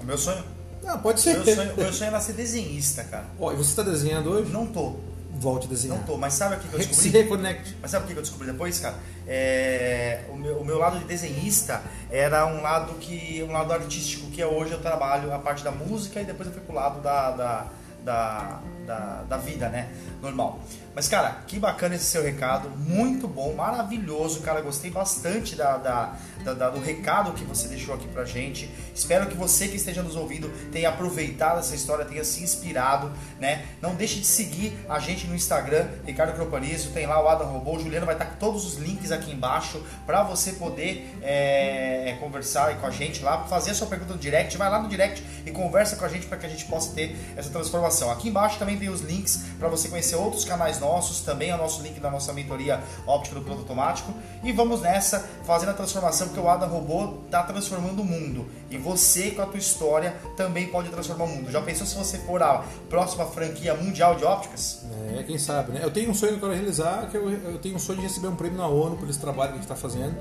O 0.00 0.04
meu 0.04 0.18
sonho? 0.18 0.44
Não, 0.82 0.98
pode 0.98 1.20
ser. 1.20 1.34
Meu 1.34 1.54
sonho, 1.54 1.76
meu 1.76 1.92
sonho 1.92 2.08
era 2.08 2.20
ser 2.20 2.32
desenhista, 2.32 3.04
cara. 3.04 3.26
Ó, 3.38 3.52
e 3.52 3.56
você 3.56 3.70
está 3.70 3.82
desenhando 3.82 4.30
hoje? 4.30 4.50
Não 4.50 4.66
tô, 4.66 4.96
Volte 5.40 5.66
a 5.66 5.70
desenhar. 5.70 5.96
não 5.96 6.04
tô. 6.04 6.18
Mas 6.18 6.34
sabe 6.34 6.56
o 6.56 6.58
que 6.58 6.66
eu 6.66 6.78
descobri? 6.78 7.02
Se 7.02 7.08
reconecte. 7.08 7.76
Mas 7.80 7.90
sabe 7.90 8.04
o 8.04 8.08
que 8.08 8.12
eu 8.12 8.22
descobri 8.22 8.46
depois, 8.46 8.78
cara? 8.78 8.94
É, 9.26 10.20
o, 10.28 10.36
meu, 10.36 10.58
o 10.58 10.64
meu 10.64 10.78
lado 10.78 10.98
de 10.98 11.04
desenhista 11.06 11.82
era 12.10 12.46
um 12.46 12.60
lado 12.60 12.94
que 13.00 13.42
um 13.48 13.52
lado 13.52 13.72
artístico 13.72 14.30
que 14.30 14.42
é 14.42 14.46
hoje 14.46 14.72
eu 14.72 14.80
trabalho 14.80 15.32
a 15.32 15.38
parte 15.38 15.64
da 15.64 15.70
música 15.70 16.20
e 16.20 16.24
depois 16.24 16.46
eu 16.46 16.52
fui 16.52 16.62
pro 16.62 16.74
lado 16.74 17.00
da, 17.00 17.30
da, 17.30 17.66
da, 18.04 18.60
da, 18.86 19.22
da 19.22 19.36
vida, 19.38 19.70
né? 19.70 19.88
Normal. 20.20 20.60
Mas, 20.92 21.06
cara, 21.08 21.38
que 21.46 21.56
bacana 21.58 21.94
esse 21.94 22.04
seu 22.04 22.22
recado. 22.22 22.68
Muito 22.70 23.28
bom, 23.28 23.54
maravilhoso, 23.54 24.40
cara. 24.40 24.60
Gostei 24.60 24.90
bastante 24.90 25.54
da, 25.54 25.76
da, 25.76 26.16
da- 26.44 26.52
da- 26.54 26.70
do 26.70 26.80
recado 26.80 27.32
que 27.32 27.44
você 27.44 27.68
deixou 27.68 27.94
aqui 27.94 28.08
pra 28.08 28.24
gente. 28.24 28.68
Espero 28.92 29.26
que 29.28 29.36
você 29.36 29.68
que 29.68 29.76
esteja 29.76 30.02
nos 30.02 30.16
ouvindo 30.16 30.48
tenha 30.72 30.88
aproveitado 30.88 31.60
essa 31.60 31.76
história, 31.76 32.04
tenha 32.04 32.24
se 32.24 32.42
inspirado, 32.42 33.12
né? 33.38 33.64
Não 33.80 33.94
deixe 33.94 34.18
de 34.18 34.26
seguir 34.26 34.76
a 34.88 34.98
gente 34.98 35.28
no 35.28 35.34
Instagram, 35.36 35.86
Ricardo 36.04 36.34
Cropanizo. 36.34 36.90
Tem 36.90 37.06
lá 37.06 37.22
o 37.22 37.28
Adam 37.28 37.46
Robô. 37.46 37.76
O 37.76 37.80
Juliano 37.80 38.04
vai 38.04 38.16
estar 38.16 38.26
com 38.26 38.36
todos 38.36 38.64
os 38.66 38.74
links 38.74 39.12
aqui 39.12 39.30
embaixo 39.30 39.80
pra 40.04 40.24
você 40.24 40.54
poder 40.54 41.16
é, 41.22 42.16
conversar 42.18 42.76
com 42.80 42.86
a 42.86 42.90
gente 42.90 43.22
lá, 43.22 43.44
fazer 43.44 43.70
a 43.70 43.74
sua 43.74 43.86
pergunta 43.86 44.12
no 44.14 44.18
direct. 44.18 44.56
Vai 44.58 44.68
lá 44.68 44.82
no 44.82 44.88
direct 44.88 45.24
e 45.46 45.52
conversa 45.52 45.94
com 45.94 46.04
a 46.04 46.08
gente 46.08 46.26
para 46.26 46.36
que 46.36 46.46
a 46.46 46.48
gente 46.48 46.64
possa 46.64 46.92
ter 46.94 47.16
essa 47.36 47.48
transformação. 47.48 48.10
Aqui 48.10 48.28
embaixo 48.28 48.58
também 48.58 48.76
tem 48.76 48.88
os 48.88 49.02
links 49.02 49.44
para 49.58 49.68
você 49.68 49.88
conhecer 49.88 50.16
outros 50.16 50.44
canais 50.44 50.79
nossos, 50.80 51.20
também 51.20 51.50
é 51.50 51.54
o 51.54 51.58
nosso 51.58 51.82
link 51.82 52.00
da 52.00 52.10
nossa 52.10 52.32
mentoria 52.32 52.82
óptica 53.06 53.36
do 53.36 53.42
piloto 53.42 53.62
automático. 53.62 54.12
E 54.42 54.52
vamos 54.52 54.80
nessa, 54.80 55.28
fazendo 55.44 55.70
a 55.70 55.74
transformação, 55.74 56.28
porque 56.28 56.40
o 56.40 56.48
Adam 56.48 56.68
Robô 56.68 57.20
está 57.26 57.42
transformando 57.42 58.00
o 58.00 58.04
mundo. 58.04 58.46
E 58.70 58.78
você, 58.78 59.30
com 59.32 59.42
a 59.42 59.46
tua 59.46 59.58
história, 59.58 60.14
também 60.36 60.68
pode 60.68 60.88
transformar 60.88 61.24
o 61.24 61.28
mundo. 61.28 61.50
Já 61.50 61.60
pensou 61.60 61.86
se 61.86 61.94
você 61.96 62.18
for 62.18 62.42
a 62.42 62.64
próxima 62.88 63.26
franquia 63.26 63.74
mundial 63.74 64.14
de 64.14 64.24
ópticas? 64.24 64.84
É, 65.16 65.22
quem 65.22 65.38
sabe, 65.38 65.72
né? 65.72 65.80
Eu 65.82 65.90
tenho 65.90 66.10
um 66.10 66.14
sonho 66.14 66.32
que 66.32 66.38
eu 66.38 66.48
quero 66.48 66.60
realizar, 66.60 67.08
que 67.10 67.16
eu, 67.16 67.28
eu 67.30 67.58
tenho 67.58 67.76
um 67.76 67.78
sonho 67.78 67.98
de 67.98 68.06
receber 68.06 68.28
um 68.28 68.36
prêmio 68.36 68.58
na 68.58 68.66
ONU 68.66 68.96
por 68.96 69.08
esse 69.08 69.18
trabalho 69.18 69.52
que 69.52 69.58
a 69.58 69.62
gente 69.62 69.70
está 69.70 69.76
fazendo. 69.76 70.16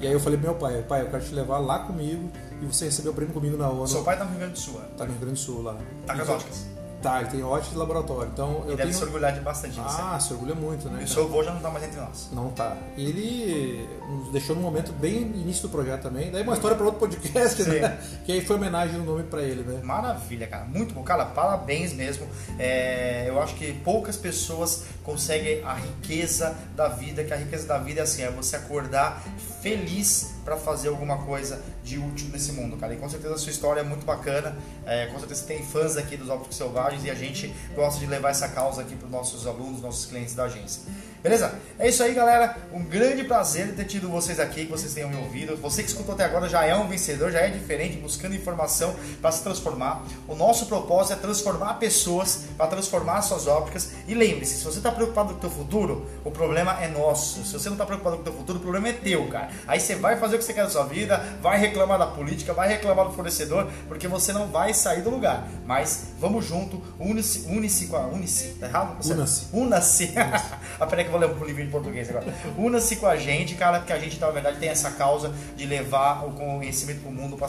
E 0.00 0.06
aí 0.06 0.12
eu 0.12 0.20
falei 0.20 0.38
pro 0.38 0.50
meu 0.50 0.58
pai, 0.58 0.82
pai, 0.82 1.02
eu 1.02 1.10
quero 1.10 1.24
te 1.24 1.34
levar 1.34 1.58
lá 1.58 1.80
comigo 1.80 2.30
e 2.60 2.66
você 2.66 2.86
receber 2.86 3.08
o 3.08 3.14
prêmio 3.14 3.34
comigo 3.34 3.56
na 3.56 3.68
ONU. 3.68 3.88
Seu 3.88 4.04
pai 4.04 4.18
tá 4.18 4.24
no 4.24 4.30
Rio 4.30 4.38
Grande 4.38 4.54
do 4.54 4.58
Sul, 4.58 4.74
né? 4.80 4.86
Tá 4.96 5.04
no 5.04 5.10
Rio 5.10 5.20
Grande 5.20 5.34
do 5.34 5.40
Sul 5.40 5.62
lá. 5.62 5.76
tá 6.06 6.14
com 6.14 6.22
as 6.22 6.28
ópticas. 6.28 6.73
Tá, 7.04 7.20
ele 7.20 7.28
tem 7.28 7.40
de 7.40 7.76
laboratório. 7.76 8.30
Então 8.32 8.62
Ele 8.62 8.72
eu 8.72 8.76
deve 8.78 8.82
tenho. 8.88 8.94
se 8.94 9.04
orgulhar 9.04 9.34
de 9.34 9.40
bastante 9.40 9.74
você. 9.74 10.00
Ah, 10.00 10.18
se 10.18 10.32
orgulha 10.32 10.54
muito, 10.54 10.88
né? 10.88 11.02
E 11.02 11.04
o 11.04 11.08
seu 11.08 11.24
avô 11.24 11.44
já 11.44 11.52
não 11.52 11.60
tá 11.60 11.68
mais 11.68 11.84
entre 11.84 12.00
nós. 12.00 12.30
Não 12.32 12.50
tá. 12.50 12.78
Ele 12.96 13.86
nos 14.08 14.32
deixou 14.32 14.56
num 14.56 14.62
momento 14.62 14.90
bem 14.92 15.16
início 15.20 15.64
do 15.64 15.68
projeto 15.68 16.04
também. 16.04 16.30
Daí 16.30 16.42
uma 16.42 16.54
história 16.54 16.74
para 16.74 16.86
outro 16.86 17.00
podcast, 17.00 17.62
né? 17.64 18.00
Que 18.24 18.32
aí 18.32 18.40
foi 18.40 18.56
homenagem 18.56 18.98
no 18.98 19.04
nome 19.04 19.24
para 19.24 19.42
ele, 19.42 19.62
né? 19.62 19.82
Maravilha, 19.82 20.46
cara. 20.46 20.64
Muito 20.64 20.94
bom. 20.94 21.02
Cara, 21.02 21.26
parabéns 21.26 21.92
mesmo. 21.92 22.26
É, 22.58 23.28
eu 23.28 23.38
acho 23.38 23.54
que 23.54 23.74
poucas 23.80 24.16
pessoas 24.16 24.84
conseguem 25.02 25.62
a 25.62 25.74
riqueza 25.74 26.56
da 26.74 26.88
vida, 26.88 27.22
que 27.22 27.34
a 27.34 27.36
riqueza 27.36 27.66
da 27.66 27.76
vida 27.76 28.00
é 28.00 28.04
assim, 28.04 28.22
é 28.22 28.30
você 28.30 28.56
acordar 28.56 29.22
feliz 29.64 30.34
para 30.44 30.58
fazer 30.58 30.88
alguma 30.88 31.16
coisa 31.24 31.64
de 31.82 31.98
útil 31.98 32.28
nesse 32.30 32.52
mundo, 32.52 32.76
cara. 32.76 32.92
E 32.92 32.98
com 32.98 33.08
certeza 33.08 33.32
a 33.32 33.38
sua 33.38 33.50
história 33.50 33.80
é 33.80 33.82
muito 33.82 34.04
bacana. 34.04 34.54
É, 34.84 35.06
com 35.06 35.18
certeza 35.18 35.46
tem 35.46 35.64
fãs 35.64 35.96
aqui 35.96 36.18
dos 36.18 36.28
Ópticos 36.28 36.58
Selvagens 36.58 37.02
e 37.02 37.10
a 37.10 37.14
gente 37.14 37.50
gosta 37.74 37.98
de 37.98 38.04
levar 38.04 38.28
essa 38.28 38.46
causa 38.46 38.82
aqui 38.82 38.94
para 38.94 39.06
os 39.06 39.10
nossos 39.10 39.46
alunos, 39.46 39.80
nossos 39.80 40.04
clientes 40.04 40.34
da 40.34 40.44
agência. 40.44 40.82
Beleza? 41.24 41.54
É 41.78 41.88
isso 41.88 42.02
aí, 42.02 42.12
galera. 42.12 42.54
Um 42.70 42.84
grande 42.84 43.24
prazer 43.24 43.74
ter 43.74 43.86
tido 43.86 44.10
vocês 44.10 44.38
aqui, 44.38 44.66
que 44.66 44.70
vocês 44.70 44.92
tenham 44.92 45.08
me 45.08 45.16
ouvido. 45.16 45.56
Você 45.56 45.82
que 45.82 45.88
escutou 45.88 46.14
até 46.14 46.22
agora 46.22 46.50
já 46.50 46.66
é 46.66 46.76
um 46.76 46.86
vencedor, 46.86 47.32
já 47.32 47.40
é 47.40 47.48
diferente, 47.48 47.96
buscando 47.96 48.34
informação 48.34 48.94
para 49.22 49.32
se 49.32 49.42
transformar. 49.42 50.04
O 50.28 50.34
nosso 50.34 50.66
propósito 50.66 51.14
é 51.14 51.16
transformar 51.16 51.74
pessoas, 51.74 52.44
para 52.58 52.66
transformar 52.66 53.22
suas 53.22 53.46
ópticas. 53.46 53.92
E 54.06 54.14
lembre-se, 54.14 54.58
se 54.58 54.64
você 54.64 54.76
está 54.76 54.92
preocupado 54.92 55.30
com 55.30 55.38
o 55.38 55.40
teu 55.40 55.48
futuro, 55.48 56.06
o 56.22 56.30
problema 56.30 56.78
é 56.84 56.88
nosso. 56.88 57.42
Se 57.42 57.54
você 57.54 57.70
não 57.70 57.76
está 57.76 57.86
preocupado 57.86 58.16
com 58.16 58.22
o 58.22 58.24
teu 58.24 58.34
futuro, 58.34 58.58
o 58.58 58.60
problema 58.60 58.88
é 58.88 58.92
teu, 58.92 59.26
cara. 59.28 59.48
Aí 59.66 59.80
você 59.80 59.94
vai 59.94 60.18
fazer 60.18 60.36
o 60.36 60.38
que 60.38 60.44
você 60.44 60.52
quer 60.52 60.64
da 60.64 60.70
sua 60.70 60.84
vida, 60.84 61.16
vai 61.40 61.58
reclamar 61.58 61.98
da 61.98 62.06
política, 62.06 62.52
vai 62.52 62.68
reclamar 62.68 63.06
do 63.06 63.14
fornecedor, 63.14 63.70
porque 63.88 64.06
você 64.06 64.30
não 64.30 64.48
vai 64.48 64.74
sair 64.74 65.00
do 65.00 65.08
lugar. 65.08 65.48
Mas 65.64 66.08
vamos 66.20 66.44
junto, 66.44 66.82
une-se 67.00 67.46
une 67.48 67.88
com 67.88 67.96
a 67.96 68.06
Unice, 68.08 68.56
tá 68.60 68.66
errado? 68.66 68.98
Una-se. 69.02 69.46
Una-se. 69.54 70.12
ah, 70.78 70.86
que 70.86 71.13
eu 71.13 71.13
vou 71.18 71.20
ler 71.20 71.30
o 71.30 71.44
livro 71.44 71.62
em 71.62 71.70
português 71.70 72.08
agora. 72.10 72.26
Una-se 72.56 72.96
com 72.96 73.06
a 73.06 73.16
gente, 73.16 73.54
cara, 73.54 73.78
porque 73.78 73.92
a 73.92 73.98
gente, 73.98 74.18
na 74.18 74.30
verdade, 74.30 74.58
tem 74.58 74.68
essa 74.68 74.90
causa 74.90 75.32
de 75.56 75.66
levar 75.66 76.26
o 76.26 76.32
conhecimento 76.32 77.00
pro 77.00 77.10
mundo 77.10 77.36
para 77.36 77.48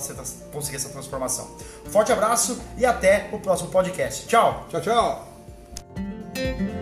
conseguir 0.52 0.78
essa 0.78 0.90
transformação. 0.90 1.56
Forte 1.86 2.12
abraço 2.12 2.62
e 2.78 2.86
até 2.86 3.30
o 3.32 3.40
próximo 3.40 3.70
podcast. 3.70 4.28
Tchau! 4.28 4.66
Tchau, 4.70 4.82
tchau! 4.82 6.75